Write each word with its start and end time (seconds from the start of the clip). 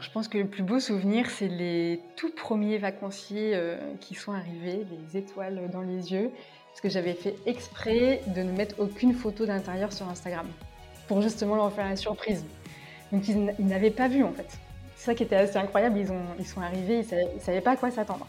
Je 0.00 0.10
pense 0.10 0.28
que 0.28 0.38
le 0.38 0.46
plus 0.46 0.62
beau 0.62 0.80
souvenir, 0.80 1.30
c'est 1.30 1.48
les 1.48 2.00
tout 2.16 2.30
premiers 2.30 2.78
vacanciers 2.78 3.52
euh, 3.54 3.78
qui 4.00 4.14
sont 4.14 4.32
arrivés, 4.32 4.86
les 4.90 5.18
étoiles 5.18 5.70
dans 5.72 5.82
les 5.82 6.12
yeux, 6.12 6.30
parce 6.68 6.80
que 6.80 6.88
j'avais 6.88 7.14
fait 7.14 7.36
exprès 7.46 8.20
de 8.26 8.42
ne 8.42 8.52
mettre 8.52 8.78
aucune 8.78 9.14
photo 9.14 9.46
d'intérieur 9.46 9.92
sur 9.92 10.08
Instagram, 10.08 10.46
pour 11.08 11.22
justement 11.22 11.56
leur 11.56 11.72
faire 11.72 11.88
la 11.88 11.96
surprise. 11.96 12.44
Donc, 13.12 13.28
ils, 13.28 13.66
n'avaient 13.66 13.90
pas 13.90 14.08
vu 14.08 14.24
en 14.24 14.32
fait. 14.32 14.58
C'est 14.96 15.06
ça 15.06 15.14
qui 15.14 15.22
était 15.22 15.36
assez 15.36 15.56
incroyable. 15.56 15.98
Ils, 15.98 16.10
ont, 16.10 16.24
ils 16.38 16.46
sont 16.46 16.60
arrivés, 16.60 17.04
ils 17.10 17.34
ne 17.34 17.40
savaient, 17.40 17.60
pas 17.60 17.72
à 17.72 17.76
quoi 17.76 17.90
s'attendre. 17.90 18.26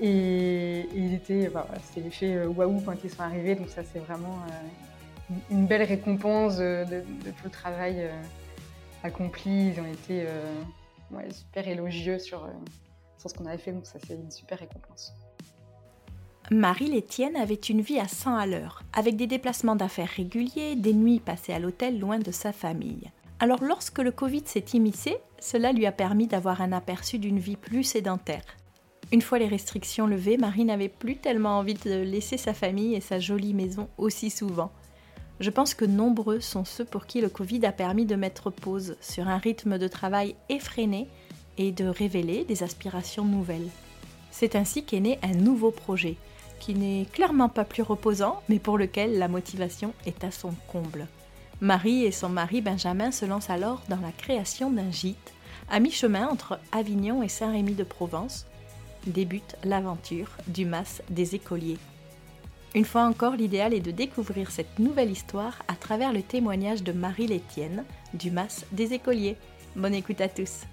Et, 0.00 0.88
ils 0.94 1.14
étaient, 1.14 1.48
bah, 1.48 1.66
c'était 1.82 2.02
l'effet 2.02 2.34
euh, 2.34 2.46
waouh 2.46 2.80
quand 2.80 2.94
ils 3.02 3.10
sont 3.10 3.22
arrivés. 3.22 3.54
Donc, 3.54 3.68
ça, 3.68 3.82
c'est 3.92 3.98
vraiment 3.98 4.38
euh, 4.48 5.34
une 5.50 5.66
belle 5.66 5.82
récompense 5.82 6.56
de, 6.56 6.84
tout 7.24 7.44
le 7.44 7.50
travail 7.50 8.08
accompli. 9.02 9.70
Ils 9.70 9.80
ont 9.80 9.86
été 9.86 10.22
euh, 10.22 10.54
super 11.30 11.68
élogieux 11.68 12.18
sur, 12.18 12.44
euh, 12.44 12.48
sur 13.18 13.30
ce 13.30 13.34
qu'on 13.34 13.46
avait 13.46 13.58
fait, 13.58 13.72
donc 13.72 13.86
ça 13.86 13.98
c'est 14.06 14.14
une 14.14 14.30
super 14.30 14.58
récompense. 14.58 15.12
Marie 16.50 16.88
Létienne 16.88 17.36
avait 17.36 17.54
une 17.54 17.82
vie 17.82 17.98
à 17.98 18.08
100 18.08 18.36
à 18.36 18.46
l'heure, 18.46 18.82
avec 18.94 19.16
des 19.16 19.26
déplacements 19.26 19.76
d'affaires 19.76 20.08
réguliers, 20.08 20.76
des 20.76 20.94
nuits 20.94 21.20
passées 21.20 21.52
à 21.52 21.58
l'hôtel 21.58 21.98
loin 21.98 22.18
de 22.18 22.30
sa 22.30 22.52
famille. 22.52 23.10
Alors 23.38 23.62
lorsque 23.62 23.98
le 23.98 24.12
Covid 24.12 24.42
s'est 24.46 24.64
immiscé, 24.72 25.18
cela 25.38 25.72
lui 25.72 25.86
a 25.86 25.92
permis 25.92 26.26
d'avoir 26.26 26.62
un 26.62 26.72
aperçu 26.72 27.18
d'une 27.18 27.38
vie 27.38 27.56
plus 27.56 27.84
sédentaire. 27.84 28.42
Une 29.12 29.22
fois 29.22 29.38
les 29.38 29.46
restrictions 29.46 30.06
levées, 30.06 30.36
Marie 30.36 30.64
n'avait 30.64 30.88
plus 30.88 31.16
tellement 31.16 31.58
envie 31.58 31.74
de 31.74 32.02
laisser 32.02 32.36
sa 32.36 32.54
famille 32.54 32.94
et 32.94 33.00
sa 33.00 33.18
jolie 33.18 33.54
maison 33.54 33.88
aussi 33.96 34.30
souvent. 34.30 34.70
Je 35.40 35.50
pense 35.50 35.74
que 35.74 35.84
nombreux 35.84 36.40
sont 36.40 36.64
ceux 36.64 36.84
pour 36.84 37.06
qui 37.06 37.20
le 37.20 37.28
Covid 37.28 37.64
a 37.64 37.72
permis 37.72 38.06
de 38.06 38.16
mettre 38.16 38.50
pause 38.50 38.96
sur 39.00 39.28
un 39.28 39.38
rythme 39.38 39.78
de 39.78 39.86
travail 39.86 40.34
effréné 40.48 41.06
et 41.58 41.70
de 41.70 41.84
révéler 41.84 42.44
des 42.44 42.62
aspirations 42.62 43.24
nouvelles. 43.24 43.68
C'est 44.30 44.56
ainsi 44.56 44.84
qu'est 44.84 45.00
né 45.00 45.18
un 45.22 45.34
nouveau 45.34 45.70
projet, 45.70 46.16
qui 46.58 46.74
n'est 46.74 47.06
clairement 47.12 47.48
pas 47.48 47.64
plus 47.64 47.82
reposant, 47.82 48.42
mais 48.48 48.58
pour 48.58 48.78
lequel 48.78 49.18
la 49.18 49.28
motivation 49.28 49.92
est 50.06 50.24
à 50.24 50.30
son 50.30 50.54
comble. 50.70 51.06
Marie 51.60 52.04
et 52.04 52.12
son 52.12 52.28
mari 52.28 52.60
Benjamin 52.60 53.10
se 53.10 53.24
lancent 53.24 53.50
alors 53.50 53.82
dans 53.88 54.00
la 54.00 54.12
création 54.12 54.70
d'un 54.70 54.90
gîte, 54.90 55.34
à 55.70 55.80
mi-chemin 55.80 56.28
entre 56.28 56.58
Avignon 56.72 57.22
et 57.22 57.28
Saint-Rémy 57.28 57.74
de 57.74 57.84
Provence. 57.84 58.46
Débute 59.06 59.56
l'aventure 59.64 60.30
du 60.48 60.66
Mas 60.66 61.02
des 61.10 61.34
écoliers. 61.34 61.78
Une 62.74 62.84
fois 62.84 63.04
encore, 63.04 63.34
l'idéal 63.34 63.72
est 63.72 63.80
de 63.80 63.90
découvrir 63.90 64.50
cette 64.50 64.78
nouvelle 64.78 65.10
histoire 65.10 65.62
à 65.68 65.74
travers 65.74 66.12
le 66.12 66.22
témoignage 66.22 66.82
de 66.82 66.92
Marie 66.92 67.26
Létienne 67.26 67.84
du 68.12 68.30
Mas 68.30 68.66
des 68.72 68.92
écoliers. 68.92 69.36
Bonne 69.74 69.94
écoute 69.94 70.20
à 70.20 70.28
tous. 70.28 70.64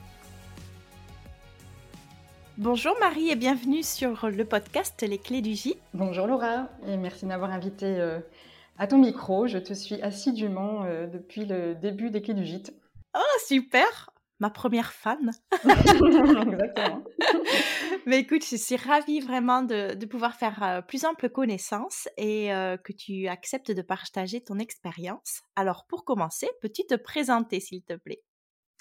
Bonjour 2.57 2.93
Marie 2.99 3.29
et 3.29 3.35
bienvenue 3.35 3.81
sur 3.81 4.29
le 4.29 4.43
podcast 4.43 5.01
Les 5.07 5.17
clés 5.17 5.41
du 5.41 5.55
J. 5.55 5.77
Bonjour 5.93 6.27
Laura 6.27 6.67
et 6.85 6.97
merci 6.97 7.23
de 7.23 7.29
m'avoir 7.29 7.51
invité 7.51 7.85
euh, 7.85 8.19
à 8.77 8.87
ton 8.87 8.97
micro. 8.97 9.47
Je 9.47 9.57
te 9.57 9.73
suis 9.73 10.01
assidûment 10.01 10.83
euh, 10.83 11.07
depuis 11.07 11.45
le 11.45 11.75
début 11.75 12.09
des 12.09 12.21
clés 12.21 12.33
du 12.33 12.45
gîte. 12.45 12.73
Oh 13.15 13.39
super 13.45 14.09
ma 14.39 14.49
première 14.49 14.91
fan. 14.91 15.31
Exactement. 15.63 17.03
Mais 18.05 18.19
écoute, 18.19 18.45
je 18.45 18.55
suis 18.55 18.75
ravie 18.75 19.19
vraiment 19.19 19.63
de, 19.63 20.05
pouvoir 20.05 20.35
faire 20.35 20.61
euh, 20.63 20.81
plus 20.81 21.05
ample 21.05 21.29
connaissance 21.29 22.07
et 22.17 22.53
euh, 22.53 22.77
que 22.77 22.93
tu 22.93 23.27
acceptes 23.27 23.71
de 23.71 23.81
partager 23.81 24.41
ton 24.41 24.59
expérience. 24.59 25.41
Alors, 25.55 25.85
pour 25.87 26.05
commencer, 26.05 26.47
peux-tu 26.61 26.85
te 26.85 26.95
présenter, 26.95 27.59
s'il 27.59 27.83
te 27.83 27.95
plaît? 27.95 28.21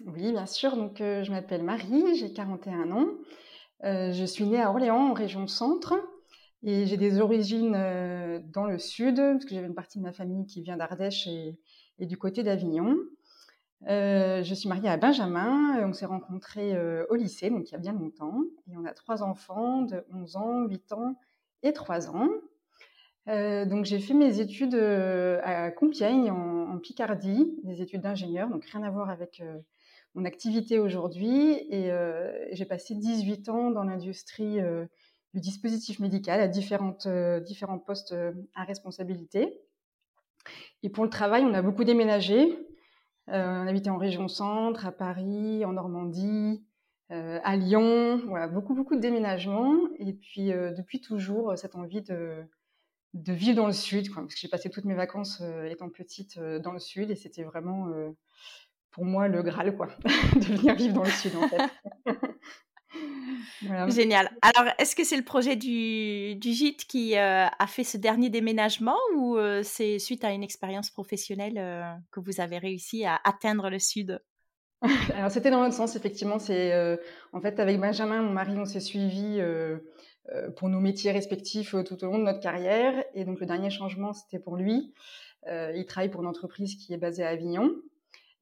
Oui, 0.07 0.33
bien 0.33 0.47
sûr. 0.47 0.77
Donc, 0.77 1.01
euh, 1.01 1.23
je 1.23 1.31
m'appelle 1.31 1.63
Marie, 1.63 2.17
j'ai 2.17 2.33
41 2.33 2.91
ans. 2.91 3.07
je 3.83 4.25
suis 4.25 4.45
née 4.45 4.61
à 4.61 4.71
Orléans, 4.71 5.11
en 5.11 5.15
région 5.15 5.47
centre. 5.47 5.95
Et 6.67 6.87
j'ai 6.87 6.97
des 6.97 7.21
origines 7.21 7.73
dans 8.55 8.65
le 8.65 8.79
sud, 8.79 9.17
parce 9.17 9.45
que 9.45 9.55
j'avais 9.55 9.67
une 9.67 9.75
partie 9.75 9.99
de 9.99 10.03
ma 10.03 10.13
famille 10.13 10.47
qui 10.47 10.63
vient 10.63 10.79
d'Ardèche 10.79 11.27
et 11.27 12.07
du 12.07 12.17
côté 12.17 12.43
d'Avignon. 12.43 12.97
Euh, 13.87 14.43
je 14.43 14.55
suis 14.55 14.69
mariée 14.69 14.89
à 14.89 14.97
Benjamin. 14.97 15.87
On 15.87 15.93
s'est 15.93 16.07
rencontrés 16.07 16.75
euh, 16.75 17.05
au 17.11 17.15
lycée, 17.17 17.51
donc 17.51 17.69
il 17.69 17.73
y 17.73 17.75
a 17.75 17.79
bien 17.79 17.93
longtemps. 17.93 18.43
Et 18.71 18.77
on 18.77 18.85
a 18.85 18.93
trois 18.95 19.23
enfants 19.23 19.83
de 19.83 20.05
11 20.13 20.37
ans, 20.37 20.65
8 20.67 20.93
ans 20.93 21.19
et 21.63 21.73
3 21.73 22.11
ans. 22.11 22.29
Euh, 23.29 23.65
donc 23.65 23.85
j'ai 23.85 23.99
fait 24.01 24.15
mes 24.15 24.41
études 24.41 24.75
à 24.75 25.71
Compiègne, 25.71 26.31
en, 26.31 26.79
Picardie, 26.79 27.55
des 27.63 27.81
études 27.83 28.03
d'ingénieur, 28.03 28.51
donc 28.51 28.65
rien 28.67 28.83
à 28.83 28.91
voir 28.91 29.09
avec 29.09 29.43
mon 30.15 30.25
activité 30.25 30.79
aujourd'hui. 30.79 31.53
Et 31.71 31.91
j'ai 32.53 32.65
passé 32.65 32.95
18 32.95 33.49
ans 33.49 33.71
dans 33.71 33.85
l'industrie 33.85 34.59
du 35.33 35.41
dispositif 35.41 36.01
médical 36.01 36.41
à 36.41 36.49
différentes, 36.49 37.09
différents 37.47 37.79
postes 37.79 38.15
à 38.55 38.65
responsabilité. 38.65 39.59
Et 40.83 40.91
pour 40.91 41.05
le 41.05 41.11
travail, 41.11 41.45
on 41.45 41.55
a 41.55 41.63
beaucoup 41.63 41.85
déménagé. 41.85 42.59
Euh, 43.31 43.63
on 43.63 43.67
habitait 43.67 43.91
en 43.91 43.97
région 43.97 44.29
centre, 44.29 44.87
à 44.87 44.93
Paris, 44.93 45.65
en 45.65 45.73
Normandie, 45.73 46.63
euh, 47.11 47.41
à 47.43 47.57
Lyon. 47.57 48.21
Voilà, 48.27 48.49
beaucoup, 48.49 48.75
beaucoup 48.75 48.97
de 48.97 49.01
déménagements. 49.01 49.75
Et 49.99 50.13
puis, 50.13 50.53
euh, 50.53 50.73
depuis 50.73 51.01
toujours, 51.01 51.57
cette 51.57 51.75
envie 51.75 52.03
de, 52.03 52.45
vivre 53.15 53.57
dans 53.57 53.67
le 53.67 53.73
sud, 53.73 54.13
parce 54.15 54.35
que 54.35 54.41
j'ai 54.41 54.49
passé 54.49 54.71
toutes 54.71 54.85
mes 54.85 54.95
vacances 54.95 55.43
étant 55.67 55.89
petite 55.89 56.39
dans 56.39 56.73
le 56.73 56.81
sud, 56.81 57.11
et 57.11 57.15
c'était 57.15 57.45
vraiment 57.45 57.89
pour 58.91 59.05
moi 59.05 59.29
le 59.29 59.43
Graal, 59.43 59.77
quoi, 59.77 59.89
de 60.35 60.57
venir 60.57 60.75
vivre 60.75 60.95
dans 60.95 61.05
le 61.05 61.11
sud. 61.11 61.33
Génial. 63.89 64.31
Alors, 64.43 64.73
est-ce 64.79 64.97
que 64.97 65.05
c'est 65.05 65.17
le 65.17 65.25
projet 65.25 65.57
du, 65.57 66.37
du 66.37 66.53
gîte 66.53 66.85
qui 66.87 67.17
euh, 67.17 67.47
a 67.47 67.67
fait 67.67 67.85
ce 67.85 67.97
dernier 67.97 68.31
déménagement 68.31 68.97
ou 69.17 69.37
euh, 69.37 69.63
c'est 69.63 69.99
suite 69.99 70.25
à 70.25 70.33
une 70.33 70.43
expérience 70.43 70.91
professionnelle 70.91 71.59
euh, 71.59 71.83
que 72.11 72.21
vous 72.21 72.41
avez 72.41 72.59
réussi 72.59 73.05
à 73.05 73.21
atteindre 73.25 73.71
le 73.71 73.79
sud? 73.79 74.21
Alors, 75.15 75.31
c'était 75.31 75.51
dans 75.51 75.63
l'autre 75.63 75.75
sens, 75.75 75.97
effectivement. 75.97 76.39
C'est 76.39 76.99
en 77.33 77.41
fait 77.41 77.59
avec 77.59 77.81
Benjamin, 77.81 78.23
mon 78.23 78.33
mari, 78.33 78.55
on 78.59 78.67
s'est 78.67 78.81
suivis 78.81 79.41
pour 80.57 80.69
nos 80.69 80.81
métiers 80.81 81.11
respectifs 81.11 81.75
tout 81.87 82.05
au 82.05 82.09
long 82.09 82.19
de 82.19 82.25
notre 82.25 82.41
carrière. 82.41 83.03
Et 83.15 83.25
donc, 83.25 83.41
le 83.41 83.47
dernier 83.47 83.71
changement, 83.71 84.13
c'était 84.13 84.39
pour 84.39 84.57
lui. 84.57 84.93
il 85.47 85.87
travaille 85.89 86.11
pour 86.11 86.21
une 86.21 86.27
entreprise 86.27 86.75
qui 86.75 86.93
est 86.93 86.99
basée 86.99 87.25
à 87.25 87.31
Avignon. 87.31 87.71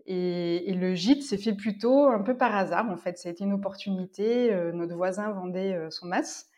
Et, 0.07 0.73
le 0.75 0.95
gîte 0.95 1.23
s'est 1.23 1.39
fait 1.39 1.55
plutôt 1.55 2.07
un 2.07 2.21
peu 2.21 2.37
par 2.37 2.55
hasard, 2.55 2.89
en 2.91 2.97
fait. 2.97 3.19
Ça 3.19 3.29
a 3.29 3.33
été 3.33 3.45
une 3.45 3.53
opportunité. 3.53 4.53
Euh, 4.53 4.73
notre 4.73 4.95
voisin 4.95 5.31
vendait 5.31 5.75
euh, 5.75 5.91
son 5.91 6.07
mas, 6.07 6.49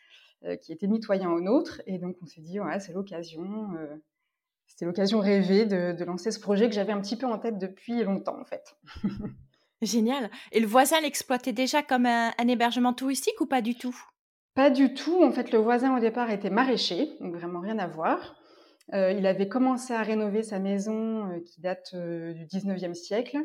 euh, 0.44 0.56
qui 0.56 0.72
était 0.72 0.87
mitoyen 0.87 1.31
au 1.31 1.41
nôtre. 1.41 1.83
Et 1.87 1.99
donc, 1.99 2.16
on 2.22 2.27
s'est 2.27 2.41
dit, 2.41 2.60
ouais, 2.60 2.81
c'est 2.81 2.93
l'occasion. 2.93 3.71
C'était 4.66 4.87
l'occasion 4.87 5.21
rêvée 5.21 5.66
de, 5.66 6.04
lancer 6.04 6.31
ce 6.31 6.41
projet 6.41 6.69
que 6.69 6.75
j'avais 6.75 6.93
un 6.93 7.00
petit 7.00 7.16
peu 7.16 7.27
en 7.27 7.38
tête 7.38 7.59
depuis 7.59 8.03
longtemps, 8.03 8.41
en 8.41 8.44
fait. 8.44 8.77
Génial. 9.83 10.31
Et 10.53 10.60
le 10.60 10.66
voisin 10.66 11.00
l'exploitait 11.00 11.53
déjà 11.53 11.83
comme 11.83 12.06
un, 12.06 12.33
un 12.38 12.49
hébergement 12.49 12.94
touristique 12.94 13.41
ou 13.41 13.47
pas 13.47 13.60
du 13.60 13.75
tout? 13.75 13.97
Pas 14.54 14.71
du 14.71 14.94
tout. 14.94 15.22
En 15.22 15.33
fait, 15.33 15.53
le 15.53 15.59
voisin, 15.59 15.97
au 15.97 16.00
départ, 16.00 16.31
était 16.31 16.49
maraîcher, 16.49 17.10
donc 17.21 17.34
vraiment 17.34 17.60
rien 17.60 17.78
à 17.78 17.87
voir. 17.87 18.37
Euh, 18.93 19.12
il 19.12 19.27
avait 19.27 19.49
commencé 19.49 19.95
à 19.95 20.03
rénover 20.03 20.43
sa 20.43 20.59
maison 20.59 21.31
euh, 21.31 21.41
qui 21.41 21.62
date 21.62 21.93
euh, 21.95 22.34
du 22.34 22.45
19e 22.45 22.93
siècle 22.93 23.39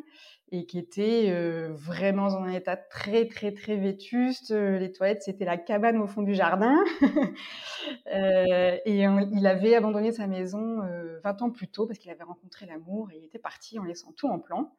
et 0.51 0.66
qui 0.66 0.79
était 0.79 1.31
vraiment 1.69 2.27
dans 2.27 2.39
un 2.39 2.50
état 2.50 2.75
très 2.75 3.27
très 3.27 3.53
très 3.53 3.77
vétuste. 3.77 4.50
les 4.50 4.91
toilettes, 4.91 5.22
c'était 5.22 5.45
la 5.45 5.59
cabane 5.59 6.00
au 6.00 6.07
fond 6.07 6.23
du 6.23 6.33
jardin. 6.33 6.75
et 8.07 9.03
il 9.03 9.45
avait 9.45 9.75
abandonné 9.75 10.11
sa 10.11 10.25
maison 10.25 10.79
20 11.23 11.41
ans 11.44 11.51
plus 11.51 11.67
tôt 11.67 11.85
parce 11.85 12.00
qu'il 12.00 12.09
avait 12.09 12.23
rencontré 12.23 12.66
l'amour 12.66 13.11
et 13.11 13.17
il 13.19 13.25
était 13.25 13.38
parti 13.38 13.77
en 13.77 13.83
laissant 13.83 14.11
tout 14.13 14.27
en 14.27 14.39
plan. 14.39 14.73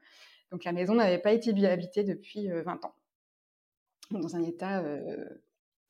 Donc 0.51 0.65
la 0.65 0.73
maison 0.73 0.97
n'avait 0.97 1.21
pas 1.21 1.31
été 1.31 1.51
habitée 1.65 2.03
depuis 2.03 2.49
20 2.49 2.85
ans. 2.85 2.95
Dans 4.11 4.35
un 4.35 4.43
état 4.43 4.83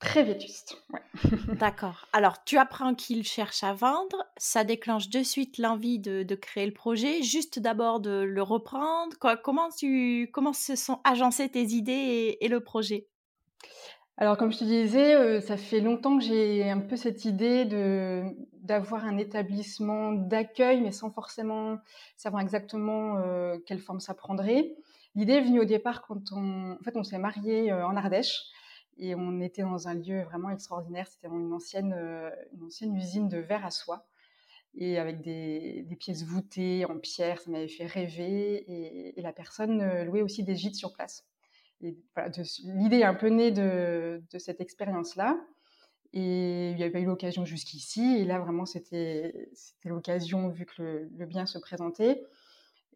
Très 0.01 0.23
vétuste. 0.23 0.83
D'accord. 1.59 2.07
Alors, 2.11 2.43
tu 2.43 2.57
apprends 2.57 2.95
qu'il 2.95 3.23
cherche 3.23 3.63
à 3.63 3.73
vendre. 3.73 4.25
Ça 4.35 4.63
déclenche 4.63 5.09
de 5.09 5.21
suite 5.21 5.59
l'envie 5.59 5.99
de, 5.99 6.35
créer 6.35 6.65
le 6.65 6.73
projet. 6.73 7.21
Juste 7.21 7.59
d'abord 7.59 7.99
de 7.99 8.21
le 8.21 8.41
reprendre. 8.41 9.15
comment, 9.43 9.69
tu, 9.69 10.27
comment 10.33 10.53
se 10.53 10.75
sont 10.75 10.99
agencées 11.03 11.49
tes 11.49 11.65
idées 11.65 12.37
et, 12.41 12.47
le 12.47 12.59
projet? 12.61 13.07
Alors, 14.17 14.37
comme 14.37 14.51
je 14.51 14.57
te 14.57 14.63
disais, 14.63 15.13
euh, 15.13 15.39
ça 15.39 15.55
fait 15.55 15.81
longtemps 15.81 16.17
que 16.17 16.23
j'ai 16.23 16.67
un 16.67 16.79
peu 16.79 16.95
cette 16.95 17.23
idée 17.25 17.65
de 17.65 18.23
d'avoir 18.53 19.05
un 19.05 19.17
établissement 19.17 20.13
d'accueil, 20.13 20.81
mais 20.81 20.91
sans 20.91 21.11
forcément 21.11 21.77
savoir 22.15 22.41
exactement 22.41 23.17
euh, 23.17 23.57
quelle 23.65 23.79
forme 23.79 23.99
ça 23.99 24.13
prendrait. 24.13 24.75
L'idée 25.15 25.33
est 25.33 25.41
venue 25.41 25.59
au 25.59 25.65
départ 25.65 26.03
quand 26.03 26.31
on, 26.31 26.73
en 26.73 26.83
fait, 26.83 26.95
on 26.95 27.03
s'est 27.03 27.17
marié 27.17 27.71
euh, 27.71 27.85
en 27.85 27.95
Ardèche. 27.95 28.51
Et 29.01 29.15
on 29.15 29.41
était 29.41 29.63
dans 29.63 29.87
un 29.87 29.95
lieu 29.95 30.21
vraiment 30.21 30.51
extraordinaire. 30.51 31.07
C'était 31.07 31.27
une 31.27 31.51
ancienne, 31.51 31.95
euh, 31.97 32.29
une 32.53 32.65
ancienne 32.65 32.95
usine 32.95 33.27
de 33.27 33.39
verre 33.39 33.65
à 33.65 33.71
soie. 33.71 34.05
Et 34.75 34.99
avec 34.99 35.21
des, 35.21 35.85
pièces 35.99 36.23
voûtées 36.23 36.85
en 36.85 36.99
pierre, 36.99 37.41
ça 37.41 37.49
m'avait 37.49 37.67
fait 37.67 37.87
rêver. 37.87 38.63
Et, 39.17 39.21
la 39.21 39.33
personne 39.33 39.81
euh, 39.81 40.05
louait 40.05 40.21
aussi 40.21 40.43
des 40.43 40.55
gîtes 40.55 40.75
sur 40.75 40.93
place. 40.93 41.25
l'idée 41.81 42.99
est 42.99 43.03
un 43.03 43.15
peu 43.15 43.29
née 43.29 43.49
de, 43.49 44.21
cette 44.37 44.61
expérience-là. 44.61 45.35
Et 46.13 46.69
il 46.69 46.75
n'y 46.75 46.83
avait 46.83 46.91
pas 46.91 46.99
eu 46.99 47.05
l'occasion 47.05 47.43
jusqu'ici. 47.43 48.17
Et 48.19 48.23
là, 48.23 48.37
vraiment, 48.37 48.67
c'était 48.67 49.49
l'occasion, 49.83 50.49
vu 50.49 50.67
que 50.67 50.79
le, 50.79 51.25
bien 51.25 51.47
se 51.47 51.57
présentait. 51.57 52.23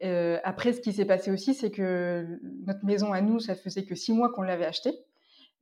Euh, 0.04 0.40
après, 0.44 0.72
ce 0.72 0.82
qui 0.82 0.94
s'est 0.94 1.06
passé 1.06 1.32
aussi, 1.32 1.56
c'est 1.56 1.72
que 1.72 2.40
notre 2.68 2.86
maison 2.86 3.12
à 3.12 3.22
nous, 3.22 3.40
ça 3.40 3.56
faisait 3.56 3.86
que 3.86 3.96
six 3.96 4.14
mois 4.14 4.32
qu'on 4.32 4.44
l'avait 4.44 4.66
achetée. 4.66 4.94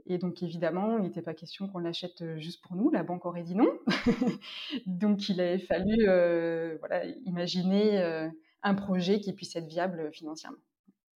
Et 0.06 0.18
donc, 0.18 0.44
évidemment, 0.44 0.98
il 0.98 1.04
n'était 1.04 1.22
pas 1.22 1.34
question 1.34 1.68
qu'on 1.68 1.80
l'achète 1.80 2.22
euh, 2.22 2.38
juste 2.38 2.62
pour 2.62 2.76
nous. 2.76 2.90
La 2.90 3.04
banque 3.04 3.26
aurait 3.26 3.44
dit 3.44 3.56
non. 3.56 3.72
donc, 4.86 5.30
il 5.30 5.40
avait 5.42 5.60
fallu 5.60 5.96
euh, 6.08 6.78
voilà, 6.80 7.06
imaginer 7.26 8.30
un 8.64 8.76
projet 8.76 9.20
qui 9.20 9.34
puisse 9.34 9.56
être 9.56 9.68
viable 9.68 10.10
financièrement. 10.14 10.58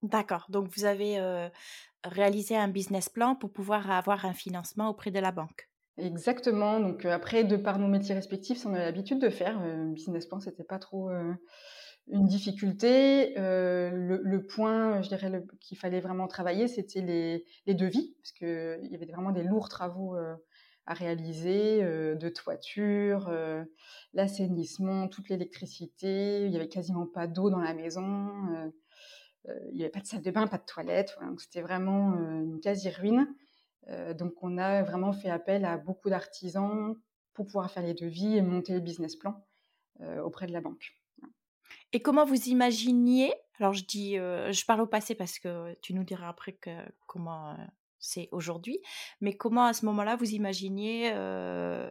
D'accord. 0.04 0.46
Donc, 0.50 0.68
vous 0.76 0.86
avez 0.86 1.50
réalisé 2.04 2.56
un 2.56 2.68
business 2.68 3.10
plan 3.10 3.36
pour 3.36 3.52
pouvoir 3.52 3.90
avoir 3.92 4.26
un 4.26 4.34
financement 4.34 4.90
auprès 4.90 5.12
de 5.12 5.20
la 5.20 5.32
banque. 5.32 5.70
Exactement. 5.98 6.80
Donc 6.80 7.06
euh, 7.06 7.12
après, 7.12 7.44
de 7.44 7.58
par 7.58 7.80
nos 7.80 7.88
métiers 7.88 8.14
respectifs, 8.14 8.66
on 8.66 8.74
a 8.74 8.80
l'habitude 8.80 9.20
de 9.20 9.30
faire. 9.30 9.60
Euh, 9.62 9.86
business 9.94 10.28
plan, 10.28 10.40
c'était 10.40 10.64
pas 10.64 10.80
trop 10.80 11.10
euh, 11.10 11.34
une 12.10 12.26
difficulté. 12.26 13.34
Le, 13.36 14.46
point, 14.48 15.02
je 15.02 15.10
dirais, 15.10 15.44
qu'il 15.60 15.78
fallait 15.78 16.00
vraiment 16.00 16.28
travailler, 16.28 16.68
c'était 16.68 17.02
les, 17.02 17.74
devis, 17.74 18.16
parce 18.22 18.32
qu'il 18.32 18.90
y 18.90 18.96
avait 18.96 19.06
vraiment 19.06 19.32
des 19.32 19.44
lourds 19.44 19.70
travaux 19.70 20.16
à 20.86 20.94
réaliser, 20.94 21.82
de 21.82 22.30
toiture, 22.30 23.32
l'assainissement, 24.14 25.08
toute 25.08 25.30
l'électricité. 25.30 26.46
Il 26.46 26.52
y 26.52 26.56
avait 26.56 26.70
quasiment 26.70 27.08
pas 27.08 27.28
d'eau 27.28 27.50
dans 27.50 27.60
la 27.60 27.74
maison. 27.74 28.32
il 29.46 29.76
n'y 29.76 29.82
avait 29.82 29.92
pas 29.92 30.00
de 30.00 30.08
salle 30.08 30.22
de 30.22 30.32
bain, 30.32 30.48
pas 30.48 30.58
de 30.60 30.66
toilette. 30.66 31.18
c'était 31.38 31.62
vraiment 31.62 32.14
une 32.14 32.60
quasi-ruine. 32.62 33.28
Euh, 33.90 34.14
donc, 34.14 34.34
on 34.42 34.58
a 34.58 34.84
vraiment 34.84 35.14
fait 35.14 35.30
appel 35.30 35.66
à 35.66 35.78
beaucoup 35.78 36.10
d'artisans 36.10 36.96
pour 37.34 37.46
pouvoir 37.46 37.72
faire 37.72 37.84
les 37.84 37.94
devis 37.94 38.36
et 38.36 38.42
monter 38.42 38.74
le 38.74 38.80
business 38.80 39.16
plan 39.16 39.46
euh, 40.02 40.22
auprès 40.22 40.48
de 40.48 40.54
la 40.54 40.62
banque. 40.62 40.94
Et 41.94 42.02
comment 42.02 42.26
vous 42.26 42.48
imaginiez 42.48 43.34
Alors, 43.60 43.74
je 43.74 43.84
dis, 43.86 44.18
euh, 44.18 44.52
je 44.52 44.66
parle 44.66 44.82
au 44.82 44.88
passé 44.88 45.16
parce 45.16 45.40
que 45.40 45.76
tu 45.82 45.94
nous 45.94 46.04
diras 46.04 46.30
après 46.30 46.54
que, 46.54 46.72
comment 47.06 47.56
c'est 48.00 48.30
aujourd'hui, 48.32 48.80
mais 49.22 49.34
comment 49.34 49.66
à 49.66 49.74
ce 49.74 49.86
moment-là 49.88 50.16
vous 50.16 50.30
imaginiez 50.30 51.10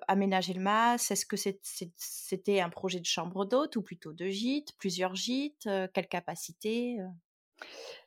aménager 0.06 0.54
le 0.54 0.60
MAS? 0.60 1.10
Est-ce 1.10 1.26
que 1.26 1.36
c'était 1.36 2.60
un 2.60 2.70
projet 2.70 3.00
de 3.00 3.06
chambre 3.06 3.44
d'hôte 3.44 3.74
ou 3.76 3.82
plutôt 3.82 4.12
de 4.12 4.26
gîte, 4.28 4.72
plusieurs 4.78 5.16
gîtes 5.16 5.68
Quelle 5.92 6.06
capacité 6.06 6.98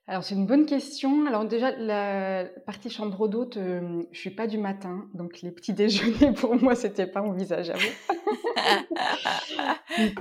alors 0.09 0.23
c'est 0.23 0.33
une 0.33 0.47
bonne 0.47 0.65
question. 0.65 1.27
Alors 1.27 1.45
déjà 1.45 1.69
la 1.77 2.45
partie 2.65 2.89
chambre 2.89 3.27
d'hôte, 3.27 3.57
euh, 3.57 4.01
je 4.11 4.19
suis 4.19 4.31
pas 4.31 4.47
du 4.47 4.57
matin, 4.57 5.07
donc 5.13 5.41
les 5.41 5.51
petits 5.51 5.73
déjeuners 5.75 6.33
pour 6.33 6.55
moi 6.55 6.73
c'était 6.73 7.05
pas 7.05 7.21
envisageable. 7.21 7.79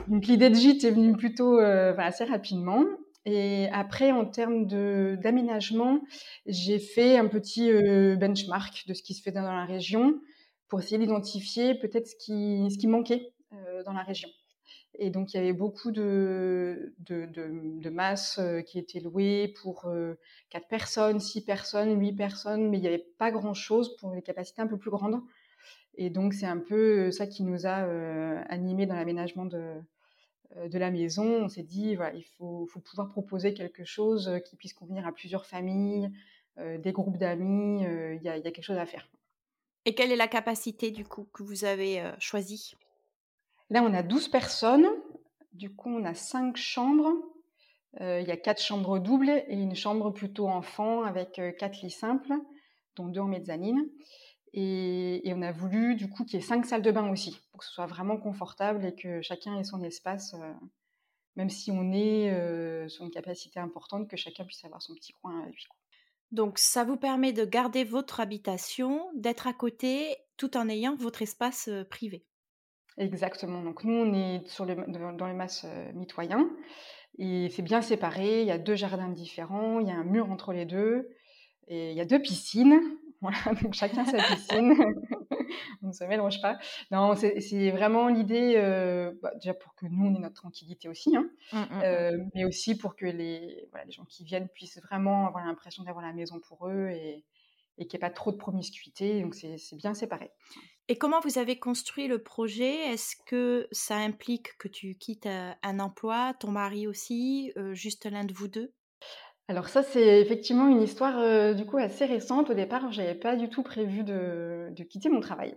Donc 0.08 0.26
l'idée 0.26 0.50
de 0.50 0.54
gîte 0.54 0.84
est 0.84 0.90
venue 0.90 1.16
plutôt 1.16 1.58
euh, 1.58 1.94
assez 1.98 2.24
rapidement. 2.24 2.84
Et 3.24 3.68
après 3.72 4.10
en 4.10 4.24
termes 4.24 4.66
d'aménagement, 4.66 6.00
j'ai 6.46 6.78
fait 6.78 7.18
un 7.18 7.26
petit 7.26 7.70
euh, 7.70 8.16
benchmark 8.16 8.86
de 8.86 8.94
ce 8.94 9.02
qui 9.02 9.14
se 9.14 9.22
fait 9.22 9.32
dans 9.32 9.42
la 9.42 9.64
région 9.64 10.20
pour 10.68 10.80
essayer 10.80 10.98
d'identifier 10.98 11.74
peut-être 11.74 12.06
ce 12.06 12.16
qui, 12.16 12.70
ce 12.70 12.78
qui 12.78 12.86
manquait 12.86 13.32
dans 13.86 13.92
la 13.92 14.02
région. 14.02 14.28
Et 15.00 15.10
donc, 15.10 15.32
il 15.32 15.36
y 15.36 15.40
avait 15.40 15.52
beaucoup 15.52 15.92
de, 15.92 16.94
de, 16.98 17.26
de, 17.26 17.90
masses 17.90 18.38
euh, 18.40 18.62
qui 18.62 18.78
étaient 18.80 18.98
louées 18.98 19.54
pour 19.62 19.86
euh, 19.86 20.14
quatre 20.50 20.66
personnes, 20.66 21.20
six 21.20 21.44
personnes, 21.44 22.00
huit 22.00 22.12
personnes, 22.12 22.68
mais 22.68 22.78
il 22.78 22.80
n'y 22.80 22.88
avait 22.88 23.06
pas 23.16 23.30
grand-chose 23.30 23.96
pour 23.96 24.12
les 24.12 24.22
capacités 24.22 24.60
un 24.60 24.66
peu 24.66 24.76
plus 24.76 24.90
grandes. 24.90 25.20
Et 25.98 26.10
donc, 26.10 26.32
c'est 26.32 26.46
un 26.46 26.58
peu 26.58 27.10
ça 27.10 27.26
qui 27.26 27.42
nous 27.42 27.66
a 27.66 27.80
euh, 27.80 28.42
animés 28.48 28.86
dans 28.86 28.94
l'aménagement 28.94 29.44
de, 29.44 29.74
de 30.66 30.78
la 30.78 30.90
maison. 30.90 31.44
On 31.44 31.48
s'est 31.48 31.62
dit, 31.62 31.94
voilà, 31.94 32.14
il 32.14 32.24
faut, 32.24 32.66
faut, 32.66 32.80
pouvoir 32.80 33.10
proposer 33.10 33.52
quelque 33.52 33.84
chose 33.84 34.40
qui 34.46 34.56
puisse 34.56 34.72
convenir 34.72 35.06
à 35.06 35.12
plusieurs 35.12 35.44
familles, 35.44 36.10
des 36.56 36.92
groupes 36.92 37.18
d'amis. 37.18 37.82
Il 37.82 38.22
y, 38.22 38.28
a, 38.28 38.38
y, 38.38 38.46
a 38.46 38.50
quelque 38.50 38.62
chose 38.62 38.78
à 38.78 38.86
faire. 38.86 39.08
Et 39.84 39.94
quelle 39.94 40.10
est 40.10 40.16
la 40.16 40.28
capacité, 40.28 40.90
du 40.90 41.04
coup, 41.04 41.28
que 41.32 41.42
vous 41.42 41.64
avez 41.64 42.02
choisie? 42.18 42.74
Là, 43.70 43.82
on 43.82 43.92
a 43.92 44.02
12 44.02 44.28
personnes. 44.28 44.88
Du 45.52 45.74
coup, 45.74 45.90
on 45.90 46.04
a 46.04 46.14
5 46.14 46.56
chambres. 46.56 47.12
Euh, 48.00 48.20
il 48.20 48.28
y 48.28 48.30
a 48.30 48.36
4 48.36 48.62
chambres 48.62 48.98
doubles 48.98 49.30
et 49.48 49.54
une 49.54 49.74
chambre 49.74 50.10
plutôt 50.10 50.48
enfant 50.48 51.02
avec 51.02 51.32
4 51.32 51.64
euh, 51.64 51.82
lits 51.82 51.90
simples, 51.90 52.32
dont 52.96 53.08
2 53.08 53.20
en 53.20 53.26
mezzanine. 53.26 53.88
Et, 54.52 55.22
on 55.34 55.42
a 55.42 55.52
voulu, 55.52 55.94
du 55.94 56.08
coup, 56.08 56.24
qu'il 56.24 56.40
y 56.40 56.42
ait 56.42 56.46
5 56.46 56.64
salles 56.64 56.82
de 56.82 56.90
bain 56.90 57.08
aussi, 57.10 57.40
pour 57.50 57.60
que 57.60 57.66
ce 57.66 57.72
soit 57.72 57.86
vraiment 57.86 58.16
confortable 58.16 58.84
et 58.84 58.94
que 58.94 59.20
chacun 59.20 59.58
ait 59.58 59.64
son 59.64 59.82
espace, 59.82 60.34
euh, 60.34 60.52
même 61.36 61.50
si 61.50 61.70
on 61.70 61.92
est 61.92 62.88
sur 62.88 63.04
une 63.04 63.10
capacité 63.10 63.60
importante, 63.60 64.08
que 64.08 64.16
chacun 64.16 64.44
puisse 64.44 64.64
avoir 64.64 64.82
son 64.82 64.94
petit 64.94 65.12
coin 65.12 65.44
à 65.44 65.46
lui. 65.46 65.66
Donc, 66.32 66.58
ça 66.58 66.84
vous 66.84 66.96
permet 66.96 67.32
de 67.32 67.44
garder 67.44 67.84
votre 67.84 68.20
habitation, 68.20 69.08
d'être 69.14 69.46
à 69.46 69.52
côté, 69.52 70.16
tout 70.36 70.56
en 70.56 70.68
ayant 70.68 70.96
votre 70.96 71.22
espace 71.22 71.70
privé. 71.90 72.24
Exactement. 72.98 73.62
Donc 73.62 73.84
nous, 73.84 73.94
on 73.94 74.12
est 74.12 74.46
sur 74.48 74.66
dans 74.66 75.26
les 75.26 75.34
masses 75.34 75.64
euh, 75.64 75.92
mitoyens 75.94 76.50
et 77.18 77.48
c'est 77.50 77.62
bien 77.62 77.80
séparé. 77.80 78.42
Il 78.42 78.46
y 78.46 78.50
a 78.50 78.58
deux 78.58 78.74
jardins 78.74 79.08
différents, 79.08 79.78
il 79.78 79.86
y 79.86 79.90
a 79.90 79.94
un 79.94 80.04
mur 80.04 80.30
entre 80.30 80.52
les 80.52 80.64
deux 80.64 81.08
et 81.68 81.92
il 81.92 81.96
y 81.96 82.00
a 82.00 82.04
deux 82.04 82.20
piscines. 82.20 82.80
Voilà, 83.20 83.38
donc 83.62 83.74
chacun 83.74 84.04
sa 84.04 84.18
piscine. 84.18 84.74
on 85.82 85.88
ne 85.88 85.92
se 85.92 86.04
mélange 86.04 86.40
pas. 86.40 86.58
Non, 86.90 87.14
c'est 87.16 87.70
vraiment 87.70 88.08
l'idée, 88.08 88.54
euh, 88.56 89.12
bah, 89.22 89.32
déjà 89.34 89.54
pour 89.54 89.74
que 89.74 89.86
nous, 89.86 90.06
on 90.06 90.14
ait 90.14 90.20
notre 90.20 90.36
tranquillité 90.36 90.88
aussi, 90.88 91.16
hein, 91.16 91.28
mmh, 91.52 91.56
mmh, 91.56 91.60
mmh. 91.60 91.82
Euh, 91.82 92.18
mais 92.34 92.44
aussi 92.44 92.76
pour 92.76 92.96
que 92.96 93.06
les, 93.06 93.66
voilà, 93.70 93.84
les 93.86 93.92
gens 93.92 94.04
qui 94.04 94.24
viennent 94.24 94.48
puissent 94.48 94.80
vraiment 94.82 95.26
avoir 95.26 95.44
l'impression 95.44 95.82
d'avoir 95.82 96.04
la 96.04 96.12
maison 96.12 96.40
pour 96.40 96.68
eux 96.68 96.88
et, 96.90 97.24
et 97.78 97.86
qu'il 97.86 97.98
n'y 97.98 98.04
ait 98.04 98.08
pas 98.08 98.14
trop 98.14 98.32
de 98.32 98.36
promiscuité. 98.36 99.22
Donc 99.22 99.34
c'est 99.34 99.76
bien 99.76 99.94
séparé. 99.94 100.30
Et 100.88 100.96
comment 100.96 101.20
vous 101.20 101.38
avez 101.38 101.58
construit 101.58 102.08
le 102.08 102.22
projet? 102.22 102.92
Est-ce 102.92 103.14
que 103.26 103.68
ça 103.72 103.96
implique 103.96 104.56
que 104.58 104.68
tu 104.68 104.94
quittes 104.96 105.26
euh, 105.26 105.52
un 105.62 105.80
emploi, 105.80 106.34
ton 106.40 106.50
mari 106.50 106.86
aussi, 106.86 107.52
euh, 107.56 107.74
juste 107.74 108.06
l'un 108.06 108.24
de 108.24 108.32
vous 108.32 108.48
deux? 108.48 108.72
Alors 109.48 109.68
ça, 109.68 109.82
c'est 109.82 110.20
effectivement 110.20 110.68
une 110.68 110.82
histoire 110.82 111.18
euh, 111.18 111.54
du 111.54 111.64
coup 111.64 111.78
assez 111.78 112.04
récente. 112.04 112.50
Au 112.50 112.54
départ, 112.54 112.92
je 112.92 113.00
n'avais 113.00 113.14
pas 113.14 113.34
du 113.34 113.48
tout 113.48 113.62
prévu 113.62 114.04
de, 114.04 114.70
quitter 114.88 115.08
mon 115.08 115.20
travail. 115.20 115.56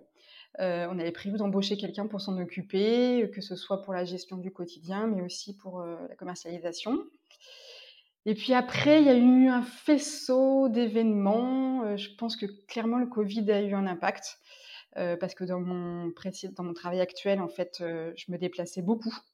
on 0.60 1.00
avait 1.00 1.12
prévu 1.12 1.38
d'embaucher 1.38 1.78
quelqu'un 1.78 2.08
pour 2.08 2.22
s'en 2.22 2.40
occuper, 2.40 3.30
que 3.34 3.42
ce 3.42 3.56
soit 3.56 3.82
pour 3.84 3.94
la 3.94 4.06
gestion 4.06 4.38
du 4.38 4.52
quotidien, 4.52 5.08
mais 5.08 5.22
aussi 5.22 5.56
pour 5.58 5.82
la 5.84 6.16
commercialisation. 6.16 7.00
Et 8.26 8.36
puis 8.36 8.54
après, 8.54 9.02
il 9.02 9.06
y 9.06 9.10
a 9.10 9.16
eu 9.16 9.48
un 9.48 9.64
faisceau 9.64 10.70
d'événements. 10.70 11.98
je 11.98 12.10
pense 12.18 12.36
que 12.36 12.46
clairement 12.68 12.98
le 12.98 13.08
Covid 13.08 13.52
a 13.52 13.62
eu 13.62 13.74
un 13.74 13.88
impact. 13.88 14.40
Euh, 14.98 15.16
parce 15.16 15.36
que 15.36 15.46
dans 15.46 15.60
mon, 15.60 16.12
dans 16.52 16.64
mon 16.64 16.74
travail 16.74 17.00
actuel, 17.00 17.40
en 17.40 17.48
fait, 17.48 17.78
euh, 17.82 18.12
je 18.18 18.32
me 18.32 18.38
déplaçais 18.38 18.82
beaucoup 18.82 19.16
euh, 19.16 19.31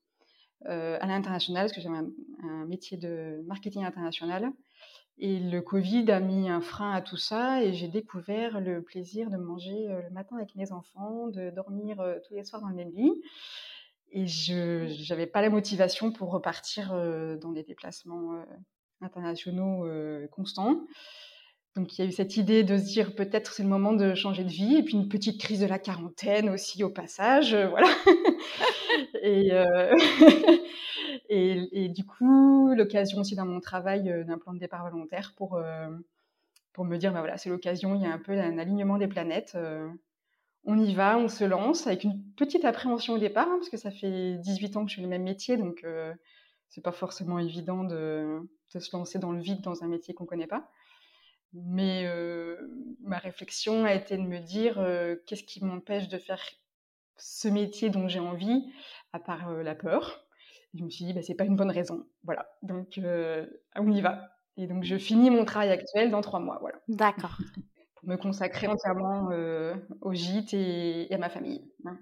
à 0.65 1.05
l'international, 1.05 1.65
parce 1.65 1.73
que 1.73 1.81
j'avais 1.81 1.97
un, 1.97 2.65
métier 2.65 2.97
de 2.97 3.41
marketing 3.45 3.85
international. 3.85 4.51
Et 5.19 5.39
le 5.39 5.61
Covid 5.61 6.11
a 6.11 6.19
mis 6.19 6.49
un 6.49 6.61
frein 6.61 6.91
à 6.91 7.01
tout 7.01 7.17
ça, 7.17 7.63
et 7.63 7.73
j'ai 7.73 7.87
découvert 7.87 8.59
le 8.59 8.81
plaisir 8.81 9.29
de 9.29 9.37
manger 9.37 9.87
le 9.87 10.09
matin 10.11 10.35
avec 10.35 10.55
mes 10.55 10.71
enfants, 10.71 11.27
de 11.27 11.49
dormir 11.49 11.97
tous 12.27 12.33
les 12.33 12.43
soirs 12.43 12.61
dans 12.61 12.69
le 12.69 12.75
même 12.75 12.91
lit. 12.91 13.13
Et 14.11 14.27
je 14.27 15.09
n'avais 15.09 15.27
pas 15.27 15.41
la 15.41 15.49
motivation 15.49 16.11
pour 16.11 16.31
repartir 16.31 16.89
dans 17.41 17.51
des 17.51 17.63
déplacements 17.63 18.43
internationaux 19.01 19.87
constants. 20.31 20.85
Donc 21.77 21.95
il 21.95 22.01
y 22.01 22.05
a 22.05 22.09
eu 22.09 22.11
cette 22.11 22.37
idée 22.37 22.63
de 22.63 22.75
se 22.75 22.85
dire 22.85 23.13
peut-être 23.13 23.53
c'est 23.53 23.61
le 23.61 23.69
moment 23.69 23.93
de 23.93 24.15
changer 24.15 24.43
de 24.43 24.49
vie, 24.49 24.77
et 24.77 24.83
puis 24.83 24.95
une 24.95 25.07
petite 25.07 25.39
crise 25.39 25.59
de 25.59 25.67
la 25.67 25.77
quarantaine 25.77 26.49
aussi 26.49 26.83
au 26.83 26.89
passage, 26.89 27.53
euh, 27.53 27.67
voilà. 27.67 27.87
Euh, 29.23 29.95
et, 31.29 31.83
et, 31.83 31.89
du 31.89 32.03
coup, 32.05 32.73
l'occasion 32.73 33.19
aussi 33.19 33.35
dans 33.35 33.45
mon 33.45 33.59
travail 33.59 34.09
euh, 34.09 34.23
d'un 34.23 34.37
plan 34.37 34.53
de 34.53 34.59
départ 34.59 34.89
volontaire 34.89 35.33
pour, 35.37 35.61
pour 36.73 36.85
me 36.85 36.97
dire, 36.97 37.13
bah 37.13 37.19
voilà, 37.19 37.37
c'est 37.37 37.49
l'occasion, 37.49 37.93
il 37.93 38.01
y 38.01 38.05
a 38.05 38.11
un 38.11 38.17
peu 38.17 38.31
un 38.31 38.57
alignement 38.57 38.97
des 38.97 39.07
planètes. 39.07 39.55
on 40.63 40.79
y 40.79 40.95
va, 40.95 41.17
on 41.17 41.27
se 41.27 41.43
lance 41.43 41.85
avec 41.85 42.05
une 42.05 42.23
petite 42.37 42.65
appréhension 42.65 43.15
au 43.15 43.17
départ, 43.19 43.47
hein, 43.47 43.57
parce 43.57 43.69
que 43.69 43.77
ça 43.77 43.91
fait 43.91 44.37
18 44.37 44.77
ans 44.77 44.85
que 44.85 44.91
je 44.91 44.95
fais 44.95 45.01
le 45.01 45.09
même 45.09 45.23
métier, 45.23 45.57
donc 45.57 45.85
c'est 46.69 46.83
pas 46.83 46.93
forcément 46.93 47.37
évident 47.37 47.83
de, 47.83 48.39
de, 48.73 48.79
se 48.79 48.95
lancer 48.95 49.19
dans 49.19 49.31
le 49.31 49.41
vide 49.41 49.61
dans 49.61 49.83
un 49.83 49.87
métier 49.87 50.13
qu'on 50.15 50.25
connaît 50.25 50.47
pas. 50.47 50.71
Mais 51.53 52.05
ma 53.01 53.17
réflexion 53.17 53.85
a 53.85 53.93
été 53.93 54.17
de 54.17 54.21
me 54.21 54.39
dire 54.39 54.75
qu'est-ce 55.25 55.43
qui 55.43 55.63
m'empêche 55.63 56.07
de 56.07 56.17
faire 56.17 56.41
ce 57.17 57.47
métier 57.47 57.89
dont 57.89 58.07
j'ai 58.07 58.19
envie, 58.19 58.71
à 59.13 59.19
part 59.19 59.51
la 59.51 59.75
peur? 59.75 60.23
je 60.73 60.83
me 60.83 60.89
suis 60.89 61.05
dit, 61.05 61.13
bah, 61.13 61.21
c'est 61.21 61.33
pas 61.35 61.45
une 61.45 61.55
bonne 61.55 61.71
raison. 61.71 62.05
Voilà, 62.23 62.47
donc 62.61 62.99
on 63.75 63.91
y 63.91 64.01
va. 64.01 64.29
Et 64.57 64.65
donc, 64.65 64.83
je 64.83 64.97
finis 64.97 65.29
mon 65.29 65.45
travail 65.45 65.69
actuel 65.69 66.09
dans 66.09 66.21
trois 66.21 66.39
mois. 66.39 66.57
Voilà. 66.61 66.79
D'accord. 66.87 67.37
Pour 67.95 68.09
me 68.09 68.17
consacrer 68.17 68.67
entièrement 68.67 69.29
au 70.01 70.13
gîte 70.13 70.53
et, 70.53 71.07
à 71.11 71.17
ma 71.17 71.29
famille. 71.29 71.71
Hein. 71.85 71.97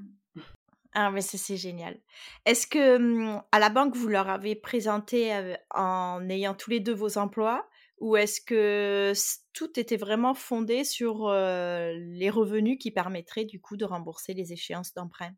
Ah, 0.94 1.12
mais 1.12 1.22
c'est 1.22 1.58
génial. 1.58 1.98
Est-ce 2.46 2.68
que 2.68 2.98
mmh, 2.98 3.44
à 3.52 3.60
la 3.60 3.70
banque, 3.70 3.96
vous 3.96 4.08
leur 4.08 4.30
avez 4.30 4.56
présenté 4.56 5.56
en 5.74 6.28
ayant 6.30 6.54
tous 6.54 6.70
les 6.70 6.80
deux 6.80 6.94
vos 6.94 7.18
emplois? 7.18 7.68
Ou 8.00 8.18
est-ce 8.18 8.42
que 8.42 9.14
tout 9.54 9.80
était 9.80 9.98
vraiment 9.98 10.34
fondé 10.34 10.84
sur 10.84 11.30
les 11.30 12.30
revenus 12.30 12.78
qui 12.80 12.92
permettraient 12.92 13.46
du 13.46 13.60
coup 13.60 13.78
de 13.78 13.86
rembourser 13.86 14.34
les 14.34 14.54
échéances 14.54 14.94
d'emprunt? 14.94 15.34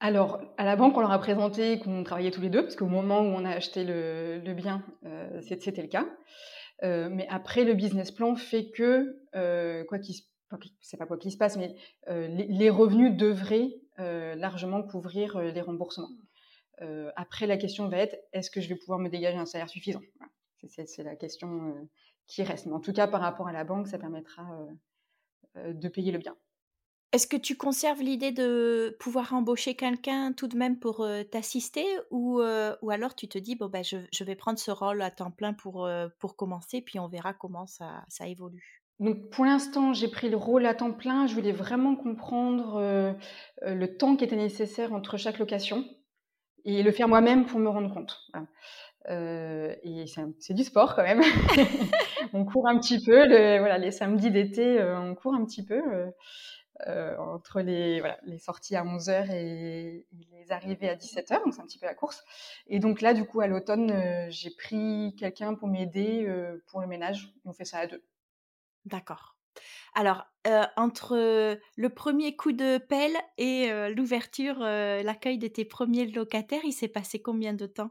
Alors, 0.00 0.40
à 0.58 0.64
la 0.64 0.76
banque, 0.76 0.96
on 0.96 1.00
leur 1.00 1.12
a 1.12 1.18
présenté 1.18 1.78
qu'on 1.78 2.04
travaillait 2.04 2.30
tous 2.30 2.42
les 2.42 2.50
deux, 2.50 2.62
parce 2.62 2.76
qu'au 2.76 2.86
moment 2.86 3.20
où 3.20 3.24
on 3.24 3.44
a 3.44 3.50
acheté 3.50 3.84
le, 3.84 4.52
bien, 4.54 4.84
c'était 5.40 5.82
le 5.82 5.88
cas. 5.88 6.06
mais 6.82 7.26
après, 7.30 7.64
le 7.64 7.74
business 7.74 8.10
plan 8.10 8.36
fait 8.36 8.70
que, 8.70 9.16
quoi 9.88 9.98
qu'il 9.98 10.14
c'est 10.80 10.96
pas 10.96 11.06
quoi 11.06 11.16
qu'il 11.16 11.32
se 11.32 11.36
passe, 11.36 11.56
mais 11.56 11.74
les, 12.08 12.70
revenus 12.70 13.16
devraient 13.16 13.70
largement 13.98 14.82
couvrir 14.82 15.38
les 15.40 15.60
remboursements. 15.60 16.10
après, 17.16 17.46
la 17.46 17.56
question 17.56 17.88
va 17.88 17.98
être 17.98 18.16
est-ce 18.32 18.50
que 18.50 18.60
je 18.60 18.68
vais 18.68 18.76
pouvoir 18.76 18.98
me 18.98 19.08
dégager 19.08 19.38
un 19.38 19.46
salaire 19.46 19.68
suffisant? 19.68 20.02
C'est 20.68 21.02
la 21.02 21.16
question 21.16 21.88
qui 22.26 22.42
reste. 22.42 22.66
Mais 22.66 22.72
en 22.72 22.80
tout 22.80 22.92
cas, 22.92 23.06
par 23.06 23.20
rapport 23.20 23.48
à 23.48 23.52
la 23.52 23.64
banque, 23.64 23.88
ça 23.88 23.98
permettra 23.98 24.44
de 25.56 25.88
payer 25.88 26.12
le 26.12 26.18
bien. 26.18 26.36
Est-ce 27.12 27.28
que 27.28 27.36
tu 27.36 27.56
conserves 27.56 28.02
l'idée 28.02 28.32
de 28.32 28.96
pouvoir 28.98 29.34
embaucher 29.34 29.76
quelqu'un 29.76 30.32
tout 30.32 30.48
de 30.48 30.56
même 30.56 30.80
pour 30.80 31.06
t'assister 31.30 31.86
ou, 32.10 32.40
ou 32.40 32.90
alors 32.90 33.14
tu 33.14 33.28
te 33.28 33.38
dis 33.38 33.54
bon 33.54 33.68
ben 33.68 33.84
je, 33.84 33.98
je, 34.12 34.24
vais 34.24 34.34
prendre 34.34 34.58
ce 34.58 34.72
rôle 34.72 35.00
à 35.00 35.12
temps 35.12 35.30
plein 35.30 35.52
pour, 35.52 35.88
pour 36.18 36.34
commencer 36.34 36.80
puis 36.80 36.98
on 36.98 37.06
verra 37.06 37.32
comment 37.32 37.66
ça, 37.66 38.04
ça 38.08 38.26
évolue 38.26 38.84
donc 39.00 39.30
pour 39.30 39.44
l'instant, 39.44 39.92
j'ai 39.92 40.08
pris 40.08 40.30
le 40.30 40.36
rôle 40.36 40.66
à 40.66 40.74
temps 40.74 40.92
plein. 40.92 41.26
Je 41.26 41.34
voulais 41.34 41.52
vraiment 41.52 41.96
comprendre 41.96 43.16
le 43.62 43.96
temps 43.96 44.16
qui 44.16 44.24
était 44.24 44.36
nécessaire 44.36 44.92
entre 44.92 45.16
chaque 45.16 45.38
location 45.38 45.84
et 46.64 46.82
le 46.82 46.92
faire 46.92 47.08
moi-même 47.08 47.46
pour 47.46 47.60
me 47.60 47.68
rendre 47.68 47.92
compte. 47.92 48.18
Et 49.08 50.04
c'est 50.38 50.54
du 50.54 50.64
sport 50.64 50.94
quand 50.94 51.02
même. 51.02 51.22
on 52.32 52.44
court 52.44 52.68
un 52.68 52.78
petit 52.78 53.02
peu. 53.04 53.26
voilà, 53.58 53.78
les 53.78 53.90
samedis 53.90 54.30
d'été, 54.30 54.82
on 54.82 55.14
court 55.14 55.34
un 55.34 55.44
petit 55.44 55.64
peu. 55.64 55.82
entre 57.18 57.60
les, 57.60 58.00
voilà, 58.00 58.18
les 58.24 58.38
sorties 58.38 58.76
à 58.76 58.84
11h 58.84 59.30
et, 59.32 60.06
les 60.32 60.52
arrivées 60.52 60.88
à 60.88 60.96
17h, 60.96 61.44
donc 61.44 61.54
c'est 61.54 61.60
un 61.60 61.66
petit 61.66 61.78
peu 61.78 61.86
la 61.86 61.94
course. 61.94 62.22
Et 62.66 62.78
donc 62.78 63.00
là, 63.00 63.14
du 63.14 63.24
coup, 63.24 63.40
à 63.40 63.46
l'automne, 63.46 63.92
j'ai 64.30 64.50
pris 64.50 65.14
quelqu'un 65.18 65.54
pour 65.54 65.68
m'aider 65.68 66.26
pour 66.66 66.80
le 66.80 66.86
ménage. 66.86 67.32
On 67.44 67.52
fait 67.52 67.64
ça 67.64 67.78
à 67.78 67.86
deux. 67.86 68.02
D'accord. 68.84 69.36
Alors, 69.94 70.26
entre 70.76 71.58
le 71.76 71.88
premier 71.88 72.36
coup 72.36 72.52
de 72.52 72.78
pelle 72.78 73.16
et 73.38 73.70
l'ouverture, 73.94 74.58
l'accueil 74.58 75.38
de 75.38 75.48
tes 75.48 75.64
premiers 75.64 76.06
locataires, 76.06 76.64
il 76.64 76.72
s'est 76.72 76.88
passé 76.88 77.22
combien 77.22 77.54
de 77.54 77.66
temps? 77.66 77.90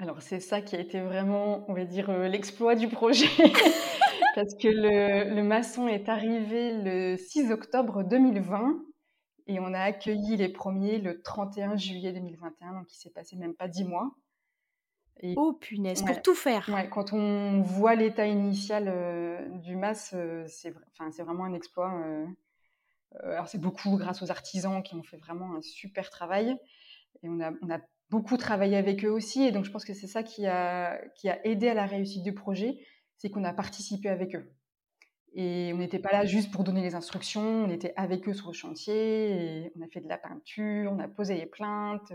Alors, 0.00 0.22
c'est 0.22 0.40
ça 0.40 0.62
qui 0.62 0.76
a 0.76 0.80
été 0.80 0.98
vraiment, 0.98 1.62
on 1.68 1.74
va 1.74 1.84
dire, 1.84 2.10
l'exploit 2.10 2.74
du 2.74 2.88
projet. 2.88 3.26
Parce 4.34 4.54
que 4.54 4.68
le, 4.68 5.42
maçon 5.42 5.88
est 5.88 6.08
arrivé 6.08 6.72
le 6.72 7.18
6 7.18 7.52
octobre 7.52 8.02
2020 8.02 8.80
et 9.46 9.60
on 9.60 9.74
a 9.74 9.80
accueilli 9.80 10.38
les 10.38 10.48
premiers 10.48 10.98
le 10.98 11.20
31 11.20 11.76
juillet 11.76 12.14
2021, 12.14 12.72
donc 12.72 12.90
il 12.90 12.96
s'est 12.96 13.10
passé 13.10 13.36
même 13.36 13.54
pas 13.54 13.68
dix 13.68 13.84
mois. 13.84 14.10
oh 15.36 15.52
punaise, 15.60 16.02
pour 16.02 16.22
tout 16.22 16.34
faire. 16.34 16.70
Ouais, 16.72 16.88
quand 16.88 17.12
on 17.12 17.60
voit 17.60 17.94
l'état 17.94 18.26
initial 18.26 19.50
du 19.60 19.76
mas, 19.76 20.14
c'est 20.46 20.72
enfin, 20.98 21.10
vraiment 21.22 21.44
un 21.44 21.52
exploit. 21.52 21.92
alors 23.22 23.48
c'est 23.48 23.60
beaucoup 23.60 23.98
grâce 23.98 24.22
aux 24.22 24.30
artisans 24.30 24.82
qui 24.82 24.94
ont 24.94 25.02
fait 25.02 25.18
vraiment 25.18 25.56
un 25.56 25.60
super 25.60 26.08
travail. 26.08 26.56
Et 27.22 27.28
on 27.28 27.38
a, 27.40 27.52
on 27.60 27.68
a 27.68 27.80
beaucoup 28.10 28.36
travaillé 28.36 28.76
avec 28.76 29.04
eux 29.04 29.10
aussi. 29.10 29.42
Et 29.44 29.52
donc 29.52 29.64
je 29.64 29.70
pense 29.70 29.84
que 29.84 29.94
c'est 29.94 30.06
ça 30.06 30.22
qui 30.22 30.46
a, 30.46 31.00
qui 31.16 31.28
a 31.28 31.44
aidé 31.46 31.68
à 31.68 31.74
la 31.74 31.86
réussite 31.86 32.22
du 32.22 32.34
projet, 32.34 32.78
c'est 33.16 33.30
qu'on 33.30 33.44
a 33.44 33.52
participé 33.52 34.08
avec 34.08 34.34
eux. 34.34 34.52
Et 35.34 35.70
on 35.74 35.78
n'était 35.78 36.00
pas 36.00 36.10
là 36.10 36.24
juste 36.24 36.50
pour 36.50 36.64
donner 36.64 36.82
les 36.82 36.96
instructions, 36.96 37.64
on 37.64 37.70
était 37.70 37.92
avec 37.96 38.28
eux 38.28 38.34
sur 38.34 38.48
le 38.48 38.52
chantier, 38.52 39.30
et 39.30 39.72
on 39.76 39.82
a 39.82 39.86
fait 39.86 40.00
de 40.00 40.08
la 40.08 40.18
peinture, 40.18 40.90
on 40.92 40.98
a 40.98 41.06
posé 41.06 41.36
les 41.36 41.46
plaintes, 41.46 42.12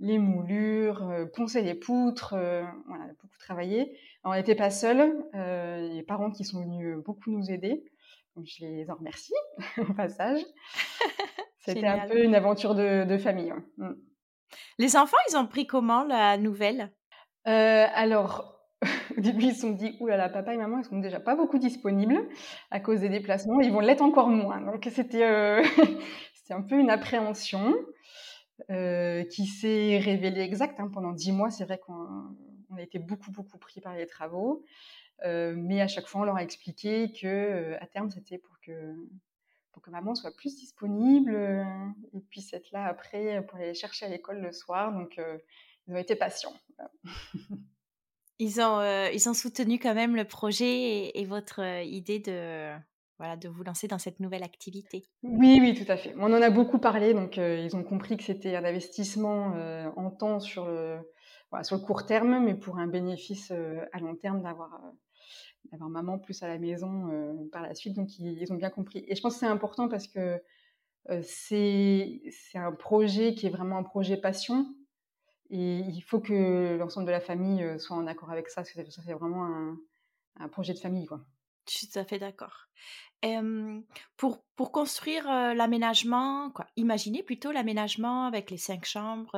les 0.00 0.18
moulures, 0.18 1.02
euh, 1.08 1.26
poncer 1.26 1.62
les 1.62 1.74
poutres, 1.74 2.34
euh, 2.34 2.62
voilà, 2.86 3.06
beaucoup 3.20 3.38
travaillé. 3.38 3.98
on 4.24 4.34
n'était 4.34 4.54
pas 4.54 4.70
seuls, 4.70 5.12
euh, 5.34 5.88
les 5.88 6.02
parents 6.02 6.30
qui 6.30 6.44
sont 6.44 6.60
venus 6.60 6.96
beaucoup 7.04 7.30
nous 7.30 7.50
aider, 7.50 7.84
donc 8.36 8.46
je 8.46 8.64
les 8.64 8.90
en 8.90 8.96
remercie 8.96 9.34
au 9.78 9.92
passage. 9.94 10.40
C'était 11.58 11.86
un 11.86 12.08
peu 12.08 12.22
une 12.22 12.34
aventure 12.34 12.74
de, 12.74 13.18
famille. 13.18 13.52
Mm. 13.76 13.92
Les 14.78 14.96
enfants, 14.96 15.16
ils 15.30 15.36
ont 15.36 15.46
pris 15.46 15.66
comment 15.66 16.04
la 16.04 16.36
nouvelle? 16.38 16.92
Alors, 17.44 18.60
au 19.16 19.20
début, 19.20 19.44
ils 19.44 19.54
se 19.54 19.62
sont 19.62 19.70
dit, 19.70 19.96
oulala, 20.00 20.28
papa 20.28 20.52
et 20.52 20.56
maman, 20.56 20.78
ils 20.78 20.84
sont 20.84 20.98
déjà 20.98 21.18
pas 21.18 21.34
beaucoup 21.34 21.58
disponibles 21.58 22.28
à 22.70 22.78
cause 22.78 23.00
des 23.00 23.08
déplacements, 23.08 23.60
ils 23.60 23.72
vont 23.72 23.80
l'être 23.80 24.02
encore 24.02 24.28
moins. 24.28 24.60
Donc, 24.60 24.86
c'était 24.92 25.62
c'était 26.34 26.54
un 26.54 26.62
peu 26.62 26.78
une 26.78 26.90
appréhension. 26.90 27.74
Euh, 28.70 29.24
qui 29.24 29.46
s'est 29.46 29.98
révélé 29.98 30.40
exact. 30.40 30.80
Hein, 30.80 30.90
pendant 30.92 31.12
dix 31.12 31.30
mois, 31.30 31.50
c'est 31.50 31.64
vrai 31.64 31.78
qu'on 31.78 32.36
a 32.76 32.82
été 32.82 32.98
beaucoup, 32.98 33.30
beaucoup 33.30 33.56
pris 33.56 33.80
par 33.80 33.94
les 33.94 34.06
travaux. 34.06 34.64
Euh, 35.24 35.54
mais 35.56 35.80
à 35.80 35.88
chaque 35.88 36.06
fois, 36.06 36.22
on 36.22 36.24
leur 36.24 36.36
a 36.36 36.42
expliqué 36.42 37.12
que 37.12 37.26
euh, 37.26 37.76
à 37.80 37.86
terme, 37.86 38.10
c'était 38.10 38.38
pour 38.38 38.58
que, 38.60 38.94
pour 39.78 39.84
que 39.84 39.90
maman 39.90 40.14
soit 40.14 40.34
plus 40.34 40.56
disponible 40.56 41.36
et 42.12 42.20
puisse 42.30 42.52
être 42.52 42.70
là 42.72 42.86
après 42.86 43.44
pour 43.46 43.58
aller 43.58 43.74
chercher 43.74 44.06
à 44.06 44.08
l'école 44.08 44.40
le 44.40 44.52
soir. 44.52 44.92
Donc, 44.92 45.20
ils 45.86 45.94
ont 45.94 45.98
été 45.98 46.16
patients. 46.16 46.54
Ils 48.40 48.60
ont, 48.60 48.80
ils 49.12 49.28
ont 49.28 49.34
soutenu 49.34 49.80
quand 49.80 49.96
même 49.96 50.14
le 50.14 50.24
projet 50.24 51.10
et 51.18 51.24
votre 51.24 51.60
idée 51.82 52.20
de, 52.20 52.72
voilà, 53.18 53.36
de 53.36 53.48
vous 53.48 53.64
lancer 53.64 53.88
dans 53.88 53.98
cette 53.98 54.20
nouvelle 54.20 54.44
activité. 54.44 55.04
Oui, 55.22 55.58
oui, 55.60 55.74
tout 55.74 55.90
à 55.90 55.96
fait. 55.96 56.14
On 56.18 56.32
en 56.32 56.40
a 56.40 56.50
beaucoup 56.50 56.78
parlé, 56.78 57.14
donc 57.14 57.36
euh, 57.36 57.58
ils 57.58 57.74
ont 57.76 57.82
compris 57.82 58.16
que 58.16 58.22
c'était 58.22 58.54
un 58.54 58.64
investissement 58.64 59.54
euh, 59.56 59.88
en 59.96 60.10
temps 60.10 60.38
sur 60.38 60.66
le, 60.66 60.98
sur 61.62 61.76
le 61.76 61.82
court 61.82 62.06
terme, 62.06 62.44
mais 62.44 62.54
pour 62.54 62.78
un 62.78 62.86
bénéfice 62.86 63.50
euh, 63.50 63.84
à 63.92 63.98
long 63.98 64.14
terme 64.14 64.42
d'avoir 64.42 64.80
d'avoir 65.70 65.90
maman 65.90 66.18
plus 66.18 66.42
à 66.42 66.48
la 66.48 66.58
maison 66.58 67.48
par 67.52 67.62
la 67.62 67.74
suite. 67.74 67.94
Donc 67.94 68.18
ils, 68.18 68.52
ont 68.52 68.56
bien 68.56 68.70
compris. 68.70 69.04
Et 69.08 69.14
je 69.14 69.20
pense 69.20 69.34
que 69.34 69.40
c'est 69.40 69.46
important 69.46 69.88
parce 69.88 70.06
que 70.06 70.42
c'est 71.22 72.20
un 72.54 72.72
projet 72.72 73.34
qui 73.34 73.46
est 73.46 73.50
vraiment 73.50 73.78
un 73.78 73.82
projet 73.82 74.16
passion. 74.16 74.66
Et 75.50 75.78
il 75.78 76.00
faut 76.02 76.20
que 76.20 76.76
l'ensemble 76.76 77.06
de 77.06 77.12
la 77.12 77.20
famille 77.20 77.64
soit 77.78 77.96
en 77.96 78.06
accord 78.06 78.30
avec 78.30 78.48
ça, 78.48 78.62
parce 78.62 78.72
que 78.72 78.90
c'est 78.90 79.12
vraiment 79.14 79.44
un, 79.44 79.78
un 80.40 80.48
projet 80.48 80.74
de 80.74 80.78
famille. 80.78 81.06
Quoi. 81.06 81.24
Je 81.68 81.76
suis 81.76 81.88
tout 81.88 81.98
à 81.98 82.04
fait 82.04 82.18
d'accord 82.18 82.68
pour, 84.16 84.44
pour 84.54 84.72
construire 84.72 85.24
l'aménagement, 85.26 86.50
quoi, 86.50 86.66
imaginez 86.76 87.22
plutôt 87.22 87.50
l'aménagement 87.50 88.26
avec 88.26 88.50
les 88.50 88.56
cinq 88.56 88.84
chambres, 88.84 89.32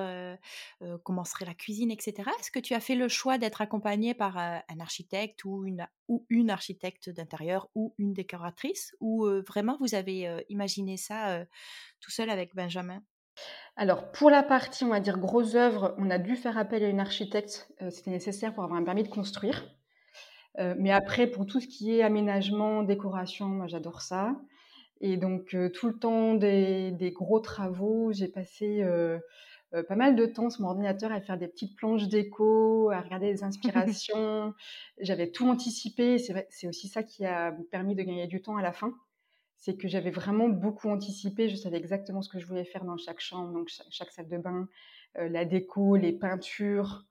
comment 1.02 1.24
serait 1.24 1.46
la 1.46 1.54
cuisine, 1.54 1.90
etc. 1.90 2.30
Est-ce 2.40 2.50
que 2.50 2.58
tu 2.58 2.74
as 2.74 2.80
fait 2.80 2.94
le 2.94 3.08
choix 3.08 3.38
d'être 3.38 3.62
accompagné 3.62 4.14
par 4.14 4.36
un 4.36 4.80
architecte 4.80 5.44
ou 5.44 5.64
une, 5.64 5.86
ou 6.08 6.26
une 6.28 6.50
architecte 6.50 7.08
d'intérieur 7.08 7.68
ou 7.74 7.94
une 7.98 8.12
décoratrice 8.12 8.94
ou 9.00 9.26
vraiment 9.46 9.78
vous 9.80 9.94
avez 9.94 10.44
imaginé 10.48 10.96
ça 10.96 11.44
tout 12.00 12.10
seul 12.10 12.28
avec 12.28 12.54
Benjamin? 12.54 13.02
Alors, 13.76 14.12
pour 14.12 14.28
la 14.28 14.42
partie, 14.42 14.84
on 14.84 14.88
va 14.88 15.00
dire, 15.00 15.18
grosse 15.18 15.54
œuvre, 15.54 15.94
on 15.96 16.10
a 16.10 16.18
dû 16.18 16.36
faire 16.36 16.58
appel 16.58 16.84
à 16.84 16.88
une 16.88 17.00
architecte. 17.00 17.72
C'était 17.90 18.10
nécessaire 18.10 18.52
pour 18.52 18.64
avoir 18.64 18.78
un 18.78 18.84
permis 18.84 19.04
de 19.04 19.08
construire. 19.08 19.64
Euh, 20.58 20.74
mais 20.78 20.90
après, 20.90 21.26
pour 21.26 21.46
tout 21.46 21.60
ce 21.60 21.68
qui 21.68 21.96
est 21.96 22.02
aménagement, 22.02 22.82
décoration, 22.82 23.46
moi 23.46 23.66
j'adore 23.66 24.02
ça. 24.02 24.36
Et 25.00 25.16
donc, 25.16 25.54
euh, 25.54 25.70
tout 25.70 25.88
le 25.88 25.98
temps 25.98 26.34
des, 26.34 26.90
des 26.92 27.10
gros 27.12 27.40
travaux, 27.40 28.12
j'ai 28.12 28.28
passé 28.28 28.82
euh, 28.82 29.18
pas 29.88 29.94
mal 29.96 30.16
de 30.16 30.26
temps 30.26 30.50
sur 30.50 30.62
mon 30.62 30.68
ordinateur 30.70 31.12
à 31.12 31.20
faire 31.20 31.38
des 31.38 31.48
petites 31.48 31.76
planches 31.76 32.08
déco, 32.08 32.90
à 32.90 33.00
regarder 33.00 33.32
des 33.32 33.44
inspirations. 33.44 34.54
J'avais 34.98 35.30
tout 35.30 35.48
anticipé. 35.48 36.18
C'est 36.18 36.68
aussi 36.68 36.88
ça 36.88 37.02
qui 37.02 37.24
a 37.24 37.52
permis 37.70 37.94
de 37.94 38.02
gagner 38.02 38.26
du 38.26 38.42
temps 38.42 38.56
à 38.56 38.62
la 38.62 38.72
fin. 38.72 38.94
C'est 39.56 39.76
que 39.76 39.88
j'avais 39.88 40.10
vraiment 40.10 40.48
beaucoup 40.48 40.88
anticipé. 40.90 41.48
Je 41.48 41.56
savais 41.56 41.76
exactement 41.78 42.22
ce 42.22 42.28
que 42.28 42.38
je 42.38 42.46
voulais 42.46 42.64
faire 42.64 42.84
dans 42.84 42.96
chaque 42.96 43.20
chambre, 43.20 43.52
donc 43.52 43.68
chaque, 43.68 43.86
chaque 43.90 44.10
salle 44.10 44.28
de 44.28 44.38
bain, 44.38 44.68
la 45.14 45.44
déco, 45.44 45.96
les 45.96 46.12
peintures. 46.12 47.04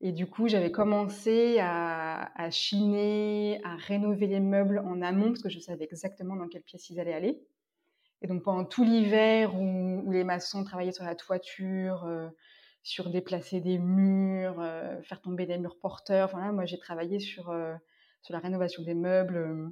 Et 0.00 0.12
du 0.12 0.26
coup, 0.26 0.46
j'avais 0.46 0.70
commencé 0.70 1.58
à, 1.60 2.50
chiner, 2.50 3.60
à 3.64 3.76
rénover 3.76 4.26
les 4.26 4.40
meubles 4.40 4.78
en 4.80 5.00
amont 5.00 5.28
parce 5.28 5.42
que 5.42 5.48
je 5.48 5.58
savais 5.58 5.84
exactement 5.84 6.36
dans 6.36 6.48
quelle 6.48 6.62
pièce 6.62 6.90
ils 6.90 7.00
allaient 7.00 7.14
aller. 7.14 7.40
Et 8.22 8.26
donc 8.26 8.42
pendant 8.42 8.64
tout 8.64 8.84
l'hiver 8.84 9.54
où, 9.54 10.10
les 10.10 10.24
maçons 10.24 10.64
travaillaient 10.64 10.92
sur 10.92 11.04
la 11.04 11.14
toiture, 11.14 12.04
euh, 12.04 12.28
sur 12.82 13.10
déplacer 13.10 13.60
des 13.60 13.78
murs, 13.78 14.60
euh, 14.60 15.00
faire 15.02 15.20
tomber 15.20 15.46
des 15.46 15.58
murs 15.58 15.78
porteurs, 15.78 16.30
voilà, 16.30 16.52
moi 16.52 16.66
j'ai 16.66 16.78
travaillé 16.78 17.18
sur, 17.18 17.50
euh, 17.50 17.74
sur 18.22 18.34
la 18.34 18.40
rénovation 18.40 18.82
des 18.82 18.94
meubles, 18.94 19.70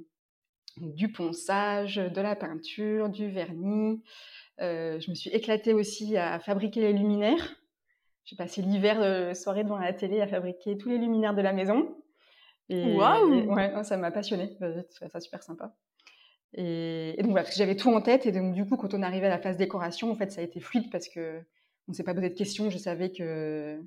du 0.77 1.11
ponçage, 1.11 1.95
de 1.95 2.21
la 2.21 2.35
peinture, 2.35 3.09
du 3.09 3.29
vernis. 3.29 4.03
je 4.59 5.09
me 5.09 5.15
suis 5.15 5.29
éclatée 5.29 5.73
aussi 5.73 6.17
à 6.17 6.39
fabriquer 6.39 6.81
les 6.81 6.93
luminaires. 6.93 7.55
J'ai 8.25 8.35
passé 8.35 8.61
l'hiver 8.61 8.99
de 8.99 9.33
soirée 9.33 9.63
devant 9.63 9.77
la 9.77 9.93
télé 9.93 10.19
à 10.21 10.27
fabriquer 10.27 10.77
tous 10.77 10.89
les 10.89 10.97
luminaires 10.97 11.35
de 11.35 11.41
la 11.41 11.53
maison. 11.53 11.95
Waouh 12.69 13.53
Ouais, 13.53 13.83
ça 13.83 13.97
m'a 13.97 14.11
passionnée. 14.11 14.57
Je 14.59 15.07
ça 15.07 15.19
super 15.19 15.43
sympa. 15.43 15.75
Et, 16.53 17.15
donc 17.19 17.31
voilà, 17.31 17.43
parce 17.43 17.55
que 17.55 17.57
j'avais 17.59 17.75
tout 17.75 17.93
en 17.93 18.01
tête. 18.01 18.25
Et 18.25 18.31
donc 18.31 18.53
du 18.53 18.65
coup, 18.65 18.77
quand 18.77 18.93
on 18.93 19.03
arrivait 19.03 19.27
à 19.27 19.29
la 19.29 19.39
phase 19.39 19.57
décoration, 19.57 20.11
en 20.11 20.15
fait, 20.15 20.31
ça 20.31 20.41
a 20.41 20.43
été 20.43 20.59
fluide 20.59 20.89
parce 20.91 21.07
que 21.07 21.39
on 21.87 21.91
ne 21.91 21.93
s'est 21.93 22.03
pas 22.03 22.13
posé 22.13 22.29
de 22.29 22.35
questions. 22.35 22.69
Je 22.69 22.77
savais 22.77 23.11
que 23.11 23.79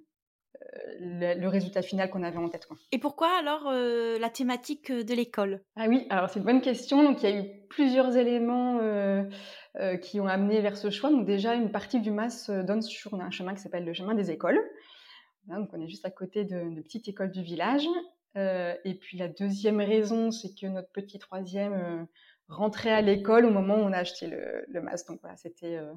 euh, 0.77 1.35
le, 1.35 1.49
résultat 1.49 1.83
final 1.83 2.11
qu'on 2.11 2.23
avait 2.23 2.39
en 2.39 2.49
tête. 2.49 2.67
Quoi. 2.67 2.77
Et 2.93 2.99
pourquoi 2.99 3.29
alors 3.39 3.69
euh, 3.69 4.19
la 4.19 4.31
thématique 4.31 4.93
de 4.93 5.15
l'école? 5.15 5.63
Ah 5.77 5.87
oui, 5.89 6.07
alors 6.11 6.31
c'est 6.31 6.39
une 6.39 6.45
bonne 6.45 6.61
question. 6.61 7.03
Donc 7.03 7.23
il 7.23 7.29
y 7.29 7.33
a 7.33 7.37
eu 7.41 7.45
plusieurs 7.69 8.17
éléments 8.17 8.79
euh, 8.81 9.25
qui 10.03 10.21
ont 10.21 10.27
amené 10.27 10.61
vers 10.61 10.77
ce 10.77 10.91
choix. 10.91 11.11
Donc 11.11 11.25
déjà, 11.25 11.55
une 11.55 11.71
partie 11.71 12.01
du 12.01 12.11
MAS 12.11 12.51
donne 12.51 12.83
sur 12.83 13.15
un 13.15 13.31
chemin 13.31 13.55
qui 13.55 13.61
s'appelle 13.61 13.85
le 13.85 13.93
chemin 13.93 14.15
des 14.15 14.31
écoles. 14.31 14.61
donc 15.47 15.71
on 15.73 15.81
est 15.81 15.89
juste 15.89 16.05
à 16.05 16.11
côté 16.11 16.45
de, 16.45 16.75
de 16.75 16.81
petite 16.81 17.09
école 17.09 17.31
du 17.31 17.43
village. 17.43 17.87
et 18.37 18.95
puis 19.01 19.19
la 19.19 19.29
deuxième 19.29 19.81
raison, 19.81 20.31
c'est 20.31 20.55
que 20.59 20.67
notre 20.67 20.91
petit 20.91 21.19
troisième 21.19 22.07
rentrer 22.49 22.91
à 22.91 23.01
l'école 23.01 23.45
au 23.45 23.51
moment 23.51 23.77
où 23.77 23.81
on 23.81 23.93
a 23.93 23.99
acheté 23.99 24.27
le, 24.27 24.65
le 24.69 24.81
masque. 24.81 25.09
Donc 25.09 25.21
voilà, 25.21 25.37
c'était 25.37 25.77
euh, 25.77 25.93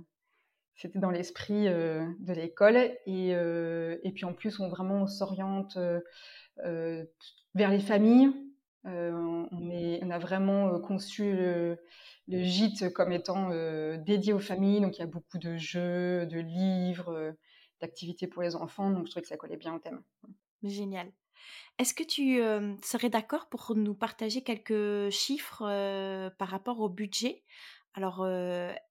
c'était 0.75 1.00
dans 1.00 1.11
l'esprit 1.11 1.67
euh, 1.67 2.05
de 2.19 2.33
l'école. 2.33 2.77
Et, 2.77 3.35
euh, 3.35 3.97
et 4.03 4.11
puis 4.11 4.25
en 4.25 4.33
plus, 4.33 4.59
on 4.59 4.69
vraiment 4.69 5.07
s'oriente 5.07 5.77
vers 6.57 7.71
les 7.71 7.79
familles. 7.79 8.31
On, 8.83 9.69
est, 9.69 10.00
on 10.03 10.09
a 10.09 10.19
vraiment 10.19 10.79
conçu 10.79 11.33
le, 11.33 11.77
gîte 12.27 12.91
comme 12.93 13.11
étant 13.11 13.50
dédié 13.97 14.33
aux 14.33 14.39
familles. 14.39 14.81
Donc 14.81 14.97
il 14.97 15.00
y 15.00 15.03
a 15.03 15.07
beaucoup 15.07 15.38
de 15.38 15.57
jeux, 15.57 16.25
de 16.25 16.39
livres, 16.39 17.35
d'activités 17.79 18.27
pour 18.27 18.41
les 18.41 18.55
enfants. 18.55 18.91
Donc 18.91 19.05
je 19.05 19.11
trouvais 19.11 19.21
que 19.21 19.27
ça 19.27 19.38
collait 19.38 19.57
bien 19.57 19.75
au 19.75 19.79
thème. 19.79 20.01
Génial. 20.63 21.11
Est-ce 21.77 21.93
que 21.93 22.03
tu 22.03 22.38
serais 22.85 23.09
d'accord 23.09 23.50
pour 23.50 23.75
nous 23.75 23.95
partager 23.95 24.43
quelques 24.43 25.09
chiffres 25.09 25.63
par 26.38 26.47
rapport 26.47 26.79
au 26.79 26.89
budget? 26.89 27.43
Alors, 27.93 28.25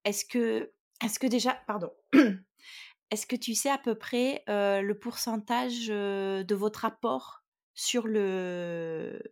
est-ce 0.05 0.25
que, 0.25 0.73
est 1.03 1.19
que 1.19 1.27
déjà, 1.27 1.55
pardon, 1.67 1.91
est-ce 3.11 3.27
que 3.27 3.37
tu 3.37 3.55
sais 3.55 3.71
à 3.71 3.79
peu 3.79 3.95
près 3.95 4.43
le 4.47 4.93
pourcentage 4.95 5.89
de 5.89 6.55
votre 6.55 6.85
apport 6.85 7.43
sur 7.75 8.07
le 8.07 9.23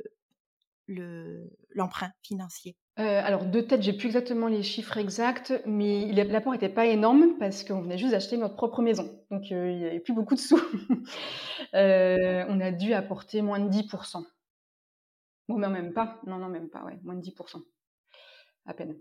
l'emprunt 0.89 2.13
financier? 2.23 2.77
Euh, 2.99 3.21
alors, 3.23 3.45
de 3.45 3.61
tête, 3.61 3.83
j'ai 3.83 3.93
plus 3.93 4.07
exactement 4.07 4.49
les 4.49 4.65
chiffres 4.65 4.97
exacts, 4.97 5.53
mais 5.67 6.11
l'apport 6.13 6.53
n'était 6.53 6.69
pas 6.69 6.87
énorme 6.87 7.39
parce 7.39 7.63
qu'on 7.63 7.81
venait 7.81 7.97
juste 7.97 8.11
d'acheter 8.11 8.37
notre 8.37 8.57
propre 8.57 8.83
maison. 8.83 9.23
Donc, 9.31 9.53
euh, 9.53 9.71
il 9.71 9.79
n'y 9.79 9.85
avait 9.85 10.01
plus 10.01 10.15
beaucoup 10.15 10.35
de 10.35 10.41
sous. 10.41 10.61
Euh, 11.75 12.47
on 12.49 12.61
a 12.61 12.71
dû 12.71 12.95
apporter 12.95 13.43
moins 13.43 13.61
de 13.61 13.69
10%. 13.69 14.25
Bon, 15.49 15.59
mais 15.59 15.69
même 15.69 15.93
pas. 15.93 16.19
Non, 16.27 16.39
non, 16.39 16.49
même 16.49 16.71
pas, 16.71 16.83
ouais. 16.85 16.99
Moins 17.03 17.15
de 17.15 17.21
10%. 17.21 17.63
À 18.65 18.73
peine. 18.73 18.97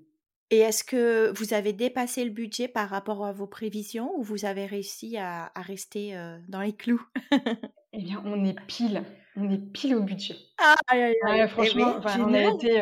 Et 0.49 0.57
est-ce 0.57 0.83
que 0.83 1.31
vous 1.37 1.53
avez 1.53 1.71
dépassé 1.71 2.25
le 2.25 2.31
budget 2.31 2.67
par 2.67 2.89
rapport 2.89 3.25
à 3.25 3.31
vos 3.31 3.47
prévisions 3.47 4.11
ou 4.17 4.21
vous 4.21 4.43
avez 4.43 4.65
réussi 4.65 5.15
à, 5.17 5.49
rester 5.55 6.17
dans 6.49 6.61
les 6.61 6.75
clous? 6.75 7.01
Eh 7.93 8.01
bien, 8.03 8.21
on 8.25 8.43
est 8.43 8.59
pile. 8.67 9.03
On 9.37 9.49
est 9.49 9.71
pile 9.71 9.95
au 9.95 10.01
budget. 10.01 10.35
Ah, 10.57 10.75
aïe, 10.87 11.15
aïe, 11.25 11.47
franchement, 11.47 12.01
eh 12.03 12.21
on 12.21 12.33
a 12.33 12.41
été 12.41 12.81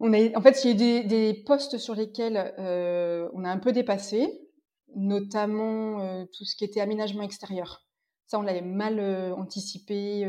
on 0.00 0.14
a, 0.14 0.36
en 0.36 0.42
fait, 0.42 0.64
il 0.64 0.70
y 0.70 0.72
a 0.72 0.74
des, 0.74 1.04
des 1.04 1.34
postes 1.34 1.76
sur 1.76 1.94
lesquels 1.94 2.54
euh, 2.58 3.28
on 3.34 3.44
a 3.44 3.50
un 3.50 3.58
peu 3.58 3.70
dépassé, 3.70 4.48
notamment 4.96 6.00
euh, 6.00 6.24
tout 6.32 6.44
ce 6.44 6.56
qui 6.56 6.64
était 6.64 6.80
aménagement 6.80 7.22
extérieur. 7.22 7.86
Ça, 8.26 8.38
on 8.38 8.42
l'avait 8.42 8.62
mal 8.62 8.98
euh, 8.98 9.34
anticipé. 9.34 10.20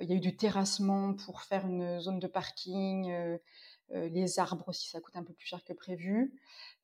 il 0.00 0.08
y 0.08 0.12
a 0.12 0.14
eu 0.14 0.20
du 0.20 0.36
terrassement 0.36 1.14
pour 1.14 1.42
faire 1.42 1.66
une 1.66 2.00
zone 2.00 2.20
de 2.20 2.28
parking. 2.28 3.12
les 3.90 4.38
arbres 4.38 4.68
aussi, 4.68 4.88
ça 4.88 5.00
coûte 5.00 5.16
un 5.16 5.24
peu 5.24 5.32
plus 5.32 5.46
cher 5.46 5.64
que 5.64 5.72
prévu. 5.72 6.32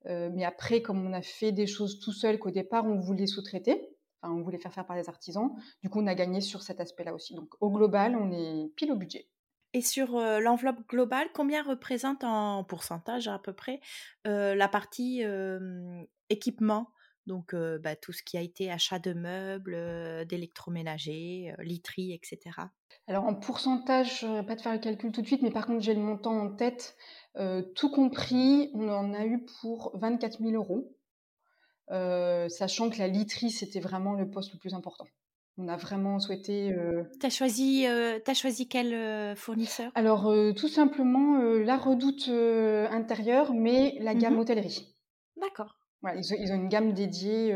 mais 0.05 0.43
après, 0.43 0.81
comme 0.81 1.05
on 1.05 1.13
a 1.13 1.21
fait 1.21 1.53
des 1.53 1.67
choses 1.67 1.99
tout 1.99 2.13
seul, 2.13 2.39
qu'au 2.39 2.51
départ, 2.51 2.85
on 2.85 2.99
voulait 2.99 3.27
sous-traiter, 3.27 3.87
enfin, 4.21 4.33
on 4.33 4.41
voulait 4.41 4.59
faire 4.59 4.73
faire 4.73 4.85
par 4.85 4.95
des 4.95 5.09
artisans, 5.09 5.51
du 5.81 5.89
coup, 5.89 5.99
on 5.99 6.07
a 6.07 6.15
gagné 6.15 6.41
sur 6.41 6.61
cet 6.63 6.79
aspect-là 6.79 7.13
aussi. 7.13 7.35
Donc, 7.35 7.49
au 7.59 7.71
global, 7.71 8.15
on 8.15 8.31
est 8.31 8.71
pile 8.75 8.91
au 8.91 8.95
budget. 8.95 9.27
Et 9.73 9.81
sur 9.81 10.19
l'enveloppe 10.19 10.85
globale, 10.89 11.29
combien 11.33 11.63
représente 11.63 12.25
en 12.25 12.65
pourcentage 12.65 13.29
à 13.29 13.39
peu 13.39 13.53
près 13.53 13.79
la 14.25 14.67
partie 14.67 15.23
équipement? 16.29 16.89
Donc 17.25 17.55
bah, 17.55 17.95
tout 17.95 18.11
ce 18.11 18.21
qui 18.21 18.37
a 18.37 18.41
été 18.41 18.69
achat 18.69 18.99
de 18.99 19.13
meubles, 19.13 20.25
d'électroménager, 20.27 21.53
literie, 21.59 22.11
etc. 22.11 22.39
Alors 23.07 23.23
en 23.23 23.35
pourcentage, 23.35 24.21
je 24.21 24.27
ne 24.27 24.35
vais 24.41 24.45
pas 24.45 24.57
te 24.57 24.61
faire 24.61 24.73
le 24.73 24.79
calcul 24.79 25.13
tout 25.13 25.21
de 25.21 25.27
suite, 25.27 25.41
mais 25.41 25.51
par 25.51 25.65
contre 25.65 25.81
j'ai 25.81 25.93
le 25.93 26.01
montant 26.01 26.37
en 26.37 26.53
tête. 26.53 26.97
tout 27.75 27.91
compris, 27.91 28.71
on 28.73 28.89
en 28.89 29.13
a 29.13 29.25
eu 29.25 29.45
pour 29.61 29.97
24 29.97 30.39
000 30.39 30.51
euros, 30.51 30.97
sachant 32.49 32.89
que 32.89 32.97
la 32.97 33.07
literie, 33.07 33.51
c'était 33.51 33.79
vraiment 33.79 34.13
le 34.13 34.29
poste 34.29 34.53
le 34.53 34.59
plus 34.59 34.73
important. 34.73 35.07
On 35.57 35.67
a 35.67 35.75
vraiment 35.75 36.19
souhaité. 36.19 36.71
Euh... 36.71 37.03
Tu 37.19 37.25
as, 37.25 37.29
choisi, 37.29 37.85
euh, 37.85 38.19
as 38.25 38.33
choisi 38.33 38.67
quel 38.67 38.93
euh, 38.93 39.35
fournisseur? 39.35 39.91
Alors, 39.95 40.27
euh, 40.27 40.53
tout 40.53 40.69
simplement 40.69 41.37
la 41.37 41.77
redoute 41.77 42.29
intérieure, 42.29 43.53
mais 43.53 43.97
la 43.99 44.15
gamme 44.15 44.35
mmh 44.35 44.39
hôtellerie. 44.39 44.95
D'accord. 45.39 45.77
Voilà, 46.01 46.19
ils, 46.19 46.51
ont, 46.51 46.55
une 46.55 46.67
gamme 46.67 46.93
dédiée 46.93 47.55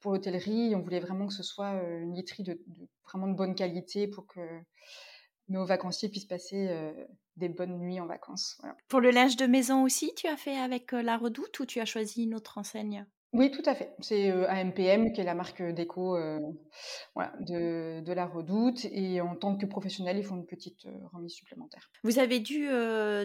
pour 0.00 0.12
l'hôtellerie. 0.12 0.74
On 0.74 0.80
voulait 0.80 0.98
vraiment 0.98 1.28
que 1.28 1.34
ce 1.34 1.44
soit 1.44 1.70
une 2.00 2.14
literie 2.14 2.42
de, 2.42 2.60
vraiment 3.04 3.28
de 3.28 3.36
bonne 3.36 3.54
qualité 3.54 4.08
pour 4.08 4.26
que 4.26 4.40
nos 5.48 5.64
vacanciers 5.64 6.08
puissent 6.08 6.26
passer 6.26 6.68
des 7.36 7.48
bonnes 7.48 7.78
nuits 7.78 8.00
en 8.00 8.06
vacances. 8.06 8.60
Pour 8.88 9.00
le 9.00 9.12
linge 9.12 9.36
de 9.36 9.46
maison 9.46 9.84
aussi, 9.84 10.12
tu 10.16 10.26
as 10.26 10.36
fait 10.36 10.56
avec 10.56 10.90
la 10.90 11.16
redoute 11.16 11.60
ou 11.60 11.66
tu 11.66 11.78
as 11.78 11.84
choisi 11.84 12.24
une 12.24 12.34
autre 12.34 12.58
enseigne? 12.58 13.06
Oui, 13.32 13.50
tout 13.50 13.62
à 13.66 13.74
fait. 13.74 13.94
C'est 14.00 14.30
AMPM 14.30 15.12
qui 15.12 15.20
est 15.20 15.24
la 15.24 15.34
marque 15.34 15.62
déco 15.62 16.16
de, 16.16 18.12
la 18.12 18.26
Redoute. 18.26 18.86
Et 18.86 19.20
en 19.20 19.36
tant 19.36 19.56
que 19.56 19.66
professionnel, 19.66 20.18
ils 20.18 20.24
font 20.24 20.36
une 20.36 20.46
petite 20.46 20.86
remise 21.12 21.32
supplémentaire. 21.32 21.90
Vous 22.02 22.18
avez 22.18 22.40
dû, 22.40 22.68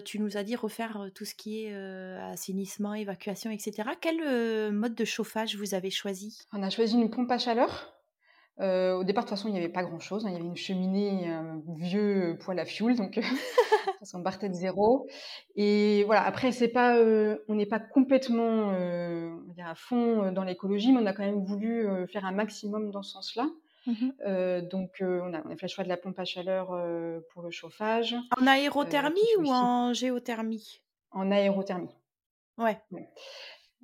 tu 0.05 0.19
nous 0.19 0.37
as 0.37 0.43
dit, 0.43 0.55
refaire 0.55 1.09
tout 1.15 1.25
ce 1.25 1.33
qui 1.33 1.65
est 1.65 1.73
assainissement, 1.73 2.93
évacuation, 2.93 3.49
etc. 3.49 3.89
Quel 3.99 4.71
mode 4.71 4.95
de 4.95 5.05
chauffage 5.05 5.55
vous 5.55 5.73
avez 5.73 5.89
choisi? 5.89 6.37
On 6.53 6.61
a 6.61 6.69
choisi 6.69 6.95
une 6.95 7.09
pompe 7.09 7.31
à 7.31 7.39
chaleur. 7.39 7.94
Au 8.59 9.03
départ, 9.03 9.23
de 9.23 9.29
toute 9.29 9.37
façon, 9.37 9.47
il 9.47 9.51
n'y 9.51 9.57
avait 9.57 9.69
pas 9.69 9.83
grand-chose. 9.83 10.25
Hein. 10.25 10.29
Il 10.29 10.33
y 10.33 10.35
avait 10.37 10.45
une 10.45 10.55
cheminée, 10.55 11.27
un 11.27 11.61
vieux 11.77 12.37
poêle 12.39 12.59
à 12.59 12.65
fioul, 12.65 12.95
donc 12.95 13.19
on 14.13 14.23
partait 14.23 14.49
de 14.49 14.53
zéro. 14.53 15.07
Et 15.55 16.03
voilà, 16.05 16.23
après, 16.23 16.51
c'est 16.51 16.67
pas, 16.67 16.97
euh, 16.97 17.37
on 17.47 17.55
n'est 17.55 17.65
pas 17.65 17.79
complètement 17.79 18.71
euh, 18.73 19.35
à 19.63 19.75
fond 19.75 20.23
euh, 20.23 20.31
dans 20.31 20.43
l'écologie, 20.43 20.91
mais 20.91 21.01
on 21.01 21.05
a 21.05 21.13
quand 21.13 21.25
même 21.25 21.43
voulu 21.43 21.87
faire 22.11 22.25
un 22.25 22.31
maximum 22.31 22.91
dans 22.91 23.01
ce 23.01 23.11
sens-là. 23.11 23.47
Mmh 23.87 24.61
donc, 24.71 24.97
on, 24.99 25.33
a, 25.33 25.43
fait 25.57 25.63
le 25.63 25.67
choix 25.67 25.83
de 25.83 25.89
la 25.89 25.97
pompe 25.97 26.17
à 26.17 26.25
chaleur 26.25 26.69
pour 27.31 27.43
le 27.43 27.51
chauffage. 27.51 28.15
En 28.41 28.47
aérothermie 28.47 29.21
ou 29.37 29.51
en 29.51 29.93
géothermie? 29.93 30.81
En 31.11 31.29
aérothermie. 31.29 31.95
Ouais. 32.57 32.79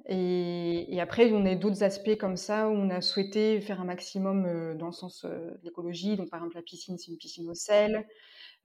Et, 0.07 0.93
et, 0.93 0.99
après, 0.99 1.31
on 1.31 1.45
a 1.45 1.55
d'autres 1.55 1.83
aspects 1.83 2.17
comme 2.17 2.37
ça 2.37 2.69
où 2.69 2.73
on 2.73 2.89
a 2.89 3.01
souhaité 3.01 3.61
faire 3.61 3.81
un 3.81 3.85
maximum 3.85 4.75
dans 4.77 4.87
le 4.87 4.91
sens 4.91 5.25
de 5.25 5.59
l'écologie. 5.63 6.17
Donc, 6.17 6.29
par 6.29 6.39
exemple, 6.39 6.55
la 6.55 6.63
piscine, 6.63 6.97
c'est 6.97 7.11
une 7.11 7.17
piscine 7.17 7.49
au 7.49 7.53
sel. 7.53 8.05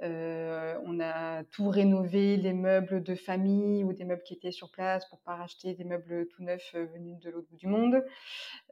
Euh, 0.03 0.79
on 0.85 1.01
a 1.01 1.43
tout 1.45 1.69
rénové, 1.69 2.37
les 2.37 2.53
meubles 2.53 3.03
de 3.03 3.15
famille 3.15 3.83
ou 3.83 3.93
des 3.95 4.05
meubles 4.05 4.23
qui 4.23 4.35
étaient 4.35 4.53
sur 4.53 4.71
place 4.71 5.09
pour 5.09 5.21
pas 5.21 5.37
racheter 5.37 5.75
des 5.75 5.85
meubles 5.85 6.29
tout 6.29 6.43
neufs 6.43 6.73
euh, 6.75 6.85
venus 6.87 7.19
de 7.21 7.31
l'autre 7.31 7.49
bout 7.49 7.57
du 7.57 7.67
monde. 7.67 8.05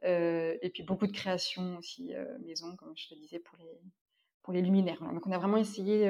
Euh, 0.03 0.55
et 0.61 0.69
puis 0.69 0.83
beaucoup 0.83 1.07
de 1.07 1.11
créations 1.11 1.77
aussi 1.77 2.13
maison, 2.45 2.75
comme 2.75 2.93
je 2.95 3.09
te 3.09 3.15
disais, 3.15 3.39
pour 3.39 3.57
les, 3.57 3.81
pour 4.43 4.53
les 4.53 4.61
luminaires. 4.61 5.01
Donc 5.01 5.25
on 5.25 5.31
a 5.31 5.37
vraiment 5.37 5.57
essayé 5.57 6.07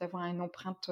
d'avoir 0.00 0.24
une 0.24 0.40
empreinte 0.40 0.90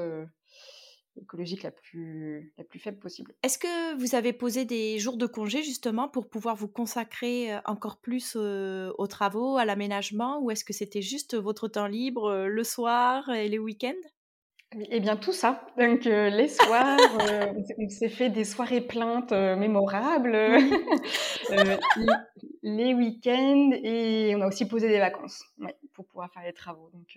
écologique 1.20 1.62
la 1.62 1.70
plus, 1.70 2.52
la 2.59 2.64
plus 2.64 2.79
faible 2.79 2.98
possible. 2.98 3.35
Est-ce 3.42 3.59
que 3.59 3.96
vous 3.98 4.14
avez 4.14 4.33
posé 4.33 4.64
des 4.64 4.98
jours 4.98 5.16
de 5.16 5.26
congé 5.26 5.62
justement 5.62 6.09
pour 6.09 6.29
pouvoir 6.29 6.57
vous 6.57 6.68
consacrer 6.68 7.52
euh, 7.52 7.59
encore 7.64 7.98
plus 7.98 8.35
euh, 8.37 8.92
aux 8.98 9.07
travaux, 9.07 9.57
à 9.57 9.64
l'aménagement, 9.64 10.40
ou 10.40 10.50
est-ce 10.50 10.64
que 10.64 10.72
c'était 10.72 11.02
juste 11.02 11.37
votre 11.37 11.68
temps 11.68 11.87
libre 11.87 12.31
euh, 12.31 12.48
le 12.48 12.64
soir 12.64 13.29
et 13.31 13.48
les 13.48 13.59
week-ends? 13.59 13.92
Eh 14.90 14.98
bien, 14.98 15.16
tout 15.16 15.33
ça. 15.33 15.64
Donc, 15.79 16.05
les 16.05 16.48
soirs, 16.48 16.98
on 17.79 17.88
s'est 17.88 18.09
fait 18.09 18.31
des 18.31 18.44
soirées 18.44 18.81
plaintes 18.81 19.31
mémorables, 19.31 20.33
les, 22.62 22.92
week-ends, 22.92 23.70
et 23.72 24.35
on 24.37 24.40
a 24.40 24.48
aussi 24.48 24.66
posé 24.66 24.88
des 24.88 24.98
vacances 24.98 25.44
pour 25.94 26.05
pouvoir 26.07 26.33
faire 26.33 26.42
les 26.42 26.52
travaux. 26.52 26.90
Donc, 26.92 27.16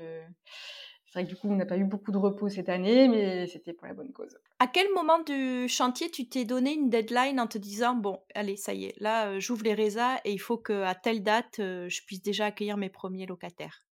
C'est 1.11 1.19
vrai 1.19 1.23
que 1.23 1.29
du 1.29 1.35
coup, 1.35 1.49
on 1.49 1.55
n'a 1.55 1.65
pas 1.65 1.77
eu 1.77 1.85
beaucoup 1.85 2.11
de 2.11 2.17
repos 2.17 2.49
cette 2.49 2.69
année, 2.69 3.07
mais 3.07 3.47
c'était 3.47 3.73
pour 3.73 3.87
la 3.87 3.95
bonne 3.95 4.11
cause. 4.11 4.37
À 4.59 4.67
quel 4.67 4.93
moment 4.93 5.17
du 5.19 5.67
chantier 5.67 6.11
tu 6.11 6.29
t'es 6.29 6.45
donné 6.45 6.73
une 6.73 6.91
deadline 6.91 7.39
en 7.39 7.47
te 7.47 7.57
disant 7.57 7.95
bon, 7.95 8.19
allez, 8.35 8.57
ça 8.57 8.75
y 8.75 8.85
est, 8.85 8.93
là, 8.99 9.39
j'ouvre 9.39 9.63
les 9.63 9.73
résas 9.73 10.17
et 10.23 10.31
il 10.31 10.37
faut 10.37 10.57
qu'à 10.57 10.93
telle 10.93 11.23
date, 11.23 11.55
je 11.57 12.05
puisse 12.05 12.21
déjà 12.21 12.45
accueillir 12.45 12.77
mes 12.77 12.89
premiers 12.89 13.25
locataires? 13.25 13.83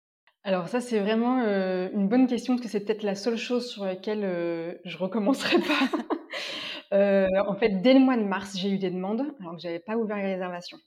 Alors 0.43 0.67
ça, 0.69 0.79
c'est 0.79 0.99
vraiment 0.99 1.39
une 1.39 2.07
bonne 2.07 2.27
question 2.27 2.53
parce 2.53 2.67
que 2.67 2.71
c'est 2.71 2.85
peut-être 2.85 3.03
la 3.03 3.15
seule 3.15 3.37
chose 3.37 3.67
sur 3.67 3.83
laquelle 3.83 4.79
je 4.85 4.97
recommencerai 4.97 5.57
pas. 5.59 5.89
en 7.47 7.55
fait, 7.55 7.81
dès 7.81 7.95
le 7.95 7.99
mois 7.99 8.17
de 8.17 8.23
mars, 8.23 8.55
j'ai 8.55 8.69
eu 8.69 8.77
des 8.77 8.91
demandes 8.91 9.33
alors 9.39 9.55
que 9.55 9.61
j'avais 9.61 9.79
pas 9.79 9.97
ouvert 9.97 10.17
les 10.17 10.35
réservations. 10.35 10.77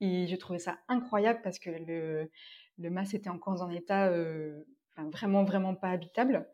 Et 0.00 0.28
j'ai 0.28 0.38
trouvé 0.38 0.60
ça 0.60 0.78
incroyable 0.88 1.40
parce 1.42 1.58
que 1.58 1.70
le, 1.70 2.30
le 2.78 2.90
mas 2.90 3.12
était 3.12 3.28
encore 3.28 3.56
dans 3.56 3.64
un 3.64 3.70
état 3.70 4.08
vraiment, 4.96 5.44
vraiment 5.44 5.74
pas 5.74 5.90
habitable. 5.90 6.46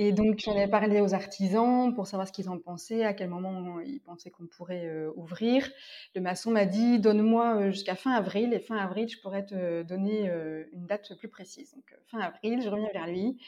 Et 0.00 0.12
donc, 0.12 0.38
j'en 0.38 0.56
ai 0.56 0.68
parlé 0.68 1.00
aux 1.00 1.12
artisans 1.12 1.92
pour 1.92 2.06
savoir 2.06 2.28
ce 2.28 2.32
qu'ils 2.32 2.48
en 2.48 2.56
pensaient, 2.56 3.04
à 3.04 3.14
quel 3.14 3.28
moment 3.28 3.80
ils 3.80 4.00
pensaient 4.00 4.30
qu'on 4.30 4.46
pourrait 4.46 4.86
euh, 4.86 5.10
ouvrir. 5.16 5.68
Le 6.14 6.20
maçon 6.20 6.52
m'a 6.52 6.66
dit 6.66 7.00
donne-moi 7.00 7.56
euh, 7.56 7.70
jusqu'à 7.72 7.96
fin 7.96 8.12
avril, 8.12 8.54
et 8.54 8.60
fin 8.60 8.76
avril, 8.76 9.08
je 9.08 9.20
pourrais 9.20 9.44
te 9.44 9.82
donner 9.82 10.30
euh, 10.30 10.62
une 10.72 10.86
date 10.86 11.18
plus 11.18 11.28
précise. 11.28 11.74
Donc, 11.74 11.92
fin 12.06 12.20
avril, 12.20 12.62
je 12.62 12.68
reviens 12.68 12.90
vers 12.92 13.08
lui. 13.08 13.38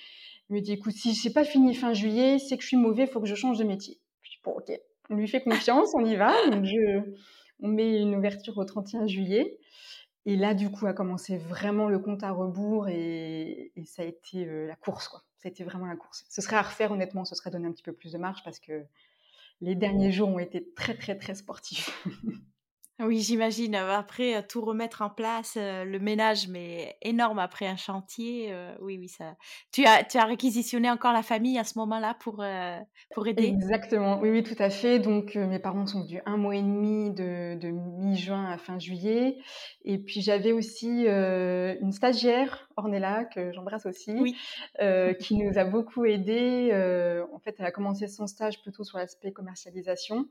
Il 0.49 0.57
me 0.57 0.61
dit 0.61 0.73
écoute, 0.73 0.93
si 0.93 1.15
c'est 1.15 1.33
pas 1.33 1.45
fini 1.45 1.73
fin 1.73 1.93
juillet, 1.93 2.41
c'est 2.41 2.57
que 2.57 2.65
je 2.65 2.69
suis 2.69 2.77
mauvais, 2.77 3.05
il 3.05 3.09
faut 3.09 3.21
que 3.21 3.29
je 3.29 3.37
change 3.37 3.59
de 3.59 3.65
métier. 3.65 4.01
Je 4.23 4.31
dis 4.31 4.41
bon, 4.43 4.51
ok, 4.51 4.73
on 5.09 5.15
lui 5.15 5.29
fait 5.29 5.43
confiance, 5.43 5.93
on 5.95 6.05
y 6.05 6.17
va. 6.17 6.33
Donc, 6.51 6.65
je, 6.65 7.15
on 7.61 7.69
met 7.69 8.01
une 8.01 8.17
ouverture 8.17 8.59
au 8.59 8.65
31 8.65 9.07
juillet. 9.07 9.57
Et 10.27 10.37
là, 10.37 10.55
du 10.55 10.71
coup, 10.71 10.87
a 10.87 10.93
commencé 10.93 11.39
vraiment 11.39 11.89
le 11.89 11.99
compte 11.99 12.23
à 12.23 12.31
rebours 12.31 12.89
et, 12.89 13.73
ça 13.85 14.03
a 14.03 14.05
été 14.05 14.45
la 14.45 14.77
course, 14.77 15.09
quoi. 15.09 15.23
Ça 15.39 15.49
a 15.49 15.51
été 15.51 15.65
vraiment 15.65 15.87
la 15.87 15.97
course. 15.97 16.25
Ce 16.29 16.43
serait 16.43 16.57
à 16.57 16.63
refaire, 16.63 16.93
honnêtement, 16.93 17.25
ce 17.25 17.35
serait 17.35 17.51
donner 17.51 17.67
un 17.67 17.73
petit 17.73 17.83
peu 17.83 17.95
plus 17.95 18.13
de 18.13 18.19
marge 18.19 18.43
parce 18.45 18.61
que 18.61 18.85
les 19.63 19.75
derniers 19.75 20.13
jours 20.13 20.29
ont 20.29 20.39
été 20.39 20.73
très, 20.75 20.95
très, 20.95 21.17
très 21.17 21.35
sportifs. 21.35 22.07
Oui, 23.03 23.21
j'imagine. 23.21 23.75
Après, 23.75 24.43
tout 24.47 24.61
remettre 24.61 25.03
en 25.03 25.11
place, 25.11 25.57
le 25.57 25.99
ménage, 25.99 26.49
mais 26.49 26.97
énorme 27.03 27.39
après 27.39 27.67
un 27.67 27.77
chantier. 27.77 28.55
oui, 28.81 28.99
oui, 28.99 29.09
ça. 29.09 29.37
Tu 29.73 29.85
as, 29.85 30.05
tu 30.05 30.19
as 30.19 30.25
réquisitionné 30.25 30.91
encore 30.91 31.13
la 31.13 31.23
famille 31.23 31.59
à 31.59 31.65
ce 31.65 31.79
moment-là 31.79 32.15
pour, 32.21 32.45
pour 33.15 33.27
aider? 33.27 33.45
Exactement. 33.45 34.21
Oui, 34.21 34.31
oui, 34.31 34.43
tout 34.43 34.57
à 34.59 34.71
fait. 34.71 34.99
Donc, 34.99 35.35
mes 35.35 35.59
parents 35.59 35.87
sont 35.87 36.03
venus 36.03 36.21
un 36.27 36.37
mois 36.37 36.57
et 36.57 36.63
demi 36.63 37.11
de, 37.11 37.59
de 37.59 37.69
mi-juin 37.69 38.51
à 38.51 38.59
fin 38.59 38.79
juillet. 38.79 39.39
Et 39.85 39.99
puis, 39.99 40.21
j'avais 40.21 40.53
aussi 40.53 41.07
une 41.07 41.93
stagiaire, 41.93 42.69
Ornella, 42.77 43.25
que 43.25 43.53
j'embrasse 43.53 43.87
aussi, 43.87 44.13
oui. 44.13 44.37
qui 45.21 45.37
nous 45.37 45.59
a 45.59 45.65
beaucoup 45.65 46.05
aidés. 46.05 46.71
en 47.33 47.39
fait, 47.39 47.57
elle 47.59 47.67
a 47.67 47.73
commencé 47.73 48.09
son 48.09 48.27
stage 48.27 48.61
plutôt 48.61 48.85
sur 48.85 48.99
l'aspect 48.99 49.33
commercialisation. 49.33 50.27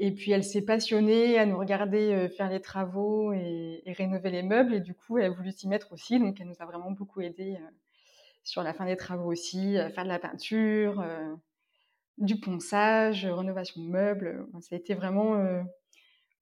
Et 0.00 0.12
puis 0.12 0.30
elle 0.30 0.44
s'est 0.44 0.62
passionnée 0.62 1.38
à 1.38 1.44
nous 1.44 1.58
regarder 1.58 2.12
euh, 2.12 2.28
faire 2.28 2.48
les 2.48 2.60
travaux 2.60 3.32
et, 3.32 3.82
rénover 3.96 4.30
les 4.30 4.42
meubles. 4.42 4.74
Et 4.74 4.80
du 4.80 4.94
coup, 4.94 5.18
elle 5.18 5.26
a 5.26 5.30
voulu 5.30 5.50
s'y 5.50 5.66
mettre 5.66 5.92
aussi. 5.92 6.20
Donc 6.20 6.40
elle 6.40 6.46
nous 6.46 6.60
a 6.60 6.66
vraiment 6.66 6.92
beaucoup 6.92 7.20
aidé 7.20 7.56
euh, 7.56 7.70
sur 8.44 8.62
la 8.62 8.72
fin 8.72 8.86
des 8.86 8.96
travaux 8.96 9.30
aussi, 9.30 9.76
à 9.76 9.90
faire 9.90 10.04
de 10.04 10.08
la 10.08 10.20
peinture, 10.20 11.00
euh, 11.00 11.34
du 12.16 12.38
ponçage, 12.38 13.26
rénovation 13.26 13.82
de 13.82 13.88
meubles. 13.88 14.46
Ça 14.60 14.76
a 14.76 14.78
été 14.78 14.94
vraiment 14.94 15.64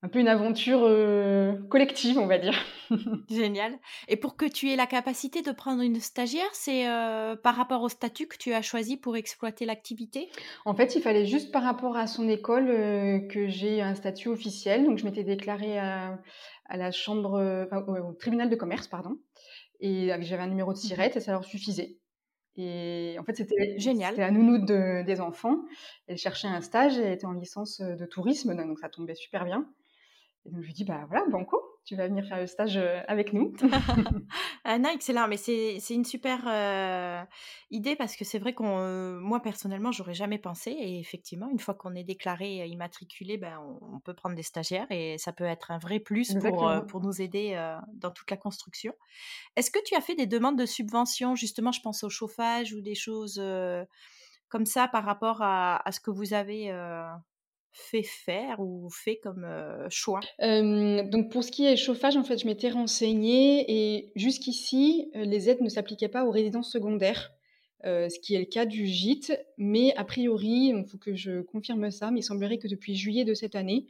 un 0.03 0.09
peu 0.09 0.19
une 0.19 0.29
aventure 0.29 0.81
euh, 0.83 1.55
collective, 1.69 2.19
on 2.19 2.27
va 2.27 2.39
dire. 2.39 2.55
Génial. 3.31 3.79
Et 4.09 4.17
pour 4.17 4.37
que 4.37 4.45
tu 4.45 4.71
aies 4.71 4.77
la 4.77 4.87
capacité 4.87 5.43
de 5.43 5.53
prendre 5.53 5.83
une 5.83 6.01
stagiaire, 6.01 6.49
c'est 6.53 6.89
euh, 6.89 7.35
par 7.35 7.57
rapport 7.57 7.83
au 7.83 7.89
statut 7.89 8.27
que 8.27 8.37
tu 8.37 8.53
as 8.53 8.63
choisi 8.63 8.97
pour 8.97 9.17
exploiter 9.17 9.65
l'activité? 9.65 10.29
En 10.65 10.75
fait, 10.75 10.95
il 10.97 11.03
fallait 11.03 11.25
juste 11.25 11.51
par 11.51 11.63
rapport 11.63 11.97
à 11.97 12.07
son 12.07 12.29
école 12.29 12.69
euh, 12.69 13.21
que 13.27 13.49
j'ai 13.49 13.81
un 13.81 13.95
statut 13.95 14.29
officiel. 14.29 14.85
Donc, 14.85 14.99
je 14.99 15.05
m'étais 15.05 15.25
déclarée 15.25 15.79
à, 15.79 16.19
la 16.71 16.91
chambre, 16.91 17.67
au, 17.89 18.13
tribunal 18.13 18.51
de 18.51 18.57
commerce, 18.57 18.89
pardon. 18.89 19.19
Et 19.81 20.09
j'avais 20.21 20.43
un 20.43 20.49
numéro 20.49 20.73
de 20.73 20.79
SIRET 20.79 21.13
et 21.17 21.21
ça 21.21 21.33
leur 21.33 21.45
suffisait. 21.45 21.97
Et 22.57 23.17
en 23.19 23.25
fait, 23.25 23.37
c'était 23.37 23.79
génial. 23.79 24.11
C'était 24.11 24.23
la 24.23 24.31
nounou 24.31 24.65
des 24.65 25.21
enfants. 25.21 25.65
Elle 26.07 26.17
cherchait 26.17 26.49
un 26.49 26.61
stage, 26.61 26.99
elle 26.99 27.13
était 27.13 27.27
en 27.27 27.33
licence 27.33 27.81
de 27.81 28.07
tourisme, 28.07 28.55
donc 28.57 28.79
ça 28.79 28.89
tombait 28.89 29.15
super 29.15 29.45
bien. 29.45 29.67
Et 30.47 30.51
donc 30.51 30.63
je 30.63 30.67
lui 30.67 30.75
dis, 30.75 30.85
bah 30.85 31.05
voilà, 31.09 31.25
Banco, 31.29 31.61
tu 31.87 31.95
vas 31.95 32.09
venir 32.09 32.27
faire 32.27 32.41
le 32.41 32.49
stage 32.49 32.77
euh, 32.77 33.01
avec 33.07 33.33
nous. 33.33 33.53
ah 34.65 34.79
non, 34.79 34.91
excellent, 34.91 35.29
mais 35.29 35.37
c'est 35.37 35.79
une 35.91 36.05
super 36.05 36.45
euh, 36.49 37.23
idée 37.71 37.95
parce 37.95 38.17
que 38.17 38.25
c'est 38.25 38.41
vrai 38.41 38.55
qu'on, 38.55 38.81
euh, 38.81 39.19
moi 39.21 39.41
personnellement, 39.41 39.93
j'aurais 39.93 40.15
jamais 40.15 40.39
pensé. 40.39 40.73
Et 40.73 40.99
effectivement, 40.99 41.49
une 41.49 41.61
fois 41.61 41.75
qu'on 41.75 41.95
est 41.95 42.03
déclaré 42.03 42.67
immatriculé, 42.67 43.39
ben, 43.39 43.59
on, 43.81 44.01
peut 44.01 44.15
prendre 44.15 44.35
des 44.35 44.43
stagiaires 44.43 44.87
et 44.91 45.17
ça 45.19 45.33
peut 45.33 45.45
être 45.45 45.71
un 45.71 45.79
vrai 45.79 46.01
plus 46.01 46.35
pour, 46.35 46.71
pour 46.89 47.01
nous 47.01 47.23
aider 47.23 47.57
dans 47.95 48.11
toute 48.11 48.31
la 48.31 48.37
construction. 48.37 48.93
Est-ce 49.57 49.71
que 49.71 49.79
tu 49.85 49.95
as 49.95 50.01
fait 50.01 50.15
des 50.15 50.27
demandes 50.27 50.59
de 50.59 50.67
subventions? 50.67 51.35
Justement, 51.35 51.73
je 51.73 51.81
pense 51.81 52.05
au 52.05 52.09
chauffage 52.09 52.73
ou 52.73 52.81
des 52.81 52.95
choses 52.95 53.41
comme 54.49 54.67
ça 54.67 54.87
par 54.89 55.05
rapport 55.05 55.43
à, 55.43 55.87
à 55.89 55.93
ce 55.93 56.01
que 56.01 56.11
vous 56.11 56.35
avez 56.35 56.71
fait 57.77 58.03
faire 58.03 58.61
ou 58.61 58.89
fait 58.91 59.17
comme 59.17 59.47
choix? 59.91 60.21
Donc 60.41 61.31
pour 61.31 61.45
ce 61.45 61.51
qui 61.51 61.67
est 61.67 61.77
chauffage, 61.77 62.17
en 62.17 62.25
fait, 62.25 62.39
je 62.39 62.47
m'étais 62.47 62.71
renseignée 62.71 63.65
et 63.69 64.12
jusqu'ici, 64.17 65.11
les 65.15 65.51
aides 65.51 65.61
ne 65.61 65.69
s'appliquaient 65.69 66.09
pas 66.09 66.25
aux 66.25 66.31
résidences 66.31 66.71
secondaires. 66.71 67.33
ce 67.85 68.19
qui 68.19 68.35
est 68.35 68.39
le 68.39 68.47
cas 68.47 68.67
du 68.67 68.87
gîte, 68.87 69.33
mais 69.59 69.95
a 69.97 70.05
priori, 70.05 70.73
il 70.75 70.85
faut 70.87 70.99
que 70.99 71.15
je 71.15 71.43
confirme 71.43 71.91
ça, 71.91 72.11
mais 72.11 72.21
il 72.21 72.25
semblerait 72.25 72.59
que 72.59 72.69
depuis 72.69 72.97
juillet 72.97 73.25
de 73.25 73.35
cette 73.35 73.55
année, 73.55 73.87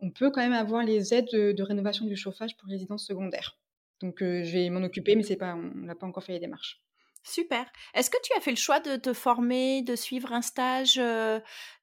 on 0.00 0.10
peut 0.10 0.30
quand 0.30 0.42
même 0.42 0.52
avoir 0.52 0.82
les 0.82 1.14
aides 1.14 1.30
de, 1.32 1.62
rénovation 1.62 2.06
du 2.06 2.16
chauffage 2.16 2.56
pour 2.56 2.68
résidences 2.68 3.06
secondaires. 3.06 3.58
Donc 4.00 4.16
je 4.20 4.50
vais 4.50 4.70
m'en 4.70 4.82
occuper, 4.82 5.14
mais 5.14 5.22
c'est 5.22 5.36
pas, 5.36 5.54
on 5.54 5.86
n'a 5.86 5.94
pas 5.94 6.06
encore 6.06 6.24
fait 6.24 6.32
les 6.32 6.40
démarches. 6.40 6.80
Super. 7.26 7.66
Est-ce 7.94 8.08
que 8.08 8.16
tu 8.22 8.32
as 8.36 8.40
fait 8.40 8.52
le 8.52 8.56
choix 8.56 8.78
de 8.78 8.94
te 8.94 9.12
former, 9.12 9.82
de 9.82 9.96
suivre 9.96 10.32
un 10.32 10.42
stage 10.42 11.00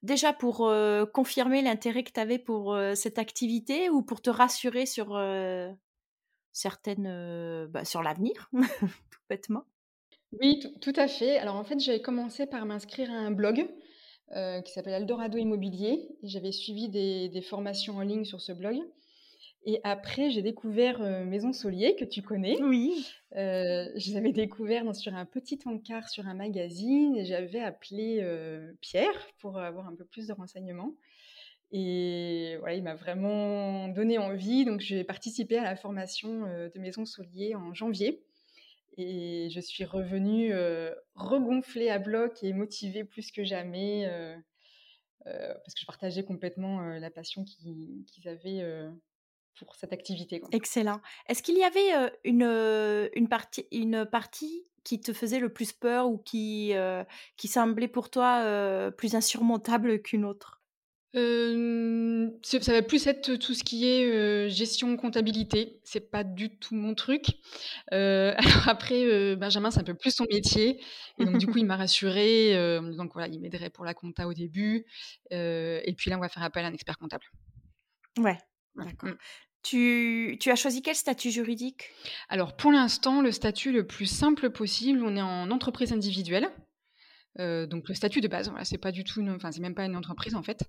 déjà 0.02 0.32
pour 0.32 0.72
confirmer 1.12 1.60
l'intérêt 1.60 2.02
que 2.02 2.12
tu 2.12 2.20
avais 2.20 2.38
pour 2.38 2.74
cette 2.94 3.18
activité 3.18 3.90
ou 3.90 4.02
pour 4.02 4.22
te 4.22 4.30
rassurer 4.30 4.86
sur 4.86 5.20
certaines, 6.52 7.66
bah, 7.70 7.84
sur 7.84 8.02
l'avenir, 8.02 8.50
tout 9.10 9.20
bêtement? 9.28 9.64
Oui, 10.40 10.60
tout 10.80 10.94
à 10.96 11.08
fait. 11.08 11.36
Alors 11.36 11.56
en 11.56 11.64
fait, 11.64 11.78
j'avais 11.78 12.00
commencé 12.00 12.46
par 12.46 12.64
m'inscrire 12.64 13.10
à 13.10 13.16
un 13.16 13.30
blog 13.30 13.68
qui 14.64 14.72
s'appelle 14.72 14.94
Eldorado 14.94 15.36
Immobilier 15.36 16.08
j'avais 16.22 16.52
suivi 16.52 16.88
des, 16.88 17.42
formations 17.42 17.98
en 17.98 18.02
ligne 18.02 18.24
sur 18.24 18.40
ce 18.40 18.52
blog. 18.52 18.78
Et 19.66 19.80
après, 19.82 20.30
j'ai 20.30 20.42
découvert 20.42 21.00
Maison 21.24 21.52
Solier, 21.54 21.96
que 21.96 22.04
tu 22.04 22.20
connais. 22.20 22.60
Oui. 22.62 23.06
Euh, 23.34 23.88
je 23.96 24.10
les 24.10 24.16
avais 24.16 24.32
découverts 24.32 24.94
sur 24.94 25.14
un 25.14 25.24
petit 25.24 25.58
encart 25.64 26.08
sur 26.10 26.28
un 26.28 26.34
magazine 26.34 27.16
et 27.16 27.24
j'avais 27.24 27.60
appelé 27.60 28.22
Pierre 28.82 29.26
pour 29.38 29.58
avoir 29.58 29.88
un 29.88 29.94
peu 29.94 30.04
plus 30.04 30.26
de 30.26 30.34
renseignements. 30.34 30.94
Et 31.72 32.56
voilà, 32.60 32.74
il 32.74 32.82
m'a 32.82 32.94
vraiment 32.94 33.88
donné 33.88 34.18
envie. 34.18 34.66
Donc, 34.66 34.80
j'ai 34.80 35.02
participé 35.02 35.56
à 35.56 35.64
la 35.64 35.76
formation 35.76 36.42
de 36.42 36.78
Maison 36.78 37.06
Solier 37.06 37.54
en 37.54 37.72
janvier. 37.72 38.22
Et 38.98 39.48
je 39.50 39.60
suis 39.60 39.84
revenue 39.84 40.52
regonflée 41.14 41.88
à 41.88 41.98
bloc 41.98 42.42
et 42.42 42.52
motivée 42.52 43.02
plus 43.02 43.32
que 43.32 43.44
jamais 43.44 44.06
parce 45.24 45.72
que 45.74 45.80
je 45.80 45.86
partageais 45.86 46.22
complètement 46.22 46.82
la 46.82 47.10
passion 47.10 47.44
qu'ils 47.44 48.28
avaient 48.28 48.62
pour 49.62 49.76
cette 49.76 49.92
activité. 49.92 50.42
Excellent. 50.52 51.00
Est-ce 51.28 51.42
qu'il 51.42 51.56
y 51.56 51.64
avait 51.64 52.10
une, 52.24 53.08
une, 53.14 53.28
partie, 53.28 53.66
une 53.70 54.04
partie 54.04 54.64
qui 54.82 55.00
te 55.00 55.12
faisait 55.12 55.38
le 55.38 55.52
plus 55.52 55.72
peur 55.72 56.08
ou 56.08 56.18
qui, 56.18 56.72
qui 57.36 57.48
semblait 57.48 57.88
pour 57.88 58.10
toi 58.10 58.90
plus 58.96 59.14
insurmontable 59.14 60.00
qu'une 60.02 60.24
autre? 60.24 60.60
Ça 61.14 62.72
va 62.72 62.82
plus 62.82 63.06
être 63.06 63.36
tout 63.36 63.54
ce 63.54 63.62
qui 63.62 63.86
est 63.86 64.50
gestion 64.50 64.96
comptabilité. 64.96 65.80
C'est 65.84 66.10
pas 66.10 66.24
du 66.24 66.56
tout 66.58 66.74
mon 66.74 66.94
truc. 66.94 67.26
alors 67.90 68.68
après, 68.68 69.36
Benjamin, 69.36 69.70
c'est 69.70 69.80
un 69.80 69.84
peu 69.84 69.94
plus 69.94 70.14
son 70.14 70.26
métier. 70.30 70.80
Et 71.20 71.24
donc, 71.24 71.38
du 71.38 71.46
coup, 71.46 71.58
il 71.58 71.66
m'a 71.66 71.76
rassuré 71.76 72.54
donc 72.96 73.12
voilà, 73.12 73.28
il 73.28 73.40
m'aiderait 73.40 73.70
pour 73.70 73.84
la 73.84 73.94
compta 73.94 74.26
au 74.26 74.34
début. 74.34 74.84
et 75.30 75.94
puis 75.96 76.10
là, 76.10 76.18
on 76.18 76.20
va 76.20 76.28
faire 76.28 76.42
appel 76.42 76.64
à 76.64 76.68
un 76.68 76.72
expert 76.72 76.98
comptable. 76.98 77.24
Ouais, 78.18 78.38
D'accord. 78.76 79.10
Mmh. 79.10 79.16
Tu, 79.62 80.36
tu, 80.40 80.50
as 80.50 80.56
choisi 80.56 80.82
quel 80.82 80.94
statut 80.94 81.30
juridique? 81.30 81.90
Alors 82.28 82.54
pour 82.54 82.70
l'instant, 82.70 83.22
le 83.22 83.32
statut 83.32 83.72
le 83.72 83.86
plus 83.86 84.06
simple 84.06 84.50
possible, 84.50 85.02
on 85.02 85.16
est 85.16 85.22
en 85.22 85.50
entreprise 85.50 85.92
individuelle. 85.92 86.50
Euh, 87.40 87.66
donc 87.66 87.88
le 87.88 87.94
statut 87.94 88.20
de 88.20 88.28
base, 88.28 88.48
voilà, 88.48 88.64
c'est 88.64 88.78
pas 88.78 88.92
du 88.92 89.02
tout, 89.02 89.26
enfin 89.28 89.50
c'est 89.50 89.60
même 89.60 89.74
pas 89.74 89.84
une 89.84 89.96
entreprise 89.96 90.36
en 90.36 90.42
fait, 90.42 90.68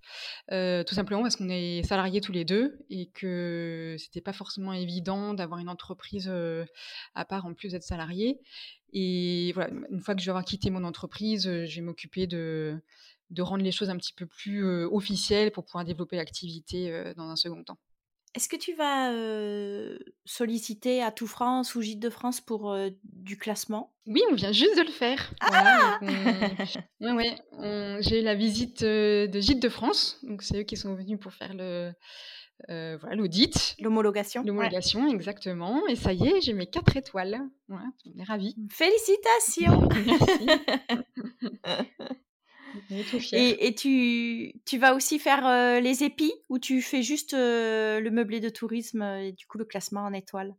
euh, 0.52 0.84
tout 0.84 0.96
simplement 0.96 1.22
parce 1.22 1.36
qu'on 1.36 1.50
est 1.50 1.84
salariés 1.84 2.22
tous 2.22 2.32
les 2.32 2.44
deux 2.44 2.80
et 2.90 3.12
que 3.12 3.96
c'était 4.00 4.22
pas 4.22 4.34
forcément 4.34 4.74
évident 4.74 5.36
d'avoir 5.36 5.60
une 5.60 5.70
entreprise 5.70 6.28
euh, 6.28 6.66
à 7.14 7.24
part 7.24 7.46
en 7.46 7.54
plus 7.54 7.74
d'être 7.74 7.84
salarié. 7.84 8.40
Et 8.94 9.52
voilà, 9.54 9.72
une 9.92 10.00
fois 10.00 10.16
que 10.16 10.22
je 10.22 10.26
vais 10.26 10.32
avoir 10.32 10.46
quitté 10.46 10.70
mon 10.72 10.84
entreprise, 10.84 11.44
je 11.44 11.76
vais 11.76 11.82
m'occuper 11.82 12.28
de, 12.28 12.82
de 13.30 13.42
rendre 13.42 13.64
les 13.64 13.72
choses 13.72 13.90
un 13.90 13.98
petit 13.98 14.14
peu 14.14 14.26
plus 14.26 14.64
officielles 14.86 15.52
pour 15.52 15.66
pouvoir 15.66 15.84
développer 15.86 16.16
l'activité 16.16 17.14
dans 17.18 17.30
un 17.30 17.36
second 17.36 17.64
temps. 17.64 17.78
Est-ce 18.36 18.50
que 18.50 18.56
tu 18.56 18.74
vas 18.74 19.12
solliciter 20.26 21.02
à 21.02 21.12
tout 21.12 21.28
France 21.28 21.76
ou 21.76 21.82
Gîte 21.82 22.00
de 22.00 22.10
France 22.10 22.42
pour 22.42 22.76
du 23.04 23.38
classement? 23.38 23.94
Oui, 24.08 24.22
on 24.30 24.36
vient 24.36 24.52
juste 24.52 24.78
de 24.78 24.84
le 24.84 24.92
faire. 24.92 25.34
Ah 25.42 26.00
ouais, 27.02 27.38
J'ai 28.02 28.20
eu 28.20 28.24
la 28.24 28.36
visite 28.36 28.84
de 28.84 29.40
Gîte 29.40 29.62
de 29.62 29.70
France, 29.70 30.20
donc 30.24 30.44
c'est 30.44 30.60
eux 30.60 30.64
qui 30.64 30.78
sont 30.78 30.94
venus 30.96 31.20
pour 31.20 31.34
faire 31.34 31.54
le 31.54 31.92
voilà 32.68 33.16
l'audit, 33.16 33.76
l'homologation. 33.80 34.44
L'homologation, 34.44 35.08
exactement. 35.10 35.88
Et 35.88 35.96
ça 35.96 36.14
y 36.14 36.28
est, 36.28 36.42
j'ai 36.42 36.54
mes 36.54 36.68
quatre 36.68 36.98
étoiles. 36.98 37.40
on 37.70 37.78
est 38.20 38.24
ravis. 38.24 38.56
Félicitations. 38.70 39.88
Et, 43.34 43.74
tu, 43.76 44.78
vas 44.78 44.96
aussi 44.96 45.20
faire 45.20 45.46
euh, 45.46 45.80
les 45.80 46.04
épis 46.04 46.34
ou 46.50 46.60
tu 46.60 46.82
fais 46.82 47.02
juste 47.02 47.34
euh, 47.34 48.00
le 48.00 48.12
meublé 48.12 48.40
de 48.40 48.50
tourisme 48.50 49.02
et 49.02 49.32
du 49.32 49.46
coup 49.48 49.58
le 49.58 49.66
classement 49.66 50.02
en 50.02 50.14
étoiles 50.14 50.56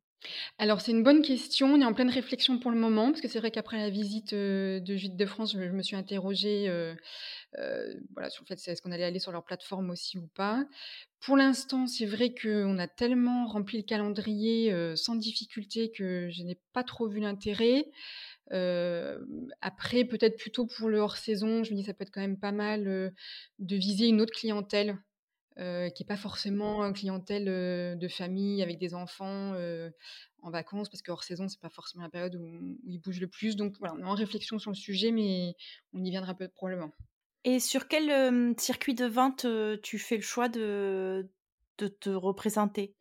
alors 0.58 0.80
c'est 0.80 0.92
une 0.92 1.02
bonne 1.02 1.22
question, 1.22 1.74
on 1.74 1.80
est 1.80 1.84
en 1.84 1.92
pleine 1.92 2.10
réflexion 2.10 2.58
pour 2.58 2.70
le 2.70 2.78
moment, 2.78 3.10
parce 3.10 3.20
que 3.20 3.28
c'est 3.28 3.38
vrai 3.38 3.50
qu'après 3.50 3.78
la 3.78 3.90
visite 3.90 4.32
euh, 4.32 4.80
de 4.80 4.96
Juite 4.96 5.16
de 5.16 5.26
France, 5.26 5.52
je, 5.52 5.58
me 5.58 5.82
suis 5.82 5.96
interrogée 5.96 6.68
voilà, 8.12 8.30
sur 8.30 8.44
le 8.44 8.48
fait 8.48 8.70
est-ce 8.70 8.82
qu'on 8.82 8.92
allait 8.92 9.04
aller 9.04 9.18
sur 9.18 9.32
leur 9.32 9.44
plateforme 9.44 9.90
aussi 9.90 10.18
ou 10.18 10.26
pas. 10.34 10.64
Pour 11.20 11.36
l'instant, 11.36 11.86
c'est 11.86 12.06
vrai 12.06 12.34
qu'on 12.34 12.78
a 12.78 12.86
tellement 12.86 13.46
rempli 13.46 13.78
le 13.78 13.84
calendrier 13.84 14.94
sans 14.96 15.14
difficulté 15.14 15.90
que 15.90 16.28
je 16.30 16.42
n'ai 16.42 16.58
pas 16.72 16.84
trop 16.84 17.08
vu 17.08 17.20
l'intérêt. 17.20 17.86
Après, 18.50 20.04
peut-être 20.04 20.36
plutôt 20.36 20.66
pour 20.66 20.88
le 20.88 20.98
hors-saison, 20.98 21.64
je 21.64 21.72
me 21.72 21.76
dis 21.76 21.84
ça 21.84 21.94
peut 21.94 22.02
être 22.02 22.12
quand 22.12 22.20
même 22.20 22.38
pas 22.38 22.52
mal 22.52 23.12
de 23.58 23.76
viser 23.76 24.06
une 24.06 24.20
autre 24.20 24.32
clientèle 24.32 24.98
qui 25.56 26.02
n'est 26.02 26.06
pas 26.06 26.16
forcément 26.16 26.82
une 26.84 26.92
clientèle 26.92 27.44
de 27.98 28.08
famille 28.08 28.62
avec 28.62 28.78
des 28.78 28.94
enfants 28.94 29.54
en 30.42 30.50
vacances, 30.50 30.88
parce 30.88 31.02
que 31.02 31.10
hors-saison, 31.10 31.48
c'est 31.48 31.60
pas 31.60 31.70
forcément 31.70 32.04
la 32.04 32.10
période 32.10 32.34
où, 32.34 32.78
ils 32.86 32.98
bougent 32.98 33.20
le 33.20 33.28
plus. 33.28 33.56
Donc 33.56 33.74
voilà, 33.78 33.94
on 33.94 34.00
est 34.00 34.04
en 34.04 34.14
réflexion 34.14 34.58
sur 34.58 34.70
le 34.70 34.76
sujet, 34.76 35.10
mais 35.12 35.54
on 35.92 36.04
y 36.04 36.10
viendra 36.10 36.34
peu 36.34 36.48
probablement. 36.48 36.92
Et 37.44 37.60
sur 37.60 37.88
quel 37.88 38.54
circuit 38.58 38.94
de 38.94 39.06
vente 39.06 39.46
tu 39.82 39.98
fais 39.98 40.16
le 40.16 40.22
choix 40.22 40.48
de, 40.48 41.30
de 41.78 41.88
te 41.88 42.10
représenter? 42.10 42.94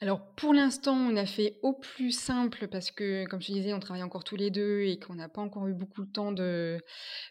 Alors 0.00 0.34
pour 0.34 0.54
l'instant, 0.54 0.94
on 0.94 1.16
a 1.16 1.26
fait 1.26 1.58
au 1.62 1.74
plus 1.74 2.12
simple 2.12 2.68
parce 2.68 2.90
que, 2.90 3.26
comme 3.26 3.42
je 3.42 3.52
disais, 3.52 3.74
on 3.74 3.80
travaille 3.80 4.02
encore 4.02 4.24
tous 4.24 4.36
les 4.36 4.50
deux 4.50 4.82
et 4.82 4.98
qu'on 4.98 5.14
n'a 5.14 5.28
pas 5.28 5.42
encore 5.42 5.66
eu 5.66 5.74
beaucoup 5.74 6.04
de 6.04 6.10
temps 6.10 6.32
de, 6.32 6.78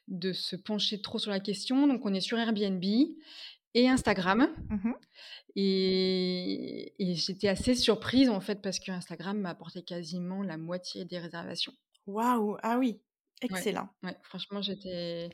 de 0.08 0.34
se 0.34 0.56
pencher 0.56 1.02
trop 1.02 1.17
sur 1.17 1.32
la 1.32 1.39
question. 1.39 1.88
Donc 1.88 2.06
on 2.06 2.13
est 2.13 2.22
sur 2.22 2.38
Airbnb 2.38 2.84
et 3.74 3.90
Instagram. 3.90 4.48
Mmh 4.70 4.92
et, 5.56 6.94
j'étais 7.00 7.48
assez 7.48 7.76
surprise 7.76 8.30
en 8.30 8.40
fait 8.40 8.62
parce 8.62 8.80
que 8.80 8.92
Instagram 8.92 9.40
m'a 9.40 9.50
apporté 9.50 9.82
quasiment 9.82 10.44
la 10.44 10.58
moitié 10.58 11.06
des 11.06 11.18
réservations. 11.18 11.74
Waouh 12.06 12.58
Ah 12.62 12.78
oui 12.78 13.02
Excellent. 13.42 13.90
Ouais, 14.04 14.16
franchement, 14.22 14.62
j'étais, 14.62 15.30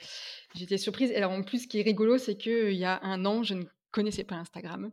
j'étais 0.54 0.78
surprise. 0.78 1.12
Et 1.12 1.15
alors, 1.15 1.32
en 1.32 1.41
plus, 1.41 1.63
ce 1.63 1.67
qui 1.67 1.80
est 1.80 1.84
rigolo, 1.84 2.17
c'est 2.17 2.38
qu'il 2.38 2.74
y 2.74 2.86
a 2.86 3.00
un 3.04 3.26
an, 3.26 3.41
je 3.41 3.56
ne 3.56 3.63
connaissais 3.95 4.25
pas 4.25 4.36
Instagram. 4.36 4.91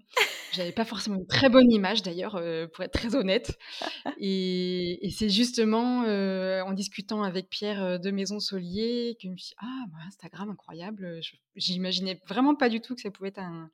J'avais 0.53 0.71
pas 0.71 0.85
forcément 0.85 1.17
une 1.17 1.27
très 1.27 1.49
bonne 1.49 1.71
image 1.73 2.03
d'ailleurs, 2.03 2.37
euh, 2.37 2.69
pour 2.69 2.85
être 2.85 2.93
très 2.93 3.17
honnête. 3.17 3.59
Et, 4.21 5.11
c'est 5.11 5.29
justement 5.29 6.05
euh, 6.05 6.63
en 6.63 6.73
discutant 6.73 7.25
avec 7.25 7.51
Pierre 7.51 7.83
euh, 7.83 7.99
de 7.99 8.13
Maison 8.13 8.39
Solier 8.39 9.17
que 9.21 9.27
je 9.27 9.33
me 9.33 9.37
suis 9.37 9.49
dit, 9.49 9.55
ah, 9.59 9.85
bah, 9.89 9.99
Instagram, 10.07 10.51
incroyable. 10.51 11.21
J'imaginais 11.57 12.21
vraiment 12.29 12.55
pas 12.55 12.69
du 12.69 12.81
tout 12.81 12.95
que 12.95 13.01
ça 13.01 13.11
pouvait 13.11 13.31
être 13.31 13.41
un, 13.41 13.71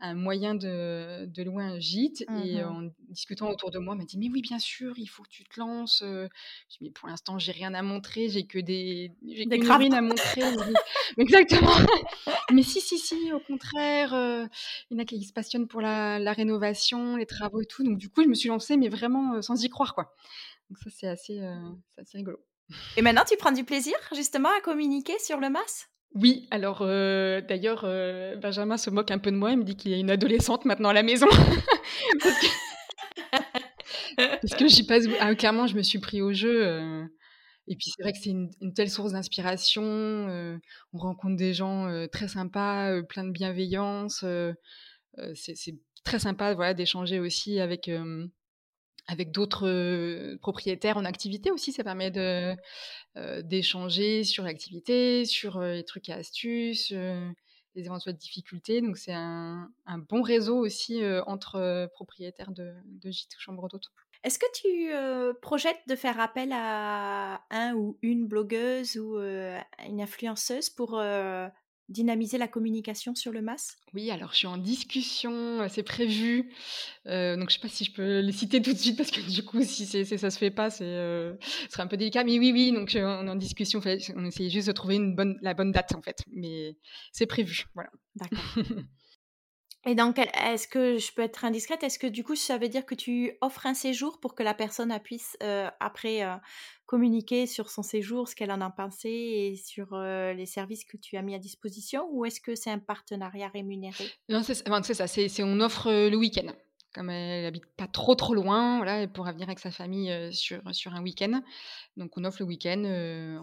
un 0.00 0.14
moyen 0.14 0.54
de, 0.54 1.26
de, 1.26 1.42
louer 1.42 1.64
un 1.64 1.78
gîte. 1.78 2.22
Et 2.22 2.62
mmh 2.62 2.64
en 2.64 2.90
discutant 3.08 3.50
autour 3.50 3.70
de 3.70 3.78
moi, 3.78 3.94
m'a 3.94 4.04
dit 4.04 4.18
Mais 4.18 4.28
oui, 4.28 4.42
bien 4.42 4.58
sûr, 4.58 4.94
il 4.98 5.06
faut 5.06 5.22
que 5.22 5.28
tu 5.28 5.44
te 5.44 5.58
lances. 5.58 6.02
Je 6.02 6.28
dis, 6.70 6.78
mais 6.80 6.90
pour 6.90 7.08
l'instant, 7.08 7.38
j'ai 7.38 7.52
rien 7.52 7.74
à 7.74 7.82
montrer, 7.82 8.28
j'ai 8.28 8.46
que 8.46 8.58
des, 8.58 9.12
j'ai 9.26 9.46
des 9.46 9.70
à 9.70 10.00
montrer. 10.00 10.42
Exactement. 11.18 11.74
mais 12.52 12.62
si, 12.62 12.80
si, 12.80 12.98
si, 12.98 13.32
au 13.32 13.40
contraire, 13.40 14.10
il 14.90 14.96
y 14.96 14.96
en 14.96 15.02
a 15.02 15.04
qui 15.04 15.22
se 15.24 15.32
passionnent 15.32 15.68
pour 15.68 15.80
la, 15.80 16.18
la, 16.18 16.32
rénovation, 16.32 17.16
les 17.16 17.26
travaux 17.26 17.60
et 17.60 17.66
tout. 17.66 17.84
Donc, 17.84 17.98
du 17.98 18.08
coup, 18.08 18.22
je 18.22 18.28
me 18.28 18.34
suis 18.34 18.48
lancée, 18.48 18.76
mais 18.76 18.88
vraiment 18.88 19.40
sans 19.42 19.62
y 19.62 19.68
croire, 19.68 19.94
quoi. 19.94 20.14
Donc, 20.70 20.78
ça, 20.78 20.90
c'est 20.90 21.08
assez, 21.08 21.40
assez 21.98 22.18
rigolo. 22.18 22.38
Et 22.96 23.02
maintenant, 23.02 23.24
tu 23.28 23.36
prends 23.36 23.52
du 23.52 23.64
plaisir, 23.64 23.94
justement, 24.14 24.48
à 24.56 24.60
communiquer 24.60 25.18
sur 25.18 25.38
le 25.38 25.50
MAS? 25.50 25.88
Oui, 26.14 26.46
alors 26.52 26.78
euh, 26.82 27.40
d'ailleurs, 27.40 27.82
euh, 27.84 28.36
Benjamin 28.36 28.76
se 28.76 28.88
moque 28.88 29.10
un 29.10 29.18
peu 29.18 29.32
de 29.32 29.36
moi, 29.36 29.50
il 29.50 29.58
me 29.58 29.64
dit 29.64 29.74
qu'il 29.74 29.90
y 29.90 29.94
a 29.94 29.98
une 29.98 30.10
adolescente 30.10 30.64
maintenant 30.64 30.90
à 30.90 30.92
la 30.92 31.02
maison. 31.02 31.26
parce 34.16 34.54
que, 34.56 34.68
j'y 34.68 34.86
passe. 34.86 35.06
Ah, 35.18 35.34
clairement, 35.34 35.66
je 35.66 35.74
me 35.74 35.82
suis 35.82 35.98
pris 35.98 36.22
au 36.22 36.32
jeu. 36.32 36.64
Euh, 36.64 37.04
et 37.66 37.74
puis 37.74 37.90
c'est 37.90 38.02
vrai 38.02 38.12
que 38.12 38.18
c'est 38.18 38.30
une, 38.30 38.48
telle 38.74 38.90
source 38.90 39.12
d'inspiration. 39.12 39.82
on 40.92 40.98
rencontre 40.98 41.36
des 41.36 41.52
gens 41.52 42.06
très 42.12 42.28
sympas, 42.28 43.02
plein 43.08 43.24
de 43.24 43.30
bienveillance. 43.30 44.24
c'est 45.34 45.74
très 46.04 46.18
sympa 46.18 46.54
voilà, 46.54 46.74
d'échanger 46.74 47.18
aussi 47.18 47.58
avec 47.60 47.90
avec 49.06 49.30
d'autres 49.30 50.36
propriétaires 50.36 50.96
en 50.96 51.04
activité 51.04 51.50
aussi. 51.50 51.72
Ça 51.72 51.84
permet 51.84 52.10
de, 52.10 52.54
d'échanger 53.42 54.24
sur 54.24 54.44
l'activité, 54.44 55.24
sur 55.24 55.60
les 55.60 55.84
trucs 55.84 56.08
et 56.08 56.12
astuces, 56.12 56.90
les 56.90 57.84
éventuelles 57.84 58.16
difficultés. 58.16 58.80
Donc 58.80 58.96
c'est 58.96 59.12
un, 59.12 59.70
bon 60.08 60.22
réseau 60.22 60.56
aussi 60.58 61.00
entre 61.26 61.90
propriétaires 61.92 62.52
de, 62.52 62.72
de 62.86 63.10
gîtes 63.10 63.36
ou 63.36 63.40
chambres 63.40 63.68
d'hôtes. 63.68 63.90
Est-ce 64.22 64.38
que 64.38 64.46
tu 64.54 65.38
projettes 65.40 65.82
de 65.86 65.96
faire 65.96 66.18
appel 66.18 66.50
à 66.52 67.42
un 67.50 67.74
ou 67.74 67.98
une 68.00 68.26
blogueuse 68.26 68.96
ou 68.96 69.18
une 69.18 70.00
influenceuse 70.00 70.70
pour 70.70 70.98
dynamiser 71.88 72.38
la 72.38 72.48
communication 72.48 73.14
sur 73.14 73.32
le 73.32 73.42
MAS? 73.42 73.76
Oui, 73.92 74.10
alors 74.10 74.32
je 74.32 74.38
suis 74.38 74.46
en 74.46 74.56
discussion, 74.56 75.66
c'est 75.68 75.82
prévu. 75.82 76.52
Euh, 77.06 77.36
donc 77.36 77.50
je 77.50 77.56
ne 77.56 77.60
sais 77.60 77.68
pas 77.68 77.74
si 77.74 77.84
je 77.84 77.92
peux 77.92 78.20
les 78.20 78.32
citer 78.32 78.60
tout 78.62 78.72
de 78.72 78.78
suite 78.78 78.96
parce 78.96 79.10
que 79.10 79.20
du 79.20 79.44
coup, 79.44 79.62
si 79.62 79.86
c'est, 79.86 80.04
ça 80.04 80.30
se 80.30 80.38
fait 80.38 80.50
pas, 80.50 80.70
c'est, 80.70 80.84
euh, 80.84 81.34
ce 81.40 81.72
serait 81.72 81.82
un 81.82 81.86
peu 81.86 81.96
délicat. 81.96 82.24
Mais 82.24 82.38
oui, 82.38 82.52
oui, 82.52 82.72
donc 82.72 82.90
on 82.94 83.26
est 83.26 83.30
en 83.30 83.36
discussion. 83.36 83.80
On 84.16 84.24
essaye 84.24 84.50
juste 84.50 84.68
de 84.68 84.72
trouver 84.72 84.96
une 84.96 85.14
bonne, 85.14 85.38
la 85.42 85.54
bonne 85.54 85.72
date 85.72 85.94
en 85.94 86.02
fait. 86.02 86.22
Mais 86.32 86.76
c'est 87.12 87.26
prévu, 87.26 87.64
voilà. 87.74 87.90
D'accord. 88.16 88.38
Et 89.86 89.94
donc, 89.94 90.18
est-ce 90.18 90.66
que 90.66 90.96
je 90.98 91.12
peux 91.12 91.22
être 91.22 91.44
indiscrète 91.44 91.82
Est-ce 91.82 91.98
que 91.98 92.06
du 92.06 92.24
coup, 92.24 92.36
ça 92.36 92.56
veut 92.56 92.68
dire 92.68 92.86
que 92.86 92.94
tu 92.94 93.36
offres 93.42 93.66
un 93.66 93.74
séjour 93.74 94.18
pour 94.18 94.34
que 94.34 94.42
la 94.42 94.54
personne 94.54 94.98
puisse 95.02 95.36
euh, 95.42 95.68
après 95.78 96.24
euh, 96.24 96.34
communiquer 96.86 97.46
sur 97.46 97.70
son 97.70 97.82
séjour, 97.82 98.28
ce 98.28 98.34
qu'elle 98.34 98.50
en 98.50 98.62
a 98.62 98.70
pensé 98.70 99.10
et 99.10 99.56
sur 99.56 99.92
euh, 99.92 100.32
les 100.32 100.46
services 100.46 100.84
que 100.84 100.96
tu 100.96 101.16
as 101.16 101.22
mis 101.22 101.34
à 101.34 101.38
disposition 101.38 102.08
Ou 102.12 102.24
est-ce 102.24 102.40
que 102.40 102.54
c'est 102.54 102.70
un 102.70 102.78
partenariat 102.78 103.48
rémunéré? 103.48 104.04
Non, 104.30 104.42
c'est 104.42 104.54
ça. 104.94 105.06
C'est 105.06 105.42
on 105.42 105.60
offre 105.60 105.90
le 105.90 106.16
week-end. 106.16 106.52
Comme 106.94 107.10
elle 107.10 107.44
habite 107.44 107.66
pas 107.76 107.88
trop 107.88 108.14
trop 108.14 108.34
loin, 108.34 108.76
voilà, 108.76 109.02
elle 109.02 109.12
pourra 109.12 109.32
venir 109.32 109.48
avec 109.48 109.58
sa 109.58 109.72
famille 109.72 110.32
sur, 110.32 110.62
sur 110.72 110.94
un 110.94 111.02
week-end. 111.02 111.42
Donc, 111.96 112.16
on 112.16 112.24
offre 112.24 112.38
le 112.40 112.46
week-end 112.46 112.84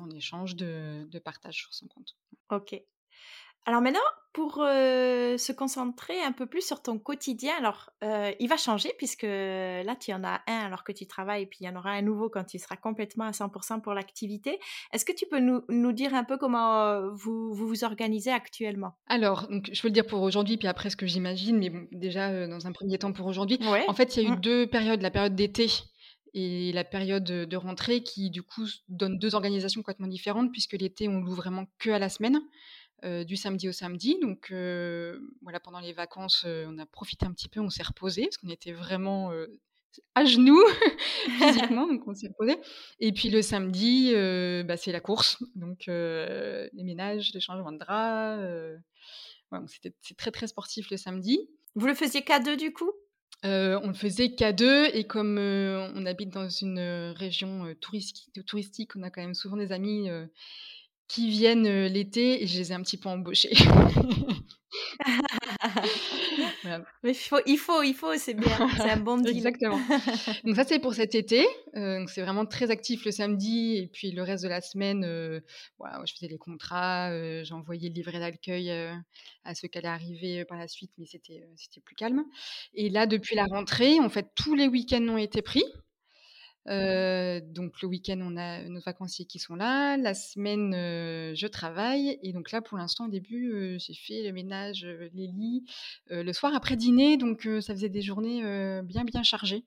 en 0.01 0.10
échange 0.12 0.56
de, 0.56 1.06
de 1.12 1.19
partage 1.19 1.58
sur 1.58 1.73
son 1.73 1.88
compte. 1.88 2.15
Ok. 2.49 2.82
Alors 3.65 3.82
maintenant, 3.82 4.00
pour 4.34 4.56
se 4.56 5.52
concentrer 5.52 6.19
un 6.21 6.32
peu 6.32 6.45
plus 6.45 6.65
sur 6.65 6.82
ton 6.82 6.97
quotidien, 6.97 7.54
alors 7.58 7.91
il 8.02 8.47
va 8.47 8.58
changer 8.58 8.91
puisque 8.97 9.24
là 9.24 9.95
tu 10.00 10.13
en 10.13 10.24
as 10.24 10.41
un 10.47 10.65
alors 10.65 10.84
que 10.84 10.91
tu 10.91 11.06
travailles 11.06 11.43
et 11.43 11.45
puis 11.45 11.60
il 11.62 11.65
y 11.65 11.69
en 11.69 11.76
aura 11.76 11.91
un 11.91 12.02
nouveau 12.02 12.30
quand 12.30 12.45
tu 12.45 12.58
seras 12.58 12.78
complètement 12.78 13.26
à 13.26 13.32
100% 13.32 13.82
pour 13.82 13.93
l'activité. 13.93 14.60
Est-ce 14.93 15.04
que 15.04 15.12
tu 15.12 15.26
peux 15.26 15.39
nous, 15.39 15.63
nous, 15.69 15.91
dire 15.91 16.13
un 16.13 16.24
peu 16.24 16.38
comment 16.38 17.10
vous, 17.10 17.54
vous, 17.54 17.67
vous 17.67 17.84
organisez 17.84 18.32
actuellement? 18.32 18.93
Alors, 19.08 19.47
donc, 19.50 19.69
je 19.71 19.82
peux 19.82 19.89
le 19.89 19.93
dire 19.93 20.08
pour 20.08 20.21
aujourd'hui 20.21 20.58
puis 20.58 20.67
après 20.67 20.89
ce 20.89 20.95
que 20.95 21.06
j'imagine, 21.06 21.58
mais 21.58 21.69
bon, 21.69 21.88
déjà 21.91 22.47
dans 22.47 22.67
un 22.67 22.71
premier 22.71 22.97
temps 22.97 23.12
pour 23.12 23.28
aujourd'hui. 23.28 23.60
En 23.88 23.93
fait, 23.93 24.15
il 24.15 24.24
y 24.24 24.26
a 24.26 24.30
eu 24.30 24.34
mmh. 24.34 24.41
deux 24.41 24.67
périodes, 24.67 25.02
la 25.02 25.12
période 25.12 25.36
d'été 25.36 25.67
et 26.34 26.71
la 26.71 26.84
période 26.84 27.24
de 27.24 27.56
rentrée 27.58 28.04
qui 28.04 28.30
du 28.30 28.41
coup 28.41 28.65
donne 28.88 29.19
deux 29.19 29.36
organisations 29.36 29.82
complètement 29.82 30.08
différentes 30.08 30.52
puisque 30.52 30.74
l'été 30.74 31.08
on 31.10 31.19
loue 31.19 31.34
vraiment 31.34 31.65
que 31.80 31.89
à 31.89 32.00
la 32.00 32.10
semaine. 32.10 32.39
Euh, 33.03 33.23
du 33.23 33.35
samedi 33.35 33.67
au 33.67 33.71
samedi. 33.71 34.19
Donc 34.21 34.49
euh, 34.51 35.17
voilà, 35.41 35.59
pendant 35.59 35.79
les 35.79 35.91
vacances, 35.91 36.43
euh, 36.45 36.67
on 36.69 36.77
a 36.77 36.85
profité 36.85 37.25
un 37.25 37.31
petit 37.31 37.49
peu, 37.49 37.59
on 37.59 37.71
s'est 37.71 37.81
reposé 37.81 38.25
parce 38.25 38.37
qu'on 38.37 38.49
était 38.49 38.73
vraiment 38.73 39.31
à 40.13 40.23
genoux 40.23 40.61
physiquement, 41.39 41.87
donc 41.87 42.07
on 42.07 42.13
s'est 42.13 42.27
reposé. 42.27 42.57
Et 42.99 43.11
puis 43.11 43.29
le 43.31 43.41
samedi, 43.41 44.13
bah, 44.65 44.77
c'est 44.77 44.91
la 44.91 44.99
course, 44.99 45.43
donc 45.55 45.85
les 45.87 46.83
ménages, 46.83 47.31
les 47.33 47.39
changements 47.39 47.71
de 47.71 47.79
draps. 47.79 48.39
c'était 49.65 49.95
c'est 50.01 50.15
très 50.15 50.29
très 50.29 50.45
sportif 50.45 50.91
le 50.91 50.97
samedi. 50.97 51.39
Vous 51.73 51.87
le 51.87 51.95
faisiez 51.95 52.21
qu'à 52.21 52.39
deux 52.39 52.55
du 52.55 52.71
coup? 52.71 52.91
On 53.43 53.87
le 53.87 53.95
faisait 53.95 54.35
qu'à 54.35 54.53
deux 54.53 54.85
et 54.93 55.05
comme 55.05 55.39
on 55.39 56.05
habite 56.05 56.29
dans 56.29 56.49
une 56.49 57.13
région 57.17 57.73
touristique, 57.81 58.95
on 58.95 59.01
a 59.01 59.09
quand 59.09 59.21
même 59.21 59.33
souvent 59.33 59.57
des 59.57 59.71
amis 59.71 60.07
qui 61.12 61.30
viennent 61.30 61.88
l'été 61.88 62.41
et 62.41 62.47
je 62.47 62.58
les 62.58 62.71
ai 62.71 62.76
un 62.76 62.82
petit 62.82 62.95
peu 62.95 63.10
embauchés. 63.10 63.52
Mais 67.04 67.12
il 67.12 67.15
faut, 67.15 67.39
il 67.45 67.58
faut, 67.58 67.84
il 67.84 67.93
faut, 67.93 68.15
c'est 68.15 68.34
bien, 68.34 68.69
c'est 68.78 68.89
un 68.89 68.97
bon 68.97 69.17
deal. 69.17 69.36
Exactement. 69.36 69.78
Donc 70.45 70.56
ça 70.56 70.63
c'est 70.63 70.80
pour 70.80 70.93
cet 70.93 71.13
été. 71.13 71.45
c'est 71.74 72.21
vraiment 72.21 72.45
très 72.45 72.71
actif 72.71 73.04
le 73.04 73.12
samedi 73.12 73.76
et 73.76 73.88
puis 73.88 74.12
le 74.12 74.24
reste 74.24 74.45
de 74.45 74.50
la 74.50 74.62
semaine, 74.62 75.02
voilà, 75.78 76.02
je 76.06 76.13
faisais 76.13 76.30
les 76.30 76.38
contrats, 76.38 77.12
j'envoyais 77.43 77.89
le 77.89 77.95
livret 77.95 78.19
d'accueil 78.19 78.71
à 78.71 79.54
ceux 79.54 79.67
qui 79.67 79.80
allaient 79.80 79.89
arriver 79.89 80.45
par 80.45 80.58
la 80.58 80.69
suite, 80.69 80.91
mais 80.97 81.06
c'était 81.06 81.45
c'était 81.58 81.82
plus 81.82 81.95
calme. 81.95 82.24
Et 82.74 82.89
là 82.89 83.06
depuis 83.06 83.36
la 83.36 83.47
rentrée, 83.47 84.00
en 84.00 84.10
fait 84.10 84.28
tous 84.36 84.56
les 84.56 84.69
week-ends 84.69 85.06
ont 85.10 85.17
été 85.17 85.41
pris. 85.41 85.63
Donc 86.65 87.82
le 87.82 87.88
week-end, 87.88 88.19
on 88.21 88.38
a 88.38 88.63
nos 88.63 88.82
vacanciers 88.82 89.26
qui 89.26 89.39
sont 89.39 89.56
là. 89.56 89.97
La 89.97 90.13
semaine, 90.13 90.74
je 90.74 91.47
travaille 91.47 92.19
et 92.21 92.34
donc 92.34 92.52
là, 92.52 92.62
pour 92.62 92.78
l'instant, 92.78 93.08
au 93.08 93.10
début, 93.10 93.78
j'ai 93.80 93.93
fait 93.93 94.24
le 94.24 94.32
ménage, 94.32 94.86
les 95.13 95.28
lits, 95.28 95.65
le 96.10 96.34
soir 96.34 96.54
après 96.56 96.76
dîner, 96.76 97.17
donc 97.17 97.47
ça 97.62 97.74
faisait 97.74 97.89
des 97.89 98.02
journées, 98.02 98.41
bien, 98.84 99.04
bien 99.04 99.24
chargées. 99.24 99.65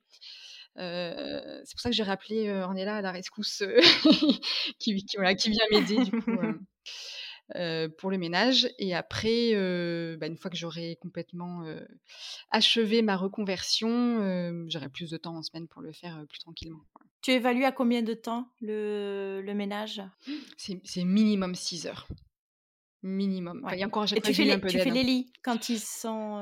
c'est 0.77 1.71
pour 1.71 1.81
ça 1.81 1.89
que 1.89 1.95
j'ai 1.95 2.03
rappelé, 2.03 2.51
Ornella 2.51 2.97
à 2.97 3.01
la 3.01 3.11
rescousse, 3.11 3.63
qui 4.79 5.05
qui 5.05 5.17
voilà, 5.17 5.35
qui 5.35 5.49
vient 5.49 5.65
m'aider 5.71 6.03
du 6.03 6.11
coup, 6.11 6.31
pour 7.97 8.11
le 8.11 8.17
ménage. 8.17 8.67
Et 8.79 8.93
après, 8.95 9.51
bah, 10.17 10.27
une 10.27 10.37
fois 10.37 10.51
que 10.51 10.57
j'aurai 10.57 10.97
complètement 11.01 11.65
achevé 12.51 13.01
ma 13.01 13.15
reconversion, 13.15 14.65
j'aurai 14.67 14.89
plus 14.89 15.09
de 15.09 15.17
temps 15.17 15.35
en 15.35 15.43
semaine 15.43 15.67
pour 15.67 15.81
le 15.81 15.91
faire 15.91 16.23
plus 16.29 16.39
tranquillement. 16.39 16.81
Tu 17.21 17.31
évalues 17.31 17.65
à 17.65 17.71
combien 17.71 18.03
de 18.03 18.13
temps 18.13 18.49
le, 18.61 19.41
le 19.43 19.53
ménage? 19.53 20.01
C'est 20.57 21.03
minimum 21.03 21.55
6 21.55 21.87
heures. 21.87 22.07
Minimum. 23.01 23.63
encore, 23.83 24.11
et 24.11 24.19
tu 24.19 24.33
fais, 24.33 24.45
les, 24.45 24.59
tu 24.61 24.79
fais 24.79 24.89
les 24.89 25.03
lits 25.03 25.31
quand 25.43 25.69
ils 25.69 25.79
sont, 25.79 26.41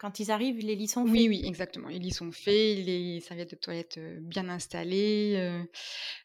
quand 0.00 0.18
ils 0.18 0.32
arrivent, 0.32 0.58
les 0.58 0.74
lits 0.74 0.88
sont 0.88 1.04
faits? 1.04 1.12
Oui, 1.12 1.28
oui, 1.28 1.42
exactement. 1.44 1.86
Les 1.86 2.00
lits 2.00 2.10
sont 2.10 2.32
faits, 2.32 2.84
les 2.84 3.20
serviettes 3.20 3.52
de 3.52 3.56
toilette 3.56 4.00
bien 4.20 4.48
installées. 4.48 5.64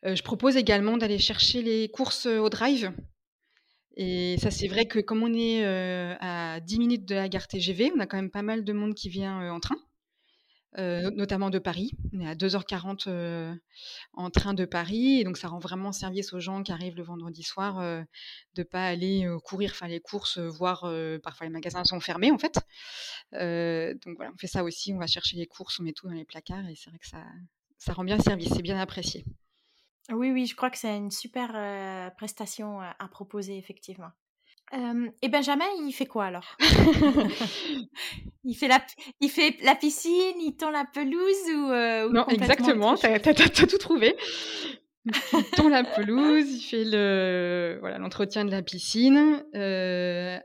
je 0.03 0.21
propose 0.23 0.57
également 0.57 0.97
d'aller 0.97 1.19
chercher 1.19 1.61
les 1.61 1.87
courses 1.89 2.25
au 2.25 2.49
drive. 2.49 2.91
Et 4.01 4.37
ça, 4.37 4.49
c'est 4.49 4.69
vrai 4.69 4.85
que 4.85 4.99
comme 4.99 5.23
on 5.23 5.33
est 5.33 5.61
à 5.65 6.61
10 6.61 6.79
minutes 6.79 7.03
de 7.03 7.15
la 7.15 7.27
gare 7.27 7.49
TGV, 7.49 7.91
on 7.93 7.99
a 7.99 8.07
quand 8.07 8.15
même 8.15 8.31
pas 8.31 8.43
mal 8.43 8.63
de 8.63 8.71
monde 8.71 8.95
qui 8.95 9.09
vient 9.09 9.51
en 9.51 9.59
train, 9.59 9.75
notamment 10.77 11.49
de 11.49 11.59
Paris. 11.59 11.91
On 12.13 12.21
est 12.21 12.27
à 12.29 12.33
2h40 12.33 13.57
en 14.13 14.29
train 14.29 14.53
de 14.53 14.63
Paris, 14.63 15.19
et 15.19 15.25
donc 15.25 15.37
ça 15.37 15.49
rend 15.49 15.59
vraiment 15.59 15.91
service 15.91 16.31
aux 16.31 16.39
gens 16.39 16.63
qui 16.63 16.71
arrivent 16.71 16.95
le 16.95 17.03
vendredi 17.03 17.43
soir 17.43 17.81
de 17.81 18.05
ne 18.57 18.63
pas 18.63 18.85
aller 18.87 19.27
courir 19.43 19.75
faire 19.75 19.89
les 19.89 19.99
courses, 19.99 20.39
voire 20.39 20.89
parfois 21.21 21.47
les 21.47 21.51
magasins 21.51 21.83
sont 21.83 21.99
fermés 21.99 22.31
en 22.31 22.37
fait. 22.37 22.55
donc 23.33 24.15
voilà, 24.15 24.31
on 24.33 24.37
fait 24.37 24.47
ça 24.47 24.63
aussi, 24.63 24.93
on 24.93 24.97
va 24.97 25.07
chercher 25.07 25.35
les 25.35 25.45
courses, 25.45 25.77
on 25.77 25.83
met 25.83 25.91
tout 25.91 26.07
dans 26.07 26.13
les 26.13 26.23
placards, 26.23 26.69
et 26.69 26.75
c'est 26.75 26.89
vrai 26.89 26.99
que 26.99 27.07
ça, 27.07 27.25
ça 27.77 27.91
rend 27.91 28.05
bien 28.05 28.17
service, 28.17 28.53
c'est 28.55 28.61
bien 28.61 28.79
apprécié. 28.79 29.25
Oui, 30.11 30.31
oui, 30.31 30.45
je 30.45 30.55
crois 30.55 30.69
que 30.69 30.77
c'est 30.77 30.95
une 30.95 31.11
super 31.11 32.11
prestation 32.17 32.79
à 32.81 33.07
proposer, 33.07 33.57
effectivement. 33.57 34.09
et 34.73 35.29
Benjamin, 35.29 35.65
il 35.85 35.91
fait 35.91 36.05
quoi 36.05 36.25
alors? 36.25 36.57
Il, 38.45 38.55
fait 38.55 38.69
la, 38.69 38.83
il 39.19 39.29
fait 39.29 39.57
la 39.61 39.75
piscine, 39.75 40.39
il 40.39 40.55
tend 40.55 40.71
la 40.71 40.85
pelouse 40.85 41.51
ou, 41.53 42.13
Non, 42.13 42.25
exactement, 42.29 42.95
tu 42.95 43.05
as, 43.05 43.19
tout 43.19 43.77
trouvé. 43.77 44.15
Il 45.57 45.69
la 45.69 45.83
pelouse, 45.83 46.49
il 46.49 46.61
fait 46.61 46.83
le 46.83 47.77
voilà 47.79 47.97
l'entretien 47.97 48.45
de 48.45 48.51
la 48.51 48.61
piscine. 48.61 49.43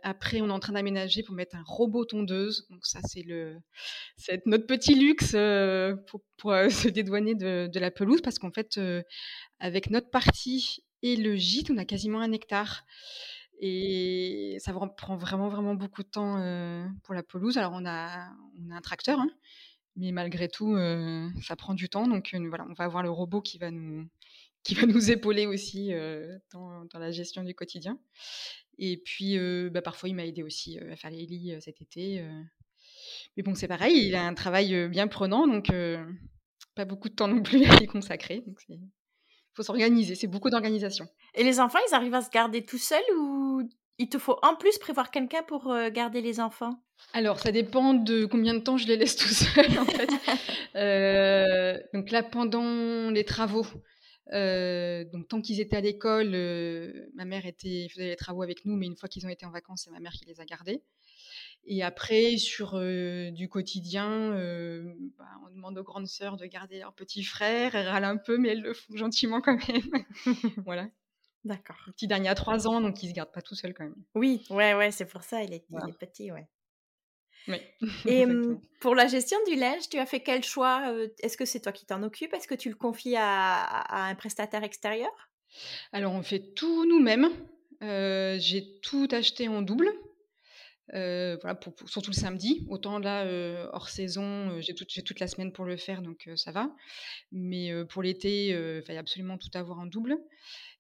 après, 0.03 0.41
on 0.41 0.49
est 0.49 0.53
en 0.53 0.61
train 0.61 0.75
d'aménager 0.75 1.23
pour 1.23 1.35
mettre 1.35 1.57
un 1.57 1.63
robot 1.67 2.05
tondeuse. 2.05 2.67
Donc 2.71 2.85
ça, 2.87 3.01
c'est 3.05 3.23
le 3.23 3.57
c'est 4.17 4.45
notre 4.47 4.67
petit 4.67 4.95
luxe 4.95 5.33
pour, 6.07 6.21
pour 6.37 6.53
se 6.71 6.89
dédouaner 6.89 7.35
de, 7.35 7.69
de, 7.73 7.81
la 7.81 7.91
pelouse 7.91 8.21
parce 8.21 8.39
qu'en 8.39 8.51
fait, 8.51 8.79
avec 9.61 9.91
notre 9.91 10.11
partie 10.11 10.85
et 11.03 11.17
le 11.17 11.37
gîte, 11.37 11.71
on 11.71 11.77
a 11.77 11.85
quasiment 11.85 12.21
un 12.21 12.33
hectare. 12.33 12.85
Et 13.61 14.57
ça 14.61 14.73
prend 14.73 15.17
vraiment, 15.17 15.49
vraiment 15.49 15.75
beaucoup 15.75 16.03
de 16.03 16.09
temps 16.09 16.35
pour 17.03 17.15
la 17.15 17.23
pelouse. 17.23 17.57
Alors, 17.57 17.73
on 17.75 17.87
a, 17.87 18.29
on 18.59 18.71
a 18.71 18.77
un 18.77 18.81
tracteur, 18.81 19.21
hein, 19.21 19.31
mais 19.97 20.13
malgré 20.13 20.49
tout, 20.49 20.77
ça 21.43 21.57
prend 21.57 21.75
du 21.75 21.89
temps. 21.89 22.09
Donc, 22.09 22.35
voilà, 22.49 22.67
on 22.69 22.73
va 22.73 22.85
avoir 22.85 23.03
le 23.03 23.11
robot 23.11 23.43
qui 23.43 23.59
va 23.59 23.71
nous, 23.71 24.09
qui 24.65 24.75
va 24.75 24.87
nous 24.87 25.11
épauler 25.11 25.47
aussi 25.47 25.93
dans, 26.53 26.85
dans, 26.87 26.99
la 26.99 27.11
gestion 27.11 27.45
du 27.45 27.55
quotidien. 27.55 27.99
Et 28.79 28.97
puis, 28.97 29.39
bah, 29.71 29.83
parfois, 29.83 30.09
il 30.09 30.15
m'a 30.15 30.27
aidé 30.27 30.43
aussi 30.43 30.79
à 30.79 30.97
faire 30.97 31.11
les 31.11 31.27
lits 31.27 31.55
cet 31.61 31.81
été. 31.81 32.25
Mais 33.37 33.43
bon, 33.43 33.55
c'est 33.55 33.69
pareil, 33.69 34.09
il 34.09 34.15
a 34.15 34.27
un 34.27 34.35
travail 34.35 34.89
bien 34.89 35.07
prenant, 35.07 35.47
donc 35.47 35.71
pas 36.75 36.85
beaucoup 36.85 37.09
de 37.09 37.15
temps 37.15 37.29
non 37.29 37.43
plus 37.43 37.65
à 37.71 37.83
y 37.83 37.87
consacrer. 37.87 38.43
Donc, 38.47 38.59
faut 39.55 39.63
s'organiser, 39.63 40.15
c'est 40.15 40.27
beaucoup 40.27 40.51
d'organisation. 40.51 41.07
Et 41.35 41.45
les 41.45 41.61
enfants, 41.61 41.79
ils 41.89 41.95
arrivent 41.95 42.15
à 42.15 42.23
se 42.23 42.31
garder 42.31 42.65
tout 42.65 42.79
seuls 42.79 43.03
ou 43.17 43.69
il 43.99 44.09
te 44.09 44.19
faut 44.19 44.39
en 44.43 44.57
plus 44.57 44.79
prévoir 44.79 45.11
quelqu'un 45.11 45.43
pour 45.43 45.71
euh, 45.71 45.91
garder 45.91 46.21
les 46.21 46.41
enfants? 46.41 46.83
Alors, 47.13 47.39
ça 47.39 47.53
dépend 47.53 47.95
de 47.95 48.25
combien 48.25 48.55
de 48.55 48.59
temps 48.59 48.77
je 48.77 48.87
les 48.87 48.97
laisse 48.97 49.17
tout 49.17 49.29
seuls, 49.29 49.79
en 49.79 49.85
fait. 49.85 50.11
Euh, 50.77 51.79
donc 51.93 52.11
là, 52.11 52.25
pendant 52.25 53.09
les 53.09 53.23
travaux, 53.23 53.65
euh, 54.33 55.05
donc 55.05 55.29
tant 55.29 55.41
qu'ils 55.41 55.61
étaient 55.61 55.77
à 55.77 55.81
l'école, 55.81 56.31
ma 57.15 57.25
mère 57.25 57.47
était, 57.47 57.89
faisait 57.91 58.09
les 58.09 58.17
travaux 58.17 58.43
avec 58.43 58.65
nous, 58.65 58.77
mais 58.77 58.87
une 58.87 58.97
fois 58.97 59.09
qu'ils 59.09 59.27
ont 59.27 59.31
été 59.31 59.47
en 59.47 59.51
vacances, 59.51 59.83
c'est 59.85 59.91
ma 59.91 60.01
mère 60.01 60.13
qui 60.13 60.25
les 60.25 60.41
a 60.41 60.45
gardés. 60.45 60.83
Et 61.67 61.83
après, 61.83 62.37
sur 62.37 62.79
du 63.33 63.49
quotidien, 63.49 64.31
bah, 65.19 65.25
on 65.47 65.51
demande 65.51 65.79
aux 65.79 65.83
grandes 65.83 66.09
sœurs 66.09 66.37
de 66.37 66.47
garder 66.47 66.79
leur 66.81 66.93
petit 66.93 67.25
frère. 67.25 67.75
Elles 67.75 67.89
râlent 67.89 68.05
un 68.05 68.19
peu, 68.19 68.37
mais 68.37 68.51
elles 68.51 68.63
le 68.63 68.75
font 68.75 68.97
gentiment 68.97 69.41
quand 69.41 69.59
même. 69.69 70.05
voilà. 70.65 70.89
D'accord. 71.45 71.77
Le 71.87 71.93
petit 71.93 72.07
dernier 72.07 72.29
a 72.31 72.35
trois 72.35 72.67
ans, 72.67 72.81
donc 72.81 73.03
il 73.03 73.09
se 73.11 73.15
garde 73.15 73.31
pas 73.31 73.43
tout 73.43 73.55
seul 73.55 73.75
quand 73.75 73.85
même. 73.85 74.03
Oui, 74.15 74.45
ouais, 74.49 74.75
ouais, 74.75 74.91
c'est 74.91 75.05
pour 75.05 75.23
ça, 75.23 75.43
il 75.43 75.53
est, 75.53 75.65
il 75.71 75.91
est 75.91 75.99
petit, 75.99 76.33
ouais. 76.33 76.49
Oui. 77.49 77.57
Et 78.07 78.27
pour 78.81 78.95
la 78.95 79.07
gestion 79.07 79.39
du 79.47 79.57
linge, 79.57 79.89
tu 79.91 79.99
as 79.99 80.07
fait 80.07 80.21
quel 80.21 80.45
choix 80.45 80.95
Est-ce 81.21 81.37
que 81.37 81.45
c'est 81.45 81.61
toi 81.61 81.73
qui 81.73 81.87
t'en 81.87 82.03
occupes? 82.03 82.33
Est-ce 82.35 82.49
que 82.49 82.55
tu 82.55 82.69
le 82.69 82.77
confies 82.77 83.17
à, 83.17 83.63
à 83.63 84.09
un 84.09 84.15
prestataire 84.15 84.65
extérieur? 84.65 85.11
Alors, 85.93 86.13
on 86.13 86.23
fait 86.23 86.55
tout 86.55 86.87
nous-mêmes. 86.87 87.29
J'ai 87.81 88.81
tout 88.83 89.09
acheté 89.13 89.49
en 89.49 89.63
double. 89.63 89.93
Euh, 90.93 91.39
voilà, 91.41 91.55
pour, 91.55 91.75
surtout 91.89 92.11
le 92.11 92.17
samedi. 92.17 92.67
Autant 92.69 92.99
là, 92.99 93.25
euh, 93.25 93.67
hors 93.73 93.89
saison, 93.89 94.51
euh, 94.51 94.61
j'ai, 94.61 94.75
toute 94.75 95.21
la 95.21 95.27
semaine 95.27 95.53
pour 95.53 95.65
le 95.65 95.77
faire, 95.77 96.03
donc 96.03 96.29
ça 96.37 96.53
va. 96.53 96.75
Mais 97.33 97.73
pour 97.89 98.03
l'été, 98.03 98.49
il 98.49 98.83
fallait 98.87 98.99
absolument 98.99 99.39
tout 99.39 99.51
avoir 99.55 99.79
en 99.79 99.87
double. 99.87 100.19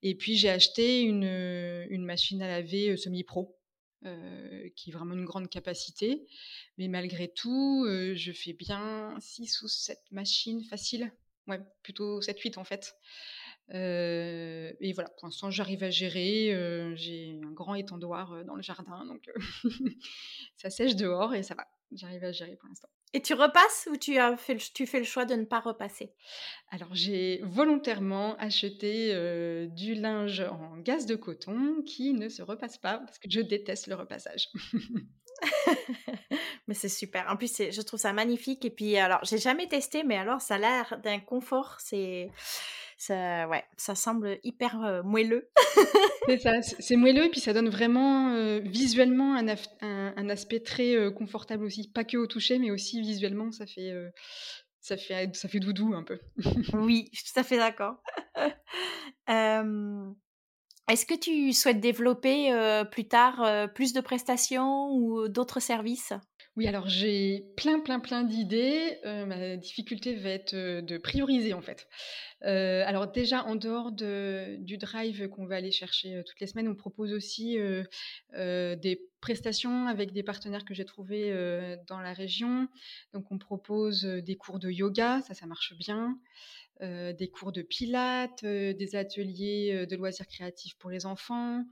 Et 0.02 0.14
puis 0.14 0.36
j'ai 0.36 0.50
acheté 0.50 1.00
une, 1.02 1.24
une 1.88 2.04
machine 2.04 2.42
à 2.42 2.48
laver 2.48 2.96
semi-pro. 2.96 3.56
Qui 4.76 4.90
est 4.90 4.92
vraiment 4.92 5.14
une 5.14 5.24
grande 5.24 5.48
capacité. 5.48 6.26
Mais 6.78 6.88
malgré 6.88 7.28
tout, 7.28 7.84
je 7.86 8.32
fais 8.32 8.52
bien 8.52 9.16
6 9.20 9.62
ou 9.62 9.68
7 9.68 9.98
machines 10.10 10.62
faciles. 10.64 11.12
Ouais, 11.46 11.60
plutôt 11.82 12.20
7-8 12.20 12.58
en 12.58 12.64
fait 12.64 12.94
et 13.70 14.92
voilà, 14.94 15.08
pour 15.08 15.26
l'instant, 15.26 15.50
j'arrive 15.50 15.82
à 15.84 15.90
gérer. 15.90 16.94
j'ai 16.96 17.40
un 17.42 17.50
grand 17.50 17.74
étendoir 17.74 18.44
dans 18.44 18.56
le 18.56 18.62
jardin, 18.62 19.06
donc 19.06 19.30
ça 20.56 20.68
sèche 20.68 20.96
dehors 20.96 21.34
et 21.34 21.42
ça 21.42 21.54
va. 21.54 21.66
J'arrive 21.92 22.24
à 22.24 22.32
gérer 22.32 22.56
pour 22.56 22.68
l'instant. 22.68 22.88
Et 23.14 23.22
tu 23.22 23.32
repasses 23.32 23.88
ou 23.90 23.96
tu, 23.96 24.18
as 24.18 24.36
fait 24.36 24.56
tu 24.56 24.86
fais 24.86 24.98
le 24.98 25.04
choix 25.04 25.24
de 25.24 25.34
ne 25.34 25.44
pas 25.44 25.60
repasser? 25.60 26.12
Alors, 26.70 26.92
j'ai 26.92 27.40
volontairement 27.44 28.36
acheté 28.38 29.14
du 29.68 29.94
linge 29.94 30.40
en 30.40 30.76
gaz 30.78 31.06
de 31.06 31.14
coton 31.14 31.82
qui 31.86 32.12
ne 32.12 32.28
se 32.28 32.42
repasse 32.42 32.76
pas 32.76 32.98
parce 32.98 33.18
que 33.18 33.30
je 33.30 33.40
déteste 33.40 33.86
le 33.86 33.94
repassage. 33.94 34.48
mais 36.66 36.74
c'est 36.74 36.88
super. 36.88 37.26
En 37.30 37.36
plus, 37.36 37.70
je 37.70 37.82
trouve 37.82 38.00
ça 38.00 38.12
magnifique. 38.12 38.64
Et 38.64 38.70
puis, 38.70 38.96
alors, 38.96 39.20
j'ai 39.22 39.38
jamais 39.38 39.68
testé, 39.68 40.02
mais 40.02 40.16
alors, 40.16 40.40
ça 40.40 40.56
a 40.56 40.58
l'air 40.58 41.00
d'un 41.02 41.20
confort. 41.20 41.76
C'est 41.78 42.30
ça, 42.98 43.48
ouais, 43.48 43.64
ça 43.76 43.94
semble 43.94 44.38
hyper 44.42 45.02
moelleux. 45.04 45.48
c'est 46.26 46.38
ça, 46.38 46.62
c'est 46.62 46.96
moelleux 46.96 47.26
et 47.26 47.30
puis 47.30 47.40
ça 47.40 47.52
donne 47.52 47.68
vraiment 47.68 48.60
visuellement 48.60 49.34
un, 49.34 49.46
un, 49.80 50.28
aspect 50.28 50.60
très 50.60 51.12
confortable 51.14 51.64
aussi, 51.64 51.90
pas 51.90 52.04
que 52.04 52.16
au 52.16 52.26
toucher, 52.26 52.58
mais 52.58 52.70
aussi 52.70 53.00
visuellement, 53.00 53.52
ça 53.52 53.66
fait, 53.66 53.92
ça 54.80 54.96
fait, 54.96 55.34
ça 55.34 55.48
fait 55.48 55.60
doudou 55.60 55.94
un 55.94 56.02
peu. 56.02 56.18
oui, 56.74 57.08
je 57.12 57.20
suis 57.20 57.32
tout 57.32 57.40
à 57.40 57.42
fait 57.42 57.58
d'accord. 57.58 57.96
Est-ce 60.86 61.06
que 61.06 61.14
tu 61.14 61.52
souhaites 61.52 61.80
développer 61.80 62.52
plus 62.90 63.08
tard 63.08 63.70
plus 63.74 63.92
de 63.92 64.00
prestations 64.00 64.90
ou 64.92 65.28
d'autres 65.28 65.60
services? 65.60 66.12
Oui, 66.56 66.68
alors 66.68 66.88
j'ai 66.88 67.52
plein, 67.56 67.80
plein, 67.80 67.98
plein 67.98 68.22
d'idées. 68.22 68.98
Euh, 69.04 69.26
ma 69.26 69.56
difficulté 69.56 70.14
va 70.14 70.30
être 70.30 70.54
euh, 70.54 70.82
de 70.82 70.98
prioriser 70.98 71.52
en 71.52 71.60
fait. 71.60 71.88
Euh, 72.44 72.84
alors 72.86 73.10
déjà, 73.10 73.44
en 73.44 73.56
dehors 73.56 73.90
de, 73.90 74.54
du 74.60 74.78
drive 74.78 75.28
qu'on 75.30 75.46
va 75.46 75.56
aller 75.56 75.72
chercher 75.72 76.22
toutes 76.24 76.38
les 76.38 76.46
semaines, 76.46 76.68
on 76.68 76.76
propose 76.76 77.12
aussi 77.12 77.56
des 78.34 79.00
prestations 79.20 79.88
avec 79.88 80.12
des 80.12 80.22
partenaires 80.22 80.64
que 80.64 80.74
j'ai 80.74 80.84
trouvés 80.84 81.32
dans 81.88 81.98
la 81.98 82.12
région. 82.12 82.68
Donc 83.14 83.32
on 83.32 83.38
propose 83.38 84.04
des 84.04 84.36
cours 84.36 84.58
de 84.58 84.70
yoga, 84.70 85.22
ça, 85.22 85.32
ça 85.34 85.46
marche 85.46 85.74
bien. 85.78 86.18
des 86.82 87.30
cours 87.32 87.50
de 87.52 87.62
pilates, 87.62 88.44
des 88.44 88.94
ateliers 88.94 89.86
de 89.86 89.96
loisirs 89.96 90.26
créatifs 90.26 90.76
pour 90.78 90.90
les 90.90 91.06
enfants, 91.06 91.64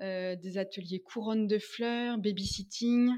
des 0.00 0.58
ateliers 0.58 1.00
couronne 1.00 1.46
de 1.46 1.58
fleurs, 1.58 2.18
babysitting. 2.18 3.12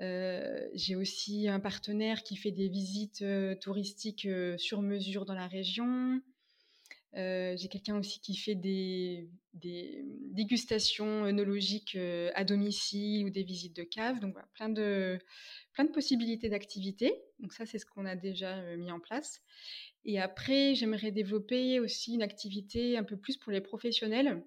Euh, 0.00 0.68
j'ai 0.74 0.94
aussi 0.94 1.48
un 1.48 1.60
partenaire 1.60 2.22
qui 2.22 2.36
fait 2.36 2.52
des 2.52 2.68
visites 2.68 3.22
euh, 3.22 3.56
touristiques 3.56 4.26
euh, 4.26 4.56
sur 4.56 4.80
mesure 4.80 5.24
dans 5.24 5.34
la 5.34 5.48
région. 5.48 6.20
j'ai 7.14 7.68
quelqu'un 7.68 7.98
aussi 7.98 8.20
qui 8.20 8.36
fait 8.36 8.54
des, 8.54 9.28
dégustations 9.54 11.24
œnologiques 11.24 11.98
à 12.34 12.44
domicile 12.44 13.26
ou 13.26 13.30
des 13.30 13.42
visites 13.42 13.74
de 13.74 13.82
cave. 13.82 14.20
Donc 14.20 14.34
voilà, 14.34 14.48
plein 14.54 14.68
de, 14.68 15.18
plein 15.72 15.84
de 15.84 15.90
possibilités 15.90 16.48
d'activités. 16.48 17.12
Donc 17.40 17.52
ça, 17.52 17.66
c'est 17.66 17.78
ce 17.78 17.86
qu'on 17.86 18.06
a 18.06 18.14
déjà 18.14 18.62
mis 18.76 18.92
en 18.92 19.00
place. 19.00 19.40
Et 20.04 20.20
après, 20.20 20.76
j'aimerais 20.76 21.10
développer 21.10 21.80
aussi 21.80 22.14
une 22.14 22.22
activité 22.22 22.96
un 22.96 23.04
peu 23.04 23.16
plus 23.16 23.36
pour 23.36 23.50
les 23.50 23.60
professionnels 23.60 24.44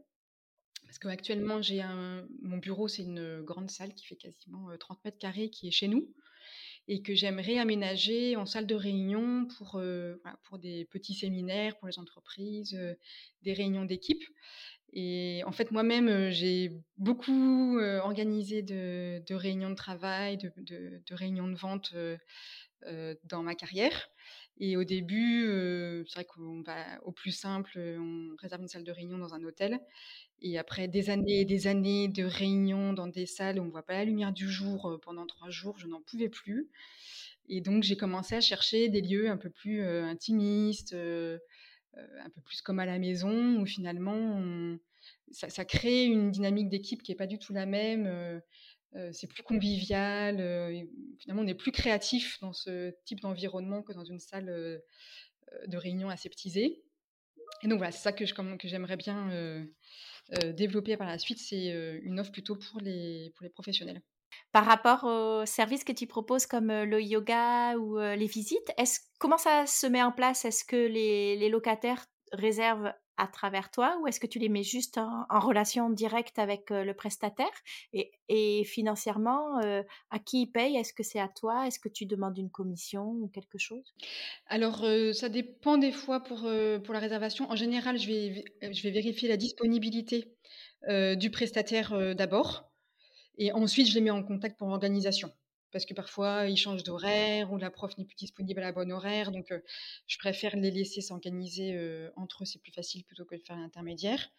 parce 0.91 0.99
qu'actuellement, 0.99 1.61
j'ai 1.61 1.81
un, 1.81 2.27
mon 2.41 2.57
bureau, 2.57 2.89
c'est 2.89 3.03
une 3.03 3.43
grande 3.43 3.71
salle 3.71 3.93
qui 3.93 4.05
fait 4.05 4.17
quasiment 4.17 4.67
30 4.77 4.99
mètres 5.05 5.19
carrés, 5.19 5.49
qui 5.49 5.69
est 5.69 5.71
chez 5.71 5.87
nous, 5.87 6.13
et 6.89 7.01
que 7.01 7.15
j'aimerais 7.15 7.59
aménager 7.59 8.35
en 8.35 8.45
salle 8.45 8.67
de 8.67 8.75
réunion 8.75 9.47
pour, 9.57 9.81
pour 10.43 10.59
des 10.59 10.83
petits 10.91 11.13
séminaires, 11.13 11.77
pour 11.77 11.87
les 11.87 11.97
entreprises, 11.97 12.77
des 13.41 13.53
réunions 13.53 13.85
d'équipe. 13.85 14.21
Et 14.91 15.41
en 15.45 15.53
fait, 15.53 15.71
moi-même, 15.71 16.29
j'ai 16.29 16.73
beaucoup 16.97 17.79
organisé 17.79 18.61
de, 18.61 19.33
réunions 19.33 19.69
de 19.69 19.75
travail, 19.75 20.39
de 20.39 21.15
réunions 21.15 21.47
de 21.47 21.55
vente 21.55 21.95
dans 23.23 23.43
ma 23.43 23.55
carrière. 23.55 24.09
Et 24.60 24.78
au 24.78 24.84
début, 24.84 25.45
c'est 26.08 26.16
vrai 26.16 26.26
qu'on 26.26 26.62
va 26.62 27.02
au 27.04 27.12
plus 27.12 27.32
simple, 27.32 27.72
on 27.78 28.36
réserve 28.38 28.62
une 28.62 28.68
salle 28.68 28.84
de 28.84 28.91
réunion 28.91 29.18
dans 29.18 29.34
un 29.34 29.43
hôtel. 29.43 29.80
Et 30.41 30.58
après 30.58 30.88
des 30.88 31.10
années 31.10 31.41
et 31.41 31.45
des 31.45 31.68
années 31.68 32.08
de 32.08 32.24
réunions 32.24 32.93
dans 32.93 33.08
des 33.08 33.26
salles 33.26 33.60
où 33.60 33.64
on 33.64 33.66
ne 33.66 33.72
voit 33.72 33.86
pas 33.86 33.93
la 33.93 34.06
lumière 34.06 34.34
du 34.34 34.49
jour 34.49 34.99
pendant 35.04 35.26
trois 35.26 35.49
jours, 35.49 35.80
je 35.80 35.88
n'en 35.88 36.02
pouvais 36.02 36.30
plus. 36.30 36.70
Et 37.49 37.62
donc 37.62 37.84
j'ai 37.84 37.97
commencé 37.97 38.36
à 38.36 38.41
chercher 38.41 38.89
des 38.89 39.02
lieux 39.02 39.30
un 39.30 39.38
peu 39.38 39.49
plus 39.49 39.84
intimistes, 39.84 40.93
un 40.93 42.30
peu 42.30 42.41
plus 42.43 42.62
comme 42.62 42.80
à 42.80 42.86
la 42.86 42.99
maison, 42.99 43.60
où 43.60 43.66
finalement 43.66 44.78
ça, 45.32 45.66
crée 45.66 46.06
une 46.06 46.30
dynamique 46.32 46.70
d'équipe 46.70 47.02
qui 47.02 47.12
n'est 47.12 47.18
pas 47.18 47.28
du 47.28 47.39
tout 47.39 47.54
la 47.54 47.66
même. 47.66 48.41
C'est 49.11 49.27
plus 49.27 49.43
convivial. 49.43 50.37
finalement, 51.19 51.43
on 51.43 51.47
est 51.47 51.55
plus 51.55 51.71
créatif 51.71 52.39
dans 52.41 52.53
ce 52.53 52.93
type 53.05 53.21
d'environnement 53.21 53.81
que 53.81 53.93
dans 53.93 54.03
une 54.03 54.19
salle 54.19 54.47
de 55.67 55.77
réunion 55.77 56.09
aseptisée. 56.09 56.83
Et 57.63 57.67
donc 57.67 57.77
voilà, 57.77 57.91
c'est 57.91 58.01
ça 58.01 58.11
que, 58.11 58.23
que 58.23 58.67
j'aimerais 58.67 58.97
bien 58.97 59.65
euh, 60.43 60.53
développer 60.53 60.95
par 60.95 61.07
la 61.07 61.17
suite, 61.17 61.39
c'est 61.39 61.71
euh, 61.73 61.99
une 62.03 62.19
offre 62.19 62.31
plutôt 62.31 62.55
pour 62.55 62.79
les, 62.79 63.33
pour 63.35 63.43
les 63.43 63.49
professionnels. 63.49 64.01
Par 64.53 64.65
rapport 64.65 65.03
aux 65.03 65.45
services 65.45 65.83
que 65.83 65.91
tu 65.91 66.07
proposes 66.07 66.45
comme 66.45 66.69
euh, 66.69 66.85
le 66.85 67.01
yoga 67.01 67.75
ou 67.77 67.97
les 67.99 68.27
visites, 68.27 68.71
est 68.77 69.01
comment 69.19 69.37
ça 69.37 69.65
se 69.65 69.87
met 69.87 70.01
en 70.01 70.11
place? 70.11 70.45
Est-ce 70.45 70.63
que 70.63 70.75
les, 70.75 71.35
les, 71.35 71.49
locataires 71.49 72.05
réservent 72.31 72.93
à 73.18 73.28
travers 73.28 73.72
toi 73.72 73.97
ou 74.01 74.07
est-ce 74.07 74.20
que 74.20 74.28
tu 74.28 74.39
les 74.39 74.49
mets 74.49 74.64
juste 74.64 74.97
en, 74.97 75.39
relation 75.39 75.89
directe 75.89 76.39
avec 76.39 76.70
le 76.70 76.93
prestataire? 76.93 77.47
Et, 77.93 78.64
financièrement, 78.66 79.59
à 80.09 80.20
qui 80.20 80.43
ils 80.43 80.47
payent? 80.47 80.78
Est-ce 80.78 80.93
que 80.93 81.03
c'est 81.03 81.20
à 81.20 81.28
toi? 81.28 81.68
Est-ce 81.68 81.80
que 81.80 81.89
tu 81.89 82.05
demandes 82.05 82.38
une 82.38 82.49
commission 82.49 83.05
ou 83.05 83.28
quelque 83.28 83.57
chose? 83.57 83.93
Alors, 84.47 84.86
ça 85.14 85.30
dépend 85.30 85.78
des 85.78 85.91
fois 85.91 86.22
pour, 86.22 86.39
pour 86.84 86.93
la 86.93 86.99
réservation. 86.99 87.49
En 87.49 87.55
général, 87.55 87.97
je 87.97 88.07
vais, 88.07 88.45
je 88.62 88.84
vais 88.84 88.91
vérifier 88.91 89.28
la 89.30 89.38
disponibilité 89.38 90.34
du 90.89 91.30
prestataire 91.32 92.16
d'abord 92.16 92.72
et 93.38 93.51
ensuite 93.51 93.88
je 93.88 93.95
les 93.95 94.01
mets 94.01 94.12
en 94.12 94.24
contact 94.24 94.57
pour 94.57 94.68
l'organisation 94.68 95.32
parce 95.72 95.86
que 95.86 95.93
parfois 95.93 96.47
ils 96.47 96.57
changent 96.57 96.84
d'horaire 96.84 97.51
ou 97.51 97.57
la 97.57 97.72
prof 97.72 97.97
n'est 97.97 98.05
plus 98.05 98.15
disponible 98.15 98.59
à 98.61 98.63
la 98.63 98.72
bonne 98.72 98.91
horaire. 98.91 99.32
Donc, 99.32 99.53
je 100.07 100.17
préfère 100.17 100.55
les 100.55 100.72
laisser 100.72 101.01
s'organiser 101.01 101.78
entre 102.15 102.43
eux, 102.43 102.45
c'est 102.45 102.61
plus 102.61 102.72
facile 102.72 103.03
plutôt 103.05 103.26
que 103.26 103.36
de 103.36 103.41
faire 103.41 103.57
l'intermédiaire. 103.57 104.30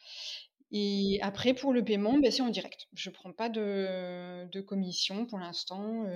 Et 0.73 1.19
après, 1.21 1.53
pour 1.53 1.75
le 1.75 1.85
paiement, 1.85 2.19
ben, 2.19 2.31
c'est 2.31 2.41
en 2.43 2.49
direct. 2.49 2.89
Je 2.95 3.11
ne 3.11 3.15
prends 3.15 3.33
pas 3.33 3.51
de, 3.51 4.61
commission 4.63 5.27
pour 5.27 5.39
l'instant. 5.39 6.07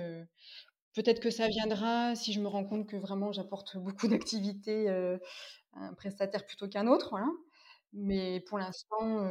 Peut-être 0.93 1.19
que 1.19 1.29
ça 1.29 1.47
viendra 1.47 2.15
si 2.15 2.33
je 2.33 2.41
me 2.41 2.47
rends 2.47 2.65
compte 2.65 2.87
que 2.89 2.97
vraiment 2.97 3.31
j'apporte 3.31 3.77
beaucoup 3.77 4.07
d'activités 4.07 4.89
à 4.89 5.19
un 5.75 5.93
prestataire 5.93 6.45
plutôt 6.45 6.67
qu'un 6.67 6.87
autre. 6.87 7.09
Voilà. 7.11 7.27
Mais 7.93 8.41
pour 8.41 8.57
l'instant, 8.57 9.29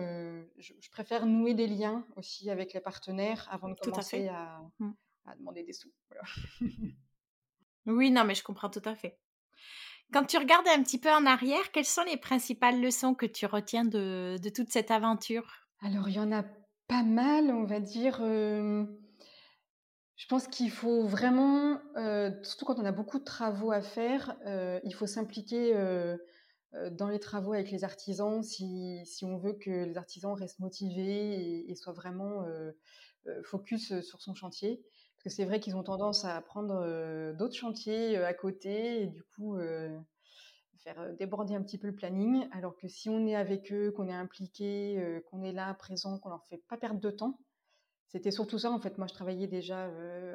je, 0.59 0.91
préfère 0.91 1.27
nouer 1.27 1.55
des 1.55 1.67
liens 1.67 2.07
aussi 2.17 2.49
avec 2.51 2.73
les 2.73 2.81
partenaires 2.81 3.49
avant 3.51 3.69
de 3.69 3.75
commencer 3.75 4.29
à, 4.29 4.61
mmh 4.79 4.91
à 4.91 5.06
demander 5.35 5.65
des 5.65 5.73
sous. 5.73 5.93
oui, 7.87 8.11
non, 8.11 8.25
mais 8.25 8.35
je 8.35 8.45
comprends 8.45 8.71
tout 8.71 8.83
à 8.85 8.95
fait. 8.95 9.19
Quand 10.13 10.25
tu 10.25 10.39
regardes 10.39 10.69
un 10.69 10.83
petit 10.83 11.01
peu 11.01 11.11
en 11.11 11.27
arrière, 11.27 11.73
quelles 11.73 11.85
sont 11.85 12.05
les 12.05 12.17
principales 12.17 12.81
leçons 12.81 13.15
que 13.15 13.27
tu 13.27 13.47
retiens 13.47 13.85
de, 13.85 14.39
de 14.41 14.49
toute 14.49 14.71
cette 14.71 14.91
aventure? 14.91 15.67
Alors, 15.81 16.09
il 16.09 16.15
y 16.15 16.21
en 16.21 16.33
a 16.33 16.45
pas 16.87 17.03
mal, 17.03 17.51
on 17.51 17.65
va 17.65 17.81
dire. 17.81 18.19
je 18.21 18.87
pense 20.29 20.47
qu'il 20.47 20.71
faut 20.71 21.05
vraiment, 21.05 21.81
surtout 22.43 22.65
quand 22.65 22.79
on 22.79 22.85
a 22.85 22.93
beaucoup 22.93 23.19
de 23.19 23.25
travaux 23.25 23.73
à 23.73 23.81
faire, 23.81 24.37
il 24.85 24.95
faut 24.95 25.07
s'impliquer 25.07 25.75
dans 26.93 27.09
les 27.09 27.19
travaux 27.19 27.53
avec 27.53 27.71
les 27.71 27.83
artisans 27.85 28.43
si, 28.43 29.01
si, 29.05 29.25
on 29.25 29.39
veut 29.39 29.55
que 29.55 29.85
les 29.85 29.97
artisans 29.97 30.35
restent 30.35 30.61
motivés 30.61 31.35
et, 31.35 31.71
et 31.71 31.75
soient 31.75 31.93
vraiment 31.93 32.45
focus 33.45 34.01
sur 34.01 34.23
son 34.23 34.35
chantier 34.37 34.85
que 35.27 35.33
c'est 35.33 35.45
vrai 35.45 35.59
qu'ils 35.59 35.75
ont 35.75 35.83
tendance 35.83 36.25
à 36.25 36.41
prendre 36.41 37.33
d'autres 37.33 37.57
chantiers 37.57 38.17
à 38.17 38.33
côté 38.33 39.03
et 39.03 39.07
du 39.09 39.25
coup 39.25 39.59
faire 40.77 41.17
déborder 41.19 41.57
un 41.57 41.63
petit 41.65 41.79
peu 41.79 41.89
le 41.89 41.97
planning. 41.97 42.47
Alors 42.53 42.77
que 42.77 42.87
si 42.87 43.09
on 43.09 43.27
est 43.27 43.35
avec 43.35 43.73
eux, 43.73 43.91
qu'on 43.91 44.07
est 44.07 44.15
impliqué, 44.15 45.21
qu'on 45.29 45.43
est 45.43 45.51
là, 45.51 45.75
présent, 45.75 46.21
qu'on 46.21 46.29
leur 46.29 46.45
fait 46.47 46.63
pas 46.69 46.77
perdre 46.77 47.01
de 47.01 47.11
temps, 47.11 47.41
c'était 48.07 48.31
surtout 48.31 48.61
ça 48.61 48.71
en 48.71 48.79
fait. 48.79 48.99
Moi, 48.99 49.09
je 49.09 49.15
travaillais 49.15 49.49
déjà 49.49 49.91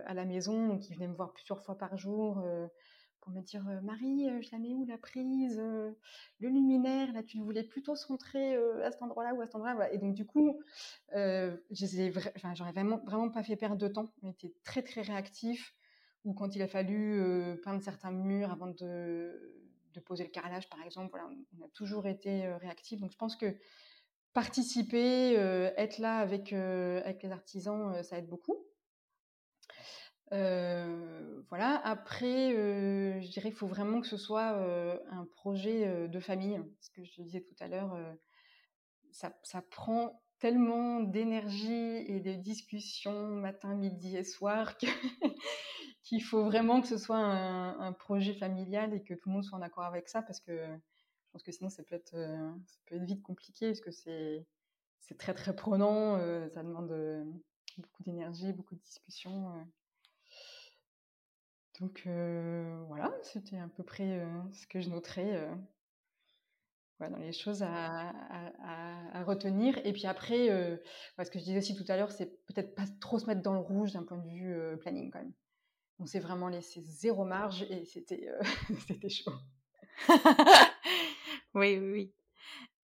à 0.08 0.14
la 0.14 0.26
maison, 0.26 0.68
donc 0.68 0.90
ils 0.90 0.96
venaient 0.96 1.08
me 1.08 1.16
voir 1.16 1.32
plusieurs 1.32 1.64
fois 1.64 1.78
par 1.78 1.96
jour 1.98 2.44
pour 3.22 3.32
me 3.32 3.42
dire 3.42 3.64
Marie, 3.84 4.28
je 4.42 4.50
la 4.52 4.58
mets 4.58 4.74
où 4.74 4.84
la 4.86 4.98
prise 4.98 5.58
Le 5.58 5.96
luminaire, 6.40 7.14
là, 7.14 7.24
tu 7.24 7.40
voulais 7.40 7.64
plutôt 7.64 7.96
se 7.96 8.08
rentrer 8.08 8.56
à 8.84 8.92
cet 8.92 9.02
endroit-là 9.02 9.34
ou 9.34 9.42
à 9.42 9.46
cet 9.46 9.56
endroit-là. 9.56 9.92
Et 9.94 9.98
donc, 9.98 10.16
du 10.16 10.26
coup, 10.26 10.60
j'aurais 11.12 12.72
vraiment, 12.72 13.30
pas 13.30 13.44
fait 13.44 13.56
perdre 13.56 13.78
de 13.78 13.88
temps. 13.88 14.12
On 14.24 14.32
était 14.32 14.54
très, 14.64 14.82
très 14.82 15.02
réactifs. 15.02 15.76
Ou 16.24 16.34
quand 16.34 16.56
il 16.56 16.62
a 16.62 16.68
fallu 16.68 17.60
peindre 17.64 17.82
certains 17.82 18.12
murs 18.12 18.52
avant 18.52 18.68
de, 18.68 19.56
poser 20.06 20.24
le 20.24 20.30
carrelage, 20.30 20.70
par 20.70 20.82
exemple, 20.84 21.10
voilà, 21.12 21.30
on 21.60 21.66
a 21.66 21.70
toujours 21.70 22.08
été 22.08 22.48
réactifs. 22.56 23.00
Donc, 23.00 23.12
je 23.12 23.18
pense 23.18 23.36
que 23.36 23.56
participer, 24.34 25.34
être 25.78 26.00
là 26.00 26.18
avec, 26.18 26.54
avec 26.54 27.24
les 27.24 27.32
artisans, 27.32 28.04
ça 28.04 28.18
aide 28.18 28.28
beaucoup. 28.28 28.66
Euh, 30.34 31.42
voilà. 31.50 31.82
Après, 31.84 32.56
euh, 32.56 33.20
je 33.22 33.28
dirais 33.30 33.50
qu'il 33.50 33.58
faut 33.58 33.68
vraiment 33.68 34.02
que 34.02 34.08
ce 34.08 34.18
soit 34.18 34.54
euh, 34.54 34.98
un 35.10 35.26
projet 35.26 36.08
de 36.08 36.20
famille. 36.20 36.60
Ce 36.80 36.90
que 36.90 37.04
je 37.04 37.22
disais 37.22 37.42
tout 37.42 37.56
à 37.60 37.68
l'heure, 37.68 37.98
ça, 39.12 39.32
prend 39.70 40.22
tellement 40.40 41.02
d'énergie 41.02 41.98
et 42.08 42.20
de 42.20 42.34
discussions 42.34 43.28
matin, 43.28 43.76
midi 43.76 44.18
et 44.18 44.24
soir 44.24 44.76
qu'il 46.04 46.24
faut 46.24 46.44
vraiment 46.44 46.82
que 46.82 46.88
ce 46.88 46.98
soit 46.98 47.20
un, 47.20 47.94
projet 47.94 48.34
familial 48.34 48.94
et 48.94 49.04
que 49.04 49.14
tout 49.14 49.30
le 49.30 49.34
monde 49.34 49.44
soit 49.44 49.58
en 49.58 49.62
accord 49.62 49.84
avec 49.84 50.10
ça 50.10 50.24
parce 50.24 50.40
que 50.40 50.52
je 50.56 51.32
pense 51.32 51.44
que 51.44 51.52
sinon 51.52 51.70
ça 51.70 51.84
peut 51.84 51.94
être, 51.94 52.16
ça 52.66 52.80
peut 52.88 52.96
être 52.96 53.04
vite 53.04 53.22
compliqué 53.22 53.68
parce 53.68 53.82
que 53.82 53.92
c'est, 53.92 54.48
c'est 55.02 55.18
très 55.18 55.36
très 55.36 55.56
prenant, 55.56 56.18
ça 56.50 56.64
demande 56.64 56.90
beaucoup 57.78 58.04
d'énergie, 58.04 58.52
beaucoup 58.54 58.76
de 58.76 58.82
discussions. 58.82 59.54
Donc 61.82 62.08
voilà, 62.88 63.12
c'était 63.24 63.58
à 63.58 63.68
peu 63.68 63.84
près 63.84 64.24
ce 64.52 64.68
que 64.68 64.80
je 64.80 64.90
noterais 64.90 65.50
dans 67.10 67.18
les 67.18 67.34
choses 67.34 67.64
à, 67.64 68.14
retenir. 69.26 69.80
Et 69.86 69.94
puis 69.94 70.06
après, 70.06 70.48
ce 71.18 71.30
que 71.30 71.40
je 71.40 71.44
disais 71.44 71.58
aussi 71.58 71.76
tout 71.76 71.86
à 71.88 71.98
l'heure, 71.98 72.12
c'est 72.12 72.46
peut-être 72.46 72.76
pas 72.76 72.86
trop 73.00 73.20
se 73.20 73.26
mettre 73.26 73.42
dans 73.42 73.54
le 73.54 73.60
rouge 73.60 73.94
d'un 73.94 74.04
point 74.04 74.18
de 74.18 74.28
vue 74.28 74.56
planning 74.80 75.12
quand 75.12 75.20
même. 75.20 75.34
on 76.00 76.06
s'est 76.06 76.20
vraiment 76.20 76.48
laissé 76.48 76.82
zéro 76.82 77.26
marge 77.26 77.64
et 77.64 77.86
c'était 77.86 78.30
c'était 78.88 79.10
chaud. 79.10 79.34
oui, 81.56 81.78
oui, 81.78 81.92
oui. 81.92 82.14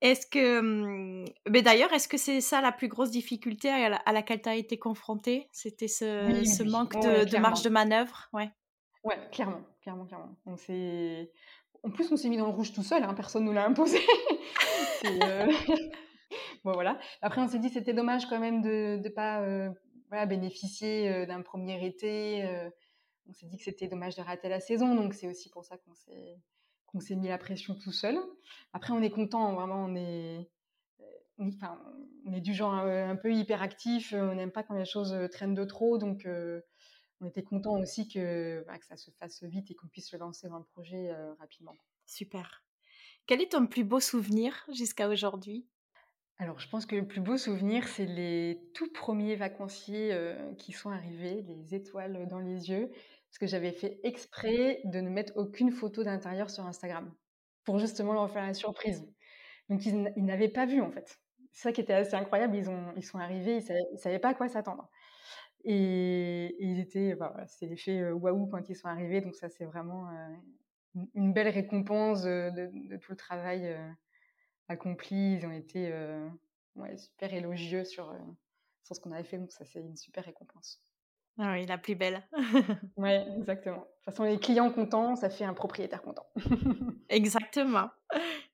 Est-ce 0.02 0.28
que, 0.28 0.62
mmh, 0.62 1.26
mais 1.50 1.64
d'ailleurs, 1.64 1.91
est-ce 1.91 2.08
que 2.08 2.18
c'est 2.18 2.39
ça 2.39 2.62
la 2.62 2.72
plus 2.72 2.88
grosse 2.88 3.10
difficulté 3.10 3.70
à, 3.70 4.12
laquelle 4.12 4.41
tu 4.41 4.50
as 4.50 4.56
été 4.56 4.78
confrontée? 4.78 5.50
C'était 5.52 5.88
ce, 5.88 6.43
ce 6.45 6.62
manque 6.62 6.93
de, 7.02 7.38
marge 7.39 7.64
de 7.64 7.70
manœuvre? 7.70 8.30
Ouais. 8.32 8.52
Ouais, 9.04 9.18
clairement, 9.32 9.62
clairement, 9.82 10.06
clairement. 10.06 10.36
On 10.45 10.56
En 11.84 11.91
plus, 11.91 12.12
on 12.12 12.18
s'est 12.18 12.30
mis 12.30 12.38
dans 12.38 12.48
le 12.48 12.54
rouge 12.54 12.74
tout 12.74 12.84
seul, 12.84 13.04
hein, 13.04 13.14
personne 13.14 13.43
ne 13.43 13.50
nous 13.50 13.54
l'a 13.54 13.66
imposé. 13.66 14.00
Euh, 15.06 15.45
bon, 16.64 16.72
voilà. 16.72 17.00
Après, 17.22 17.39
on 17.39 17.48
s'est 17.48 17.60
dit 17.60 17.70
c'était 17.70 17.93
dommage 17.93 18.26
quand 18.26 18.39
même 18.39 18.64
de 18.64 18.98
ne 18.98 19.10
pas 19.10 19.41
euh, 19.41 19.70
bénéficier 20.26 21.08
euh, 21.08 21.26
d'un 21.28 21.43
premier 21.43 21.86
été. 21.86 22.43
on 23.28 23.34
s'est 23.34 23.45
dit 23.45 23.58
que 23.58 23.64
c'était 23.64 23.88
dommage 23.88 24.16
de 24.16 24.24
rater 24.24 24.50
la 24.50 24.60
saison, 24.60 24.95
donc 24.95 25.14
c'est 25.14 25.28
aussi 25.28 25.52
pour 25.52 25.66
ça 25.66 25.78
qu'on 25.78 27.00
s'est 27.00 27.16
mis 27.16 27.28
la 27.28 27.38
pression 27.38 27.76
tout 27.76 27.91
seul. 27.91 28.18
Après, 28.74 28.91
on 28.91 29.04
est 29.04 29.12
content, 29.12 29.54
vraiment, 29.54 29.86
on 29.86 29.95
est, 29.95 30.50
enfin, 31.39 31.80
on 32.26 32.34
est 32.34 32.41
du 32.41 32.56
genre 32.56 32.74
un, 32.74 33.16
peu 33.18 33.32
hyperactif, 33.32 34.16
on 34.18 34.34
n'aime 34.34 34.52
pas 34.52 34.64
quand 34.64 34.74
les 34.74 34.86
choses 34.86 35.16
traînent 35.32 35.54
de 35.54 35.64
trop, 35.64 36.00
donc 36.00 36.28
on 37.22 37.26
était 37.26 37.43
content 37.43 37.80
aussi 37.80 38.07
que, 38.07 38.63
bah, 38.68 38.78
que, 38.78 38.86
ça 38.86 38.97
se 38.97 39.11
fasse 39.11 39.43
vite 39.43 39.72
et 39.72 39.76
qu'on 39.76 39.88
puisse 39.88 40.09
se 40.09 40.18
lancer 40.18 40.47
dans 40.47 40.59
le 40.59 40.65
projet 40.65 41.11
rapidement. 41.39 41.76
Super. 42.05 42.63
Quel 43.26 43.41
est 43.41 43.51
ton 43.51 43.68
plus 43.68 43.84
beau 43.84 43.99
souvenir 43.99 44.65
jusqu'à 44.74 45.09
aujourd'hui? 45.09 45.68
Alors, 46.39 46.59
je 46.59 46.70
pense 46.70 46.86
que 46.86 46.95
le 46.95 47.07
plus 47.07 47.20
beau 47.20 47.36
souvenir, 47.36 47.88
c'est 47.88 48.05
les 48.05 48.61
tout 48.76 48.91
premiers 48.91 49.36
vacanciers 49.36 50.15
qui 50.59 50.72
sont 50.72 50.91
arrivés, 50.91 51.41
les 51.41 51.74
étoiles 51.74 52.28
dans 52.28 52.39
les 52.39 52.70
yeux 52.70 52.91
parce 53.30 53.39
que 53.39 53.47
j'avais 53.47 53.72
fait 53.72 53.99
exprès 54.03 54.82
de 54.86 55.01
ne 55.01 55.09
mettre 55.09 55.34
aucune 55.36 55.72
photo 55.72 56.03
d'intérieur 56.03 56.49
sur 56.49 56.65
Instagram 56.65 57.13
pour 57.63 57.80
justement 57.80 58.13
leur 58.13 58.30
faire 58.32 58.45
la 58.45 58.53
surprise. 58.53 59.05
Donc 59.70 59.86
ils, 59.86 60.11
n'avaient 60.18 60.47
pas 60.47 60.65
vu 60.65 60.82
en 60.82 60.91
fait. 60.91 61.20
C'est 61.51 61.63
ça 61.63 61.72
qui 61.72 61.82
était 61.82 61.93
assez 61.93 62.15
incroyable. 62.15 62.55
Ils, 62.55 62.70
ont, 62.70 62.93
ils 62.95 63.03
sont 63.03 63.20
arrivés, 63.20 63.57
ils 63.57 63.93
ne 63.93 63.97
savaient, 63.97 64.20
pas 64.20 64.30
à 64.30 64.34
quoi 64.34 64.47
s'attendre. 64.47 64.89
Et, 65.70 66.55
ils 66.59 66.80
étaient, 66.80 67.13
bah, 67.15 67.36
c'est 67.47 67.65
l'effet 67.65 68.11
waouh 68.11 68.47
quand 68.47 68.70
ils 68.70 68.76
sont 68.76 68.88
arrivés. 68.88 69.22
Donc 69.22 69.36
ça 69.36 69.49
c'est 69.49 69.65
vraiment 69.65 70.09
une 71.13 71.34
belle 71.34 71.49
récompense 71.49 72.24
de, 72.24 72.97
tout 72.97 73.11
le 73.11 73.18
travail 73.18 73.78
accompli. 74.70 75.34
Ils 75.34 75.45
ont 75.45 75.51
été 75.51 75.93
super 76.95 77.34
élogieux 77.34 77.84
sur, 77.84 78.15
sur 78.84 78.95
ce 78.95 79.01
qu'on 79.01 79.11
avait 79.11 79.26
fait. 79.26 79.38
Donc 79.38 79.51
ça 79.51 79.65
c'est 79.65 79.82
une 79.82 79.97
super 79.97 80.24
récompense. 80.24 80.82
Ah 81.39 81.53
oui, 81.53 81.65
la 81.68 81.78
plus 81.78 81.95
belle. 81.95 82.28
oui, 82.97 83.11
exactement. 83.38 83.78
De 83.78 83.82
toute 83.82 84.05
façon, 84.05 84.24
les 84.24 84.39
clients 84.39 84.72
contents, 84.72 85.15
ça 85.15 85.30
fait 85.30 85.43
un 85.43 85.53
propriétaire 85.53 86.01
content. 86.01 86.26
exactement. 87.09 87.89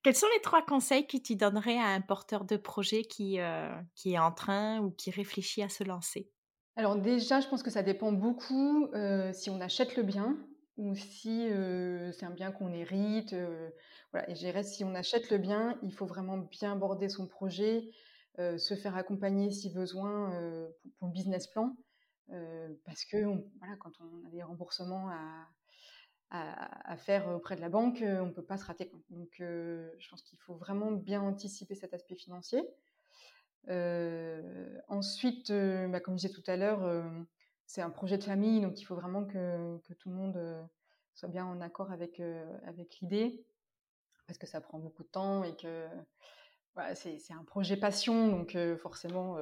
Quels 0.03 0.15
sont 0.15 0.27
les 0.35 0.41
trois 0.41 0.65
conseils 0.65 1.07
que 1.07 1.17
tu 1.17 1.37
donnerais 1.37 1.77
à 1.77 1.87
un 1.87 2.01
porteur 2.01 2.43
de 2.43 2.57
projet 2.57 3.03
qui, 3.03 3.39
euh, 3.39 3.73
qui 3.95 4.13
est 4.13 4.19
en 4.19 4.33
train 4.33 4.81
ou 4.81 4.91
qui 4.91 5.11
réfléchit 5.11 5.63
à 5.63 5.69
se 5.69 5.85
lancer? 5.85 6.29
Alors 6.75 6.95
déjà, 6.95 7.39
je 7.39 7.47
pense 7.47 7.61
que 7.61 7.69
ça 7.69 7.83
dépend 7.83 8.11
beaucoup 8.11 8.87
euh, 8.93 9.31
si 9.31 9.49
on 9.49 9.61
achète 9.61 9.95
le 9.95 10.03
bien 10.03 10.37
ou 10.77 10.95
si 10.95 11.47
euh, 11.51 12.11
c'est 12.11 12.25
un 12.25 12.31
bien 12.31 12.51
qu'on 12.51 12.73
hérite. 12.73 13.35
voilà. 14.11 14.29
Et 14.29 14.35
je 14.35 14.61
si 14.63 14.83
on 14.83 14.95
achète 14.95 15.29
le 15.29 15.37
bien, 15.37 15.77
il 15.83 15.93
faut 15.93 16.07
vraiment 16.07 16.37
bien 16.37 16.75
border 16.75 17.09
son 17.09 17.27
projet, 17.27 17.91
se 18.39 18.73
faire 18.73 18.95
accompagner 18.95 19.51
si 19.51 19.71
besoin 19.71 20.31
pour, 20.81 20.91
pour, 20.97 21.07
le 21.09 21.13
business 21.13 21.45
plan 21.47 21.75
parce 22.85 23.05
que 23.05 23.17
voilà, 23.59 23.75
quand 23.79 23.91
on 23.99 24.27
a 24.27 24.31
des 24.31 24.41
remboursements 24.41 25.09
à, 25.09 25.47
à, 26.31 26.97
faire 26.97 27.27
auprès 27.27 27.55
de 27.55 27.61
la 27.61 27.69
banque, 27.69 27.99
on 28.01 28.25
ne 28.25 28.31
peut 28.31 28.43
pas 28.43 28.57
se 28.57 28.65
rater. 28.65 28.91
Donc, 29.11 29.35
je 29.37 30.09
pense 30.09 30.23
qu'il 30.23 30.39
faut 30.39 30.55
vraiment 30.55 30.91
bien 30.91 31.21
anticiper 31.21 31.75
cet 31.75 31.93
aspect 31.93 32.15
financier. 32.15 32.63
Ensuite, 34.87 35.51
bah, 35.51 35.99
comme 35.99 36.17
je 36.17 36.27
disais 36.27 36.33
tout 36.33 36.43
à 36.51 36.55
l'heure, 36.57 37.03
c'est 37.65 37.81
un 37.81 37.89
projet 37.89 38.17
de 38.17 38.23
famille, 38.23 38.61
donc 38.61 38.79
il 38.79 38.83
faut 38.83 38.95
vraiment 38.95 39.25
que, 39.25 39.77
tout 39.99 40.09
le 40.09 40.15
monde 40.15 40.69
soit 41.13 41.29
bien 41.29 41.45
en 41.45 41.61
accord 41.61 41.91
avec, 41.91 42.21
l'idée, 43.01 43.45
parce 44.27 44.37
que 44.37 44.47
ça 44.47 44.61
prend 44.61 44.79
beaucoup 44.79 45.03
de 45.03 45.09
temps 45.09 45.43
et 45.43 45.55
que 45.55 45.87
c'est 46.95 47.33
un 47.33 47.43
projet 47.43 47.77
passion, 47.77 48.29
donc 48.29 48.57
forcément, 48.81 49.37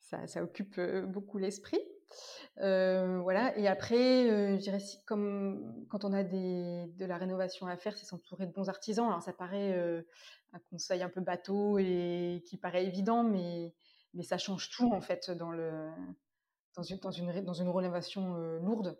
ça, 0.00 0.42
occupe 0.42 0.80
beaucoup 1.06 1.38
l'esprit. 1.38 1.80
Voilà. 2.56 3.56
Et 3.58 3.68
après, 3.68 4.56
je 4.56 4.60
dirais, 4.60 4.78
comme 5.06 5.86
quand 5.88 6.04
on 6.04 6.12
a 6.12 6.24
de 6.24 7.04
la 7.04 7.16
rénovation 7.16 7.66
à 7.66 7.76
faire, 7.76 7.96
c'est 7.96 8.06
s'entourer 8.06 8.46
de 8.46 8.52
bons 8.52 8.68
artisans. 8.68 9.06
Alors, 9.06 9.22
ça 9.22 9.32
paraît 9.32 9.78
un 10.52 10.58
conseil 10.70 11.02
un 11.02 11.08
peu 11.08 11.20
bateau 11.20 11.78
et 11.78 12.42
qui 12.46 12.56
paraît 12.56 12.84
évident, 12.86 13.22
mais, 13.22 13.74
mais 14.14 14.22
ça 14.22 14.38
change 14.38 14.70
tout, 14.70 14.92
en 14.92 15.00
fait, 15.00 15.30
dans, 15.30 15.50
le, 15.50 15.90
dans, 16.74 16.82
une, 16.82 16.98
dans, 16.98 17.10
une, 17.10 17.44
dans 17.44 17.54
une 17.54 17.68
rénovation 17.68 18.34
lourde. 18.58 18.98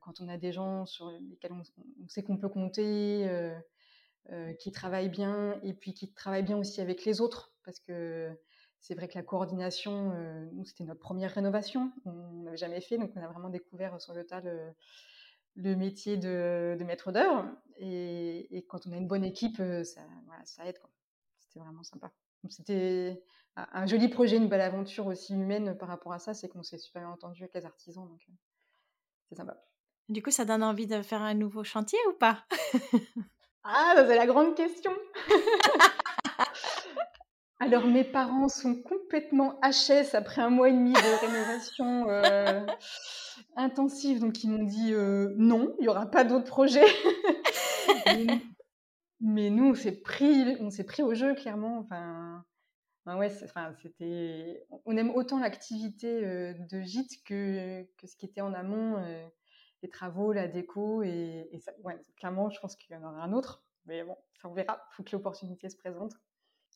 quand 0.00 0.20
on 0.20 0.28
a 0.28 0.36
des 0.36 0.52
gens 0.52 0.86
sur 0.86 1.10
lesquels 1.10 1.52
on, 1.52 2.08
sait 2.08 2.22
qu'on 2.22 2.36
peut 2.36 2.48
compter, 2.48 3.28
qui 4.58 4.72
travaillent 4.72 5.08
bien, 5.08 5.58
et 5.62 5.72
puis 5.72 5.94
qui 5.94 6.12
travaillent 6.12 6.42
bien 6.42 6.58
aussi 6.58 6.80
avec 6.80 7.04
les 7.04 7.20
autres, 7.20 7.52
parce 7.64 7.80
que 7.80 8.36
c'est 8.80 8.94
vrai 8.94 9.08
que 9.08 9.14
la 9.14 9.22
coordination, 9.22 10.12
euh, 10.14 10.46
nous, 10.52 10.64
c'était 10.64 10.84
notre 10.84 11.00
première 11.00 11.32
rénovation. 11.32 11.92
On 12.06 12.42
n'avait 12.42 12.56
jamais 12.56 12.80
fait, 12.80 12.98
donc 12.98 13.12
on 13.14 13.22
a 13.22 13.28
vraiment 13.28 13.50
découvert 13.50 14.00
sur 14.00 14.14
le 14.14 14.24
tas 14.24 14.40
le, 14.40 15.76
métier 15.76 16.16
de, 16.16 16.76
maître 16.84 17.12
d'œuvre. 17.12 17.46
Et, 17.76 18.64
quand 18.68 18.86
on 18.86 18.92
a 18.92 18.96
une 18.96 19.08
bonne 19.08 19.24
équipe, 19.24 19.60
euh, 19.60 19.84
ça, 19.84 20.00
ça 20.44 20.66
aide. 20.66 20.78
C'était 21.38 21.60
vraiment 21.60 21.82
sympa. 21.82 22.10
C'était 22.48 23.22
un 23.56 23.86
joli 23.86 24.08
projet, 24.08 24.36
une 24.36 24.48
belle 24.48 24.62
aventure 24.62 25.06
aussi 25.06 25.34
humaine 25.34 25.76
par 25.76 25.88
rapport 25.88 26.14
à 26.14 26.18
ça. 26.18 26.32
C'est 26.32 26.48
qu'on 26.48 26.62
s'est 26.62 26.78
super 26.78 27.02
bien 27.02 27.10
entendu 27.10 27.42
avec 27.42 27.54
les 27.54 27.66
artisans. 27.66 28.08
Donc, 28.08 28.20
euh, 28.28 28.32
c'est 29.28 29.34
sympa. 29.34 29.62
Du 30.08 30.22
coup, 30.22 30.30
ça 30.30 30.46
donne 30.46 30.62
envie 30.62 30.86
de 30.86 31.02
faire 31.02 31.22
un 31.22 31.34
nouveau 31.34 31.64
chantier 31.64 31.98
ou 32.08 32.14
pas? 32.14 32.44
Ah, 33.62 33.94
c'est 33.94 34.16
la 34.16 34.26
grande 34.26 34.56
question 34.56 34.92
Alors, 37.62 37.86
mes 37.86 38.04
parents 38.04 38.48
sont 38.48 38.74
complètement 38.74 39.60
HS 39.62 40.14
après 40.14 40.40
un 40.40 40.48
mois 40.48 40.70
et 40.70 40.72
demi 40.72 40.94
de 40.94 41.26
rénovation 41.26 42.08
euh, 42.08 42.66
intensive, 43.56 44.18
donc 44.18 44.42
ils 44.42 44.48
m'ont 44.48 44.64
dit 44.64 44.94
euh, 44.94 45.34
non, 45.36 45.74
il 45.78 45.82
n'y 45.82 45.88
aura 45.88 46.06
pas 46.06 46.24
d'autres 46.24 46.46
projets. 46.46 46.86
mais, 49.20 49.50
nous, 49.50 49.68
on 49.68 49.74
s'est 49.74 50.00
pris, 50.00 50.56
on 50.60 50.70
s'est 50.70 50.84
pris 50.84 51.02
au 51.02 51.12
jeu 51.12 51.34
clairement. 51.34 51.80
Enfin, 51.80 52.46
ouais, 53.06 53.30
enfin, 53.44 53.74
c'était, 53.82 54.66
on 54.86 54.96
aime 54.96 55.10
autant 55.10 55.38
l'activité 55.38 56.24
euh, 56.24 56.54
de 56.70 56.80
gîte 56.80 57.22
que, 57.26 57.82
que 57.98 58.06
ce 58.06 58.16
qui 58.16 58.24
était 58.24 58.40
en 58.40 58.54
amont, 58.54 58.96
les 59.82 59.90
travaux, 59.90 60.32
la 60.32 60.48
déco, 60.48 61.02
et, 61.02 61.46
ça, 61.62 61.72
ouais, 61.84 62.00
clairement, 62.16 62.48
je 62.48 62.58
pense 62.58 62.74
qu'il 62.74 62.96
y 62.96 62.98
en 62.98 63.02
aura 63.02 63.22
un 63.22 63.34
autre. 63.34 63.62
Mais 63.84 64.02
bon, 64.02 64.16
ça 64.40 64.48
on 64.48 64.54
verra. 64.54 64.82
Il 64.92 64.94
faut 64.94 65.02
que 65.02 65.12
l'opportunité 65.12 65.68
se 65.68 65.76
présente. 65.76 66.14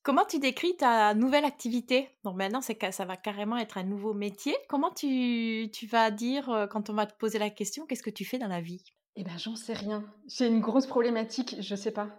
Comment 0.05 0.27
tu 0.27 0.39
décris 0.39 0.77
ta 0.77 1.15
nouvelle 1.15 1.47
activité? 1.47 2.11
Donc 2.25 2.37
maintenant, 2.37 2.61
c'est 2.61 2.79
ça 2.93 3.07
va 3.07 3.17
carrément 3.17 3.57
être 3.57 3.79
un 3.79 3.85
nouveau 3.85 4.13
métier. 4.13 4.55
Comment 4.69 4.91
tu, 4.91 5.71
tu 5.73 5.87
vas 5.87 6.11
dire, 6.11 6.51
euh, 6.51 6.67
quand 6.67 6.91
on 6.91 6.93
va 6.93 7.07
te 7.07 7.17
poser 7.17 7.39
la 7.39 7.49
question, 7.49 7.87
qu'est-ce 7.87 8.03
que 8.03 8.11
tu 8.11 8.27
fais 8.27 8.37
dans 8.37 8.47
la 8.47 8.61
vie? 8.61 8.85
Eh 9.17 9.25
bien, 9.25 9.39
j'en 9.39 9.57
sais 9.57 9.73
rien. 9.73 10.05
J'ai 10.29 10.47
une 10.47 10.61
grosse 10.61 10.87
problématique, 10.87 11.57
je 11.59 11.75
sais 11.75 11.91
pas. 11.91 12.11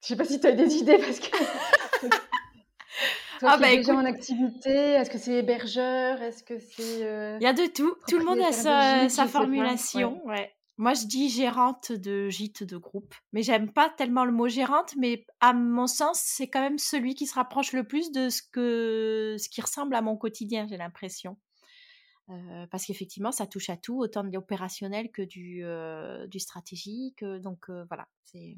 Je 0.00 0.08
sais 0.08 0.16
pas 0.16 0.24
si 0.24 0.40
tu 0.40 0.46
as 0.46 0.52
des 0.52 0.76
idées 0.76 0.96
parce 1.04 1.20
que... 1.20 1.36
Toi 3.40 3.50
ah 3.52 3.58
bah, 3.58 3.76
déjà 3.76 3.94
en 3.94 4.06
activité, 4.06 4.70
est-ce 4.70 5.10
que 5.10 5.18
c'est 5.18 5.34
hébergeur? 5.34 6.22
Est-ce 6.22 6.42
que 6.42 6.58
c'est... 6.58 7.04
Euh, 7.04 7.36
Il 7.40 7.44
y 7.44 7.46
a 7.46 7.52
de 7.52 7.66
tout. 7.66 7.94
Tout 8.08 8.18
le 8.18 8.24
monde 8.24 8.40
a 8.40 8.52
sa, 8.52 9.08
sa 9.10 9.26
formulation. 9.26 10.26
Ouais. 10.26 10.50
Moi, 10.78 10.94
je 10.94 11.06
dis 11.06 11.28
gérante 11.28 11.90
de 11.90 12.28
gîte 12.28 12.62
de 12.62 12.76
groupe, 12.76 13.12
mais 13.32 13.42
j'aime 13.42 13.72
pas 13.72 13.90
tellement 13.90 14.24
le 14.24 14.30
mot 14.30 14.46
gérante, 14.46 14.94
mais 14.96 15.26
à 15.40 15.52
mon 15.52 15.88
sens, 15.88 16.20
c'est 16.24 16.48
quand 16.48 16.60
même 16.60 16.78
celui 16.78 17.16
qui 17.16 17.26
se 17.26 17.34
rapproche 17.34 17.72
le 17.72 17.82
plus 17.82 18.12
de 18.12 18.28
ce 18.28 18.42
que 18.42 19.34
ce 19.38 19.48
qui 19.48 19.60
ressemble 19.60 19.96
à 19.96 20.02
mon 20.02 20.16
quotidien, 20.16 20.68
j'ai 20.68 20.76
l'impression. 20.76 21.36
Euh, 22.30 22.66
parce 22.70 22.84
qu'effectivement, 22.84 23.32
ça 23.32 23.46
touche 23.46 23.70
à 23.70 23.76
tout, 23.76 23.98
autant 23.98 24.22
de 24.22 24.32
l'opérationnel 24.32 25.10
que 25.10 25.22
du, 25.22 25.64
euh, 25.64 26.28
du 26.28 26.38
stratégique. 26.38 27.24
Donc 27.24 27.70
euh, 27.70 27.84
voilà, 27.88 28.06
c'est 28.22 28.56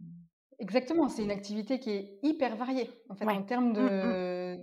exactement. 0.59 1.09
C'est 1.09 1.23
une 1.23 1.31
activité 1.31 1.81
qui 1.81 1.91
est 1.91 2.19
hyper 2.23 2.55
variée 2.57 2.91
en 3.09 3.15
fait 3.15 3.25
en 3.25 3.43
termes 3.45 3.71
mmh, 3.71 3.75
de, 3.75 4.57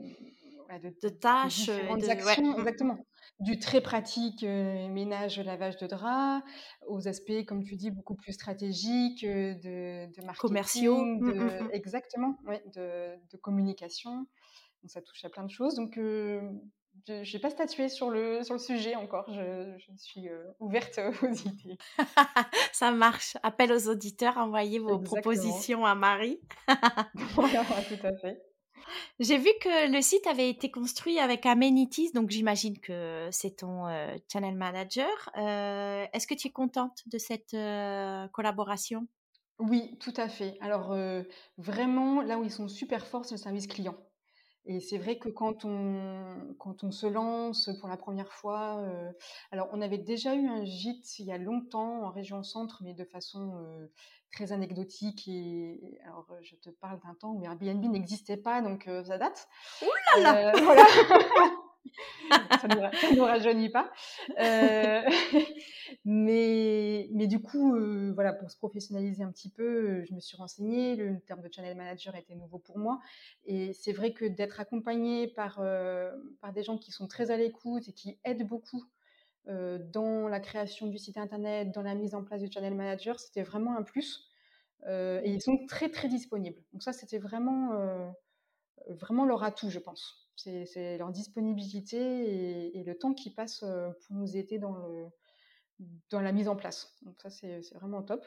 de, 0.84 0.94
de, 1.02 1.10
tâches, 1.10 1.68
de, 1.68 2.10
actions, 2.10 2.58
exactement 2.60 3.00
du 3.40 3.60
très 3.60 3.82
pratique 3.82 4.44
ménage, 4.44 5.40
lavage 5.40 5.78
de 5.78 5.88
draps, 5.88 6.44
aux 6.88 7.08
aspects, 7.08 7.46
comme 7.48 7.64
tu 7.64 7.76
dis, 7.76 7.92
beaucoup 7.92 8.16
plus 8.16 8.34
stratégiques, 8.34 9.24
de, 9.26 10.06
de 10.06 10.26
marketing, 10.26 10.42
commerciaux, 10.42 11.04
mmh, 11.04 11.20
de, 11.20 11.34
mmh, 11.34 11.64
mmh. 11.64 11.70
exactement, 11.74 12.38
ouais, 12.46 12.64
de, 12.76 13.16
de, 13.32 13.38
communication. 13.38 14.28
Donc 14.82 14.92
ça 14.92 15.02
touche 15.02 15.24
à 15.26 15.30
plein 15.30 15.44
de 15.44 15.52
choses. 15.52 15.76
Donc 15.76 15.98
je 15.98 17.34
n'ai 17.34 17.40
pas 17.40 17.50
statué 17.50 17.90
sur 17.90 18.10
le, 18.10 18.44
sur 18.44 18.54
le 18.54 18.60
sujet 18.60 18.96
encore. 18.96 19.26
Je, 19.32 19.76
je 19.78 19.92
suis 19.98 20.28
ouverte 20.60 21.00
aux 21.22 21.34
idées. 21.34 21.78
Ça 22.74 22.92
marche. 22.92 23.38
Appel 23.44 23.72
aux 23.72 23.88
auditeurs, 23.88 24.38
envoyez 24.38 24.80
vos 24.80 25.00
propositions 25.00 25.86
à 25.86 25.96
Marie. 25.96 26.40
voilà, 27.36 27.64
tout 27.88 28.06
à 28.06 28.16
fait. 28.18 28.42
J'ai 29.20 29.38
vu 29.38 29.50
que 29.62 29.92
le 29.92 30.02
site 30.02 30.28
avait 30.28 30.50
été 30.50 30.72
construit 30.72 31.20
avec 31.20 31.46
Amenities, 31.46 32.12
donc 32.14 32.30
j'imagine 32.30 32.80
que 32.80 33.28
c'est 33.32 33.58
ton 33.58 33.86
channel 34.32 34.56
manager. 34.56 35.30
Est-ce 35.36 36.28
que 36.28 36.36
tu 36.36 36.48
es 36.48 36.52
contente 36.52 37.04
de 37.08 37.18
cette 37.18 37.56
collaboration? 38.32 39.08
Oui, 39.60 39.98
tout 40.00 40.14
à 40.18 40.30
fait. 40.30 40.58
Alors 40.62 40.96
vraiment, 41.58 42.22
là 42.22 42.38
où 42.38 42.44
ils 42.44 42.52
sont 42.52 42.68
super 42.68 43.08
forts, 43.08 43.26
c'est 43.26 43.36
le 43.36 43.42
service 43.42 43.68
client. 43.68 43.96
Et 44.68 44.80
c'est 44.80 44.98
vrai 44.98 45.18
que 45.18 45.30
quand 45.30 45.66
on, 45.66 46.56
quand 46.60 46.84
on 46.84 46.92
se 46.92 47.08
lance 47.08 47.70
pour 47.80 47.88
la 47.88 47.98
première 47.98 48.32
fois, 48.32 48.84
alors 49.52 49.70
on 49.72 49.82
avait 49.82 49.98
déjà 49.98 50.36
eu 50.36 50.48
un 50.48 50.66
gîte 50.66 51.20
il 51.20 51.26
y 51.26 51.32
a 51.32 51.38
longtemps 51.38 52.04
en 52.04 52.12
région 52.12 52.44
centre, 52.44 52.82
mais 52.84 52.94
de 52.94 53.06
façon 53.06 53.54
très 54.32 54.52
anecdotique. 54.52 55.28
Et 55.28 56.00
alors, 56.04 56.28
je 56.42 56.56
te 56.56 56.70
parle 56.70 57.00
d'un 57.00 57.14
temps 57.16 57.32
où 57.32 57.44
Airbnb 57.44 57.84
n'existait 57.86 58.38
pas, 58.38 58.62
donc 58.62 58.90
ça 59.06 59.18
date. 59.18 59.48
Ouh 59.82 60.22
là 60.22 60.52
là 60.52 60.52
Voilà 60.62 60.84
ça 62.62 62.68
ne 62.68 63.16
nous, 63.16 63.24
rajeunit 63.24 63.70
pas. 63.70 63.92
mais, 66.06 67.10
mais 67.14 67.28
du 67.28 67.42
coup, 67.42 67.76
voilà, 68.14 68.34
pour 68.34 68.52
se 68.52 68.58
professionnaliser 68.58 69.24
un 69.24 69.32
petit 69.32 69.50
peu, 69.50 70.04
je 70.04 70.14
me 70.14 70.20
suis 70.20 70.38
renseignée. 70.38 70.96
Le 70.96 71.20
terme 71.22 71.42
de 71.42 71.50
channel 71.52 71.76
manager 71.76 72.16
était 72.16 72.36
nouveau 72.36 72.60
pour 72.60 72.78
moi. 72.78 73.00
Et 73.46 73.74
c'est 73.74 73.94
vrai 73.94 74.14
que 74.14 74.26
d'être 74.26 74.60
accompagné 74.60 75.28
par, 75.28 75.62
par 76.42 76.54
des 76.54 76.64
gens 76.64 76.78
qui 76.78 76.92
sont 76.92 77.08
très 77.08 77.32
à 77.32 77.38
l'écoute 77.38 77.88
et 77.88 77.94
qui 77.94 78.20
aident 78.24 78.48
beaucoup 78.48 78.84
dans 79.46 80.28
la 80.28 80.40
création 80.42 80.88
du 80.88 80.98
site 80.98 81.18
internet, 81.18 81.72
dans 81.72 81.82
la 81.82 81.96
mise 81.96 82.16
en 82.16 82.24
place 82.24 82.42
du 82.42 82.52
channel 82.52 82.76
manager, 82.76 83.20
c'était 83.20 83.44
vraiment 83.44 83.78
un 83.78 83.84
plus. 83.84 84.30
et 84.88 85.32
ils 85.32 85.42
sont 85.42 85.66
très 85.68 85.90
très 85.90 86.08
disponibles. 86.08 86.62
Donc 86.74 86.84
ça, 86.84 86.94
c'était 86.94 87.20
vraiment, 87.20 88.14
vraiment 88.90 89.26
leur 89.26 89.44
atout, 89.44 89.70
je 89.70 89.80
pense. 89.80 90.27
C'est 90.38 90.98
leur 90.98 91.12
disponibilité 91.12 92.78
et, 92.78 92.84
le 92.84 92.98
temps 92.98 93.14
qu'ils 93.14 93.34
passent 93.34 93.60
pour 93.62 94.16
nous 94.16 94.38
aider 94.38 94.60
dans, 94.60 94.76
le, 94.76 95.08
dans 96.10 96.22
la 96.22 96.32
mise 96.32 96.48
en 96.48 96.56
place. 96.56 96.96
Donc 97.02 97.20
ça, 97.22 97.30
c'est 97.30 97.74
vraiment 97.74 98.04
top. 98.04 98.26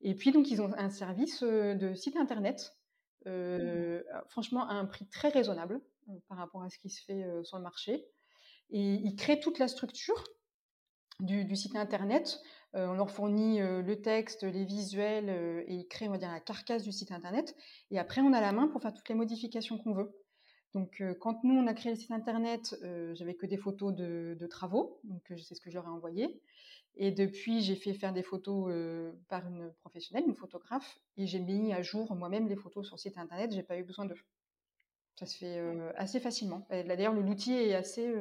Et 0.00 0.14
puis, 0.14 0.32
donc, 0.32 0.50
ils 0.50 0.60
ont 0.60 0.72
un 0.76 0.90
service 0.90 1.42
de 1.42 1.94
site 1.94 2.16
internet, 2.16 2.76
mmh. 3.24 3.98
franchement, 4.28 4.68
à 4.68 4.74
un 4.74 4.84
prix 4.84 5.06
très 5.08 5.28
raisonnable 5.28 5.80
par 6.28 6.38
rapport 6.38 6.62
à 6.62 6.70
ce 6.70 6.78
qui 6.78 6.90
se 6.90 7.02
fait 7.02 7.24
sur 7.44 7.56
le 7.56 7.62
marché. 7.62 8.06
Et 8.70 8.94
ils 8.94 9.16
créent 9.16 9.40
toute 9.40 9.58
la 9.58 9.68
structure 9.68 10.24
du, 11.20 11.56
site 11.56 11.76
internet. 11.76 12.40
on 12.74 12.92
leur 12.92 13.10
fournit 13.10 13.60
le 13.60 14.02
texte, 14.02 14.42
les 14.42 14.64
visuels, 14.64 15.64
et 15.66 15.74
ils 15.74 15.88
créent, 15.88 16.08
on 16.08 16.12
va 16.12 16.18
dire, 16.18 16.30
la 16.30 16.40
carcasse 16.40 16.82
du 16.82 16.92
site 16.92 17.12
internet. 17.12 17.54
Et 17.90 17.98
après, 17.98 18.20
on 18.20 18.32
a 18.32 18.40
la 18.40 18.52
main 18.52 18.68
pour 18.68 18.82
faire 18.82 18.92
toutes 18.92 19.08
les 19.08 19.14
modifications 19.14 19.78
qu'on 19.78 19.94
veut. 19.94 20.12
Donc, 20.76 21.02
quand 21.20 21.42
nous, 21.42 21.54
on 21.54 21.66
a 21.66 21.72
créé 21.72 21.90
le 21.90 21.98
site 21.98 22.10
internet, 22.10 22.76
j'avais 23.14 23.34
que 23.34 23.46
des 23.46 23.56
photos 23.56 23.94
de, 23.94 24.46
travaux, 24.50 25.00
donc 25.04 25.22
c'est 25.38 25.54
ce 25.54 25.60
que 25.62 25.70
j'aurais 25.70 25.88
envoyé. 25.88 26.38
Et 26.96 27.12
depuis, 27.12 27.62
j'ai 27.62 27.76
fait 27.76 27.94
faire 27.94 28.12
des 28.12 28.22
photos 28.22 28.70
par 29.28 29.46
une 29.46 29.72
professionnelle, 29.80 30.24
une 30.26 30.36
photographe, 30.36 30.98
et 31.16 31.26
j'ai 31.26 31.40
mis 31.40 31.72
à 31.72 31.80
jour 31.80 32.14
moi-même 32.14 32.46
les 32.46 32.56
photos 32.56 32.84
sur 32.84 32.96
le 32.96 33.00
site 33.00 33.16
internet. 33.16 33.54
J'ai 33.54 33.62
pas 33.62 33.78
eu 33.78 33.84
besoin 33.84 34.04
d'eux. 34.04 34.20
Ça 35.18 35.24
se 35.24 35.38
fait 35.38 35.58
assez 35.96 36.20
facilement. 36.20 36.66
D'ailleurs, 36.68 37.14
l'outil 37.14 37.54
est 37.54 37.74
assez, 37.74 38.14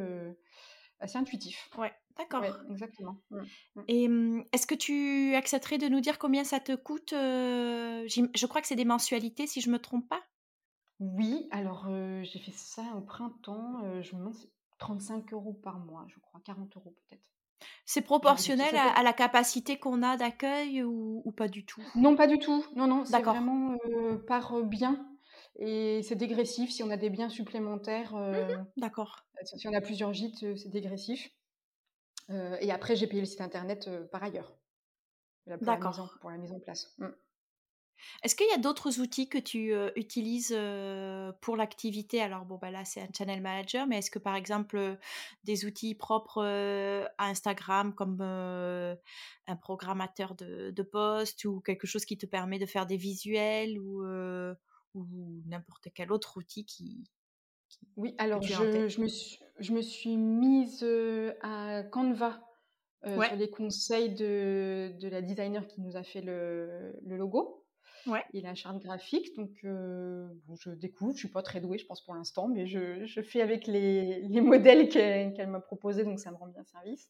assez 1.02 1.18
intuitif. 1.18 1.70
Ouais, 1.78 1.92
d'accord. 2.18 2.46
exactement. 2.72 3.18
Mmh, 3.32 3.42
mmh. 3.76 3.82
Et 3.90 4.08
mmh, 4.08 4.46
est-ce 4.54 4.66
que 4.66 4.76
tu 4.76 5.36
accepterais 5.36 5.78
de 5.78 5.90
nous 5.90 6.00
dire 6.00 6.20
combien 6.20 6.46
ça 6.46 6.62
te 6.62 6.74
coûte 6.74 7.12
Je 7.12 8.46
crois 8.46 8.62
que 8.62 8.68
c'est 8.68 8.78
des 8.78 8.86
mensualités, 8.86 9.46
si 9.46 9.60
je 9.60 9.70
me 9.70 9.78
trompe 9.78 10.08
pas? 10.08 10.24
Oui, 11.00 11.48
alors 11.52 11.88
j'ai 12.24 12.40
fait 12.40 12.54
ça 12.54 12.84
au 12.98 13.02
printemps, 13.02 14.02
je 14.02 14.16
me 14.16 14.20
demande 14.20 14.36
35 14.80 15.34
euros 15.34 15.54
par 15.54 15.80
mois, 15.80 16.06
je 16.08 16.20
crois, 16.20 16.42
40 16.46 16.76
euros 16.78 16.96
peut-être. 17.08 17.24
C'est 17.86 18.02
proportionnel 18.02 18.76
à, 18.76 19.02
la 19.04 19.14
capacité 19.14 19.78
qu'on 19.78 20.04
a 20.04 20.18
d'accueil 20.18 20.84
ou, 20.84 21.34
pas 21.36 21.48
du 21.48 21.66
tout? 21.66 21.82
Non, 21.96 22.16
pas 22.16 22.28
du 22.28 22.38
tout. 22.38 22.66
Non, 22.76 22.88
non, 22.88 23.06
c'est 23.06 23.22
vraiment 23.22 23.78
par 24.28 24.62
bien. 24.64 25.08
Et 25.58 26.02
c'est 26.04 26.16
dégressif 26.16 26.70
si 26.72 26.84
on 26.84 26.90
a 26.90 26.98
des 26.98 27.10
biens 27.10 27.30
supplémentaires. 27.30 28.16
Mmh 28.16 28.66
d'accord. 28.78 29.26
Si 29.44 29.68
on 29.68 29.74
a 29.74 29.82
plusieurs 29.82 30.14
gîtes, 30.14 30.58
c'est 30.58 30.70
dégressif. 30.70 31.30
et 32.30 32.72
après, 32.72 32.96
j'ai 32.96 33.08
payé 33.08 33.22
le 33.22 33.28
site 33.28 33.42
internet 33.42 33.90
par 34.12 34.24
ailleurs. 34.24 34.56
D'accord. 35.62 36.18
Pour 36.22 36.32
la 36.32 36.38
mise 36.38 36.52
en 36.52 36.60
place. 36.60 36.94
Mmh. 36.98 37.08
Est-ce 38.24 38.36
qu'il 38.36 38.48
y 38.48 38.54
a 38.54 38.58
d'autres 38.58 39.00
outils 39.00 39.30
que 39.30 39.38
tu 39.38 39.74
utilises 39.96 40.58
pour 41.42 41.56
l'activité? 41.56 42.22
Alors, 42.22 42.46
bon, 42.46 42.58
bah 42.62 42.72
là, 42.72 42.86
c'est 42.86 43.02
un 43.02 43.08
channel 43.16 43.42
manager, 43.42 43.88
mais 43.88 44.00
est-ce 44.00 44.12
que 44.12 44.20
par 44.20 44.36
exemple, 44.36 44.98
des 45.44 45.66
outils 45.66 45.96
propres 45.96 46.44
à 47.18 47.26
Instagram 47.28 47.94
comme 47.94 48.22
un 48.22 49.56
programmateur 49.62 50.36
de, 50.36 50.72
de 50.72 50.84
posts 50.84 51.46
ou 51.46 51.62
quelque 51.62 51.88
chose 51.88 52.06
qui 52.06 52.18
te 52.18 52.26
permet 52.26 52.60
de 52.60 52.66
faire 52.66 52.86
des 52.86 52.98
visuels 52.98 53.80
ou, 53.80 54.04
ou 54.96 55.42
n'importe 55.46 55.90
quel 55.94 56.12
autre 56.12 56.38
outil 56.38 56.66
qui. 56.66 57.04
oui, 57.98 58.16
alors 58.18 58.42
je, 58.42 59.02
me 59.02 59.08
suis, 59.08 59.40
je 59.60 59.74
me 59.74 59.82
suis 59.82 60.18
mise 60.18 60.86
à 61.42 61.84
Canva. 61.84 62.42
sur 63.04 63.36
les 63.36 63.50
conseils 63.50 64.14
de, 64.16 64.94
de, 65.00 65.08
la 65.08 65.22
designer 65.22 65.68
qui 65.68 65.82
nous 65.82 65.96
a 65.96 66.04
fait 66.04 66.22
le, 66.22 66.94
le 67.04 67.18
logo. 67.18 67.65
Ouais. 68.08 68.24
et 68.34 68.42
la 68.42 68.56
charte 68.56 68.80
graphique. 68.80 69.36
Donc, 69.36 69.52
je 69.62 70.70
découvre. 70.72 71.14
Je 71.14 71.20
suis 71.20 71.28
pas 71.28 71.42
très 71.42 71.62
douée, 71.62 71.78
je 71.78 71.86
pense, 71.86 72.04
pour 72.04 72.16
l'instant, 72.16 72.48
mais 72.48 72.68
je, 72.68 73.06
je, 73.06 73.22
fais 73.22 73.42
avec 73.42 73.68
les, 73.68 74.22
les 74.22 74.42
modèles 74.42 74.90
qu'elle 74.90 75.48
m'a 75.48 75.60
proposés, 75.60 76.04
donc 76.04 76.20
ça 76.20 76.32
me 76.32 76.38
rend 76.38 76.48
bien 76.48 76.64
service. 76.64 77.10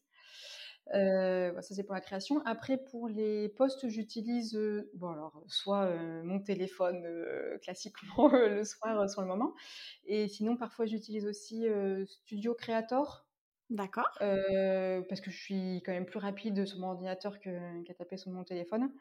ça, 0.92 1.62
c'est 1.62 1.84
pour 1.84 1.94
la 1.94 2.00
création. 2.00 2.40
Après, 2.44 2.78
pour 2.78 3.08
les 3.08 3.48
posts, 3.50 3.88
j'utilise, 3.88 4.58
bon, 4.94 5.08
alors, 5.08 5.42
soit 5.48 5.90
mon 6.22 6.40
téléphone 6.40 7.04
classiquement 7.62 8.28
le 8.32 8.64
soir 8.64 9.08
sur 9.10 9.20
le 9.22 9.28
moment, 9.28 9.54
et 10.06 10.28
sinon, 10.28 10.56
parfois, 10.56 10.86
j'utilise 10.86 11.26
aussi 11.26 11.66
Studio 12.06 12.54
Creator. 12.54 13.24
D'accord. 13.68 14.08
parce 14.20 15.20
que 15.20 15.30
je 15.30 15.36
suis 15.36 15.82
quand 15.84 15.92
même 15.92 16.06
plus 16.06 16.20
rapide 16.20 16.64
sur 16.66 16.78
mon 16.78 16.88
ordinateur 16.88 17.40
qu'à 17.40 17.94
taper 17.98 18.16
sur 18.16 18.30
mon 18.30 18.44
téléphone. 18.44 18.92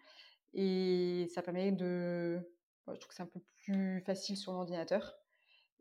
Et 0.56 1.28
ça 1.34 1.42
permet 1.42 1.72
de. 1.72 2.40
je 2.88 2.94
trouve 2.94 3.08
que 3.10 3.14
c'est 3.14 3.24
un 3.24 3.28
peu 3.28 3.42
plus 3.64 4.02
facile 4.02 4.38
sur 4.38 4.54
l'ordinateur. 4.54 5.16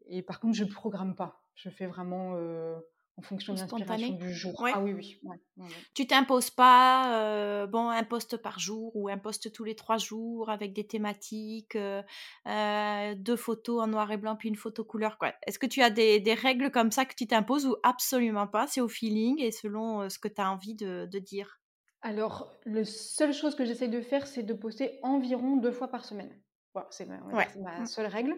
Et 0.06 0.22
par 0.22 0.40
contre, 0.40 0.54
je 0.54 0.64
ne 0.64 0.70
programme 0.70 1.14
pas. 1.14 1.40
Je 1.54 1.70
fais 1.70 1.86
vraiment 1.86 2.34
euh, 2.34 2.76
en 3.16 3.22
fonction 3.22 3.54
de 3.54 3.60
l'inspiration 3.60 4.14
du 4.14 4.34
jour. 4.34 4.66
Ah 4.74 4.80
oui, 4.80 4.92
oui. 4.92 5.20
Ouais, 5.22 5.36
tu 5.94 6.08
t'imposes 6.08 6.50
pas 6.50 7.22
euh, 7.22 7.68
bon, 7.68 7.88
un 7.88 8.02
poste 8.02 8.36
par 8.36 8.58
jour 8.58 8.90
ou 8.96 9.08
un 9.08 9.16
poste 9.16 9.52
tous 9.52 9.62
les 9.62 9.76
trois 9.76 9.98
jours 9.98 10.50
avec 10.50 10.72
des 10.72 10.84
thématiques, 10.84 11.76
euh, 11.76 13.14
deux 13.14 13.36
photos 13.36 13.82
en 13.82 13.86
noir 13.86 14.10
et 14.10 14.16
blanc 14.16 14.34
puis 14.34 14.48
une 14.48 14.56
photo 14.56 14.84
couleur. 14.84 15.16
Est-ce 15.46 15.60
que 15.60 15.66
tu 15.66 15.80
as 15.82 15.90
des, 15.90 16.18
des, 16.18 16.34
règles 16.34 16.72
comme 16.72 16.90
ça 16.90 17.04
que 17.04 17.14
tu 17.14 17.28
t'imposes 17.28 17.66
ou 17.66 17.76
absolument 17.84 18.48
pas? 18.48 18.66
C'est 18.66 18.80
au 18.80 18.88
feeling 18.88 19.40
et 19.40 19.52
selon 19.52 20.10
ce 20.10 20.18
que 20.18 20.28
tu 20.28 20.40
as 20.40 20.50
envie 20.50 20.74
de, 20.74 21.06
de 21.06 21.18
dire 21.20 21.60
alors, 22.04 22.54
la 22.66 22.84
seule 22.84 23.32
chose 23.32 23.54
que 23.54 23.64
j'essaye 23.64 23.88
de 23.88 24.02
faire, 24.02 24.26
c'est 24.26 24.42
de 24.42 24.52
poster 24.52 24.98
environ 25.02 25.56
deux 25.56 25.72
fois 25.72 25.88
par 25.88 26.04
semaine. 26.04 26.30
Voilà, 26.74 26.86
c'est 26.90 27.06
ma, 27.06 27.16
mmh. 27.80 27.86
seule 27.86 28.06
règle. 28.06 28.34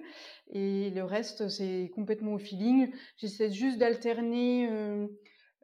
Et 0.51 0.91
le 0.91 1.03
reste, 1.03 1.49
c'est 1.49 1.91
complètement 1.93 2.35
au 2.35 2.39
feeling. 2.39 2.93
J'essaie 3.17 3.51
juste 3.51 3.79
d'alterner, 3.79 4.71
euh, 4.71 5.09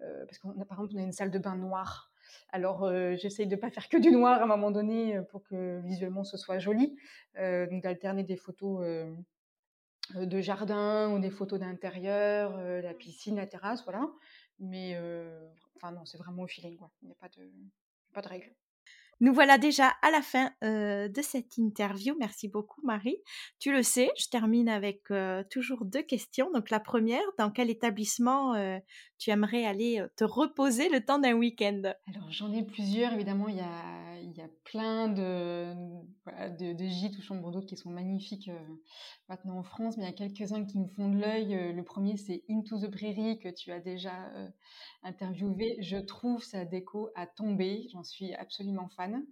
euh, 0.00 0.26
parce 0.26 0.38
qu'on 0.38 0.50
a 0.60 0.64
par 0.64 0.78
exemple, 0.78 0.94
on 0.96 0.98
a 0.98 1.04
une 1.04 1.12
salle 1.12 1.30
de 1.30 1.38
bain 1.38 1.54
noire. 1.54 2.10
Alors, 2.48 2.82
euh, 2.82 3.14
j'essaye 3.14 3.46
de 3.46 3.54
ne 3.54 3.60
pas 3.60 3.70
faire 3.70 3.88
que 3.88 3.98
du 3.98 4.10
noir 4.10 4.40
à 4.40 4.44
un 4.44 4.46
moment 4.46 4.72
donné 4.72 5.20
pour 5.30 5.44
que 5.44 5.80
visuellement 5.84 6.24
ce 6.24 6.36
soit 6.36 6.58
joli. 6.58 6.96
donc, 7.36 7.82
d'alterner 7.84 8.24
des 8.24 8.36
photos 8.36 8.84
de 10.16 10.40
jardin 10.40 11.08
ou 11.12 11.20
des 11.20 11.30
photos 11.30 11.60
d'intérieur, 11.60 12.56
la 12.58 12.94
piscine, 12.94 13.36
la 13.36 13.46
terrasse, 13.46 13.84
voilà. 13.84 14.10
Mais, 14.58 14.98
enfin, 15.76 15.92
non, 15.92 16.04
c'est 16.04 16.18
vraiment 16.18 16.42
au 16.42 16.48
feeling. 16.48 16.80
Il 17.02 17.06
n'y 17.06 17.12
a 17.12 17.16
pas 17.20 17.28
de 17.28 17.48
pas 18.12 18.22
de 18.22 18.28
règles. 18.28 18.52
Nous 19.22 19.32
voilà 19.32 19.56
déjà 19.56 19.86
à 20.02 20.10
la 20.10 20.20
fin 20.20 20.50
euh, 20.64 21.06
de 21.06 21.22
cette 21.22 21.56
interview. 21.56 22.16
Merci 22.18 22.48
beaucoup 22.48 22.80
Marie. 22.84 23.18
Tu 23.60 23.72
le 23.72 23.84
sais, 23.84 24.10
je 24.18 24.26
termine 24.26 24.68
avec 24.68 25.12
euh, 25.12 25.44
toujours 25.48 25.84
deux 25.84 26.02
questions. 26.02 26.50
Donc 26.50 26.70
la 26.70 26.80
première, 26.80 27.22
dans 27.38 27.52
quel 27.52 27.70
établissement 27.70 28.54
euh, 28.54 28.80
tu 29.22 29.30
aimerais 29.30 29.64
aller 29.64 30.04
te 30.16 30.24
reposer 30.24 30.88
le 30.88 31.04
temps 31.04 31.18
d'un 31.18 31.34
week-end? 31.34 31.94
Alors 32.08 32.30
j'en 32.30 32.52
ai 32.52 32.64
plusieurs, 32.64 33.12
évidemment, 33.12 33.48
il 33.48 33.56
y 33.56 33.60
a, 33.60 34.20
y 34.20 34.40
a 34.40 34.48
plein 34.64 35.08
de, 35.08 35.74
de, 36.58 36.72
de, 36.72 36.84
gîtes 36.86 37.16
ou 37.18 37.22
chambres 37.22 37.52
d'hôtes 37.52 37.66
qui 37.66 37.76
sont 37.76 37.90
magnifiques 37.90 38.50
maintenant 39.28 39.58
en 39.58 39.62
France, 39.62 39.96
mais 39.96 40.04
il 40.04 40.06
y 40.06 40.10
a 40.10 40.12
quelques-uns 40.12 40.64
qui 40.64 40.78
me 40.80 40.88
font 40.88 41.08
de 41.08 41.18
l'œil. 41.18 41.72
Le 41.72 41.82
premier 41.84 42.16
c'est 42.16 42.42
Into 42.50 42.80
the 42.80 42.90
Prairie 42.90 43.38
que 43.38 43.48
tu 43.48 43.70
as 43.70 43.78
déjà 43.78 44.12
interviewé. 45.04 45.76
Je 45.80 45.98
trouve 45.98 46.42
sa 46.42 46.64
déco 46.64 47.10
à 47.14 47.26
tomber, 47.26 47.86
j'en 47.92 48.02
suis 48.02 48.34
absolument 48.34 48.88
fan. 48.96 49.24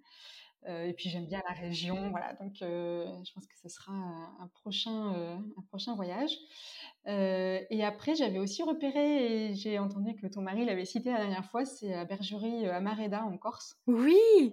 Euh, 0.69 0.85
et 0.85 0.93
puis 0.93 1.09
j'aime 1.09 1.27
bien 1.27 1.41
la 1.49 1.55
région, 1.55 2.11
voilà. 2.11 2.35
Donc 2.35 2.61
euh, 2.61 3.07
je 3.25 3.33
pense 3.33 3.47
que 3.47 3.57
ce 3.63 3.69
sera 3.69 3.93
un, 3.93 4.49
prochain, 4.61 5.15
euh, 5.15 5.37
un 5.37 5.63
prochain 5.69 5.95
voyage. 5.95 6.33
et 7.07 7.85
après, 7.85 8.15
j'avais 8.15 8.39
aussi 8.39 8.63
repéré 8.63 9.49
et 9.49 9.55
j'ai 9.55 9.79
entendu 9.79 10.15
que 10.17 10.27
ton 10.27 10.43
mari 10.43 10.67
l'avait 10.67 10.85
cité 10.85 11.13
la 11.13 11.19
dernière 11.19 11.47
fois, 11.47 11.65
c'est 11.65 11.89
la 11.89 12.05
bergerie 12.05 12.67
Amareda 12.69 13.25
en 13.25 13.39
Corse. 13.39 13.77
Oui. 13.87 14.53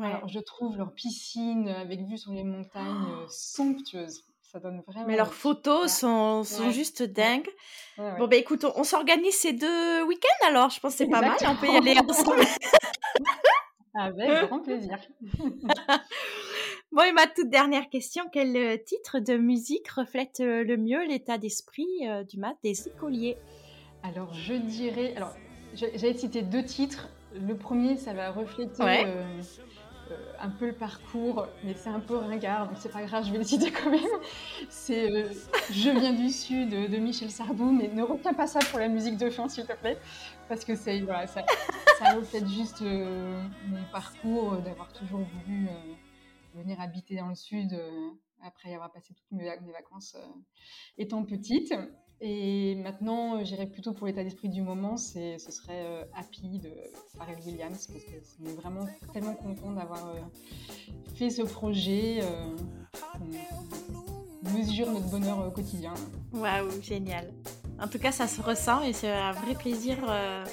Alors 0.00 0.28
je 0.28 0.40
trouve 0.40 0.76
leur 0.76 0.92
piscine 0.92 1.68
avec 1.68 2.00
vue 2.00 2.18
sur 2.18 2.32
les 2.32 2.44
montagnes 2.44 3.06
oh. 3.22 3.26
somptueuse. 3.28 4.24
Ça 4.42 4.60
donne 4.60 4.82
vraiment. 4.86 5.06
Mais 5.08 5.16
leurs 5.16 5.34
photos 5.34 5.90
sont, 5.90 6.44
sont 6.44 6.70
juste 6.70 7.02
dingues. 7.02 7.48
Bon, 7.96 8.28
ben 8.28 8.38
écoute, 8.38 8.64
on, 8.76 8.84
s'organise 8.84 9.34
ces 9.34 9.52
deux 9.52 10.02
week-ends 10.04 10.46
alors. 10.48 10.70
Je 10.70 10.78
pense 10.78 10.92
que 10.92 10.98
c'est 10.98 11.06
pas 11.10 11.20
mal. 11.20 11.36
On 11.44 11.56
peut 11.56 11.66
y 11.66 11.76
aller 11.76 11.98
ensemble. 11.98 12.42
Avec 13.94 14.48
grand 14.48 14.60
plaisir. 14.60 14.98
bon, 16.92 17.02
et 17.02 17.12
ma 17.12 17.26
toute 17.26 17.48
dernière 17.48 17.88
question, 17.88 18.24
quel 18.32 18.56
euh, 18.56 18.76
titre 18.76 19.20
de 19.20 19.36
musique 19.36 19.88
reflète 19.88 20.40
euh, 20.40 20.64
le 20.64 20.76
mieux 20.76 21.06
l'état 21.06 21.38
d'esprit 21.38 21.86
euh, 22.02 22.24
du 22.24 22.38
mat 22.38 22.56
des 22.64 22.88
écoliers? 22.88 23.36
Alors, 24.02 24.34
je 24.34 24.54
dirais... 24.54 25.14
Alors, 25.16 25.34
j'allais 25.74 26.14
citer 26.14 26.42
deux 26.42 26.64
titres. 26.64 27.08
Le 27.34 27.56
premier, 27.56 27.96
ça 27.96 28.12
va 28.12 28.30
refléter 28.30 28.82
un 30.40 30.50
peu 30.50 30.66
le 30.66 30.72
parcours, 30.72 31.46
mais 31.64 31.74
c'est 31.74 31.88
un 31.88 32.00
peu 32.00 32.16
ringard, 32.16 32.68
donc 32.68 32.76
c'est 32.78 32.92
pas 32.92 33.02
grave, 33.02 33.24
je 33.26 33.32
vais 33.32 33.38
le 33.38 33.44
citer 33.44 33.70
quand 33.70 33.90
même. 33.90 34.00
C'est 34.68 35.26
Je 35.70 35.90
viens 35.90 36.12
du 36.12 36.30
Sud 36.30 36.70
de 36.70 36.96
Michel 36.98 37.30
Sardou, 37.30 37.70
mais 37.70 37.88
ne 37.88 38.02
retiens 38.02 38.34
pas 38.34 38.46
ça 38.46 38.60
pour 38.70 38.78
la 38.78 38.88
musique 38.88 39.16
de 39.16 39.30
fin, 39.30 39.48
s'il 39.48 39.66
te 39.66 39.72
plaît 39.72 39.98
parce 40.48 40.64
que 40.64 40.74
c'est 40.74 41.00
voilà, 41.00 41.26
ça, 41.26 41.44
ça 41.98 42.14
reflète 42.14 42.46
juste 42.48 42.82
euh, 42.82 43.42
mon 43.68 43.82
parcours 43.92 44.54
euh, 44.54 44.60
d'avoir 44.60 44.92
toujours 44.92 45.20
voulu 45.20 45.68
euh, 45.68 45.94
venir 46.54 46.80
habiter 46.80 47.16
dans 47.16 47.28
le 47.28 47.34
sud 47.34 47.78
après 48.42 48.74
avoir 48.74 48.92
passé 48.92 49.14
toutes 49.14 49.32
mes, 49.32 49.44
vacances 49.72 50.16
étant 50.98 51.24
petite. 51.24 51.74
Et 52.20 52.74
maintenant, 52.76 53.44
j'irai 53.44 53.66
plutôt 53.66 53.92
pour 53.92 54.06
l'état 54.06 54.24
d'esprit 54.24 54.48
du 54.48 54.62
moment, 54.62 54.96
ce 54.96 55.36
serait 55.38 56.08
Happy 56.14 56.58
de 56.58 56.70
Pharrell 57.16 57.38
Williams, 57.44 57.86
parce 57.86 58.04
que 58.04 58.16
on 58.42 58.48
est 58.48 58.54
vraiment 58.54 58.86
tellement 59.12 59.34
content 59.34 59.72
d'avoir 59.72 60.14
fait 61.14 61.30
ce 61.30 61.42
projet. 61.42 62.20
Mesure 64.52 64.90
notre 64.90 65.08
bonheur 65.08 65.52
quotidien. 65.52 65.94
Waouh, 66.32 66.82
génial. 66.82 67.32
En 67.80 67.88
tout 67.88 67.98
cas, 67.98 68.12
ça 68.12 68.28
se 68.28 68.40
ressent 68.40 68.82
et 68.82 68.92
c'est 68.92 69.10
un 69.10 69.32
vrai 69.32 69.54
plaisir 69.54 69.98
euh, 70.08 70.44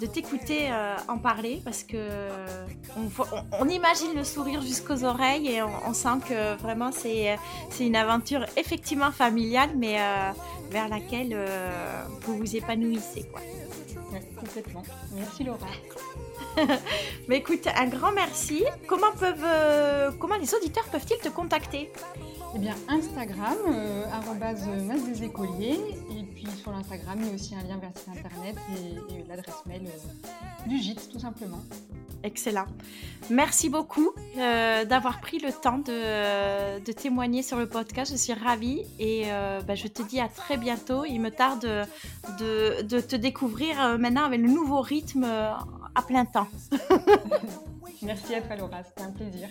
de 0.00 0.06
t'écouter 0.06 0.70
euh, 0.70 0.94
en 1.08 1.18
parler 1.18 1.60
parce 1.64 1.82
que 1.82 2.28
on, 3.58 3.68
imagine 3.68 4.14
le 4.14 4.24
sourire 4.24 4.60
jusqu'aux 4.60 5.04
oreilles 5.04 5.48
et 5.48 5.62
on, 5.62 5.94
sent 5.94 6.20
que 6.28 6.56
vraiment 6.56 6.90
c'est 6.92 7.38
une 7.80 7.96
aventure 7.96 8.44
effectivement 8.56 9.10
familiale, 9.10 9.70
mais 9.76 9.98
euh, 9.98 10.32
vers 10.70 10.88
laquelle 10.88 11.36
vous 12.22 12.36
vous 12.36 12.56
épanouissez. 12.56 13.24
Quoi. 13.32 13.40
complètement. 14.38 14.82
Merci 15.14 15.44
Laura. 15.44 15.66
mais 17.28 17.38
écoute, 17.38 17.66
un 17.74 17.86
grand 17.86 18.12
merci. 18.12 18.64
Comment 18.86 19.12
peuvent, 19.18 20.16
comment 20.18 20.36
les 20.36 20.54
auditeurs 20.54 20.86
peuvent-ils 20.90 21.18
te 21.18 21.28
contacter? 21.28 21.90
Eh 22.54 22.58
bien, 22.58 22.74
Instagram, 22.88 23.56
euh, 23.68 24.06
des 25.06 25.24
écoliers. 25.24 25.78
Et 26.10 26.22
puis 26.34 26.46
sur 26.62 26.70
l'Instagram, 26.70 27.18
il 27.20 27.26
y 27.26 27.30
a 27.30 27.34
aussi 27.34 27.54
un 27.54 27.62
lien 27.62 27.76
vers 27.76 27.90
le 27.94 27.98
site 27.98 28.08
internet 28.08 28.56
et, 29.10 29.28
l'adresse 29.28 29.62
mail 29.66 29.82
euh, 29.86 30.68
du 30.68 30.78
gîte, 30.78 31.10
tout 31.12 31.18
simplement. 31.18 31.62
Excellent. 32.22 32.64
Merci 33.28 33.68
beaucoup 33.68 34.10
euh, 34.38 34.84
d'avoir 34.84 35.20
pris 35.20 35.38
le 35.38 35.52
temps 35.52 35.78
de, 35.78 36.92
témoigner 36.92 37.42
sur 37.42 37.58
le 37.58 37.66
podcast. 37.66 38.10
Je 38.10 38.16
suis 38.16 38.32
ravie 38.32 38.84
et 38.98 39.24
euh, 39.26 39.60
bah, 39.60 39.74
je 39.74 39.86
te 39.86 40.02
dis 40.02 40.18
à 40.18 40.28
très 40.28 40.56
bientôt. 40.56 41.04
Il 41.04 41.20
me 41.20 41.30
tarde 41.30 41.68
de, 42.40 42.82
de 42.82 43.00
te 43.00 43.16
découvrir 43.16 43.98
maintenant 43.98 44.24
avec 44.24 44.40
le 44.40 44.48
nouveau 44.48 44.80
rythme 44.80 45.26
à 45.96 46.02
plein 46.02 46.24
temps. 46.24 46.48
Merci 48.02 48.34
à 48.34 48.42
toi 48.42 48.56
Laura, 48.56 48.82
c'était 48.84 49.02
un 49.02 49.10
plaisir. 49.10 49.48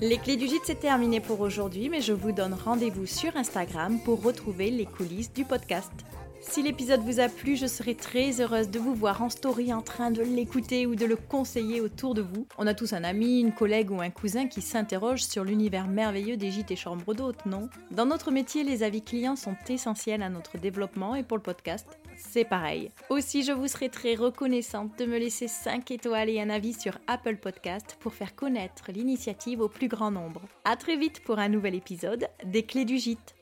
Les 0.00 0.16
clés 0.16 0.36
du 0.36 0.46
gîte, 0.46 0.62
c'est 0.64 0.78
terminé 0.78 1.18
pour 1.20 1.40
aujourd'hui, 1.40 1.88
mais 1.88 2.00
je 2.00 2.12
vous 2.12 2.30
donne 2.30 2.54
rendez-vous 2.54 3.04
sur 3.04 3.36
Instagram 3.36 3.98
pour 4.04 4.22
retrouver 4.22 4.70
les 4.70 4.86
coulisses 4.86 5.32
du 5.32 5.44
podcast. 5.44 5.90
Si 6.50 6.62
l'épisode 6.62 7.02
vous 7.02 7.20
a 7.20 7.28
plu, 7.28 7.56
je 7.56 7.66
serai 7.66 7.94
très 7.94 8.40
heureuse 8.40 8.70
de 8.70 8.78
vous 8.78 8.94
voir 8.94 9.20
en 9.22 9.28
story 9.28 9.72
en 9.72 9.82
train 9.82 10.10
de 10.10 10.22
l'écouter 10.22 10.86
ou 10.86 10.94
de 10.94 11.04
le 11.04 11.14
conseiller 11.14 11.82
autour 11.82 12.14
de 12.14 12.22
vous. 12.22 12.46
On 12.56 12.66
a 12.66 12.72
tous 12.72 12.94
un 12.94 13.04
ami, 13.04 13.40
une 13.40 13.52
collègue 13.52 13.90
ou 13.90 14.00
un 14.00 14.08
cousin 14.08 14.48
qui 14.48 14.62
s'interroge 14.62 15.22
sur 15.22 15.44
l'univers 15.44 15.86
merveilleux 15.86 16.38
des 16.38 16.50
gîtes 16.50 16.70
et 16.70 16.76
chambres 16.76 17.12
d'hôtes, 17.12 17.44
non? 17.44 17.68
Dans 17.90 18.06
notre 18.06 18.30
métier, 18.30 18.64
les 18.64 18.82
avis 18.82 19.02
clients 19.02 19.36
sont 19.36 19.56
essentiels 19.68 20.22
à 20.22 20.30
notre 20.30 20.56
développement 20.56 21.14
et 21.14 21.22
pour 21.22 21.36
le 21.36 21.42
podcast, 21.42 21.86
c'est 22.16 22.46
pareil. 22.46 22.90
Aussi, 23.10 23.44
je 23.44 23.52
vous 23.52 23.68
serai 23.68 23.90
très 23.90 24.14
reconnaissante 24.14 24.98
de 24.98 25.04
me 25.04 25.18
laisser 25.18 25.48
5 25.48 25.90
étoiles 25.90 26.30
et 26.30 26.40
un 26.40 26.50
avis 26.50 26.72
sur 26.72 26.98
Apple 27.08 27.36
Podcast 27.36 27.98
pour 28.00 28.14
faire 28.14 28.34
connaître 28.34 28.90
l'initiative 28.90 29.60
au 29.60 29.68
plus 29.68 29.88
grand 29.88 30.10
nombre. 30.10 30.40
A 30.64 30.76
très 30.76 30.96
vite 30.96 31.20
pour 31.24 31.38
un 31.38 31.50
nouvel 31.50 31.74
épisode 31.74 32.26
des 32.44 32.62
Clés 32.62 32.86
du 32.86 32.96
Gîte. 32.96 33.37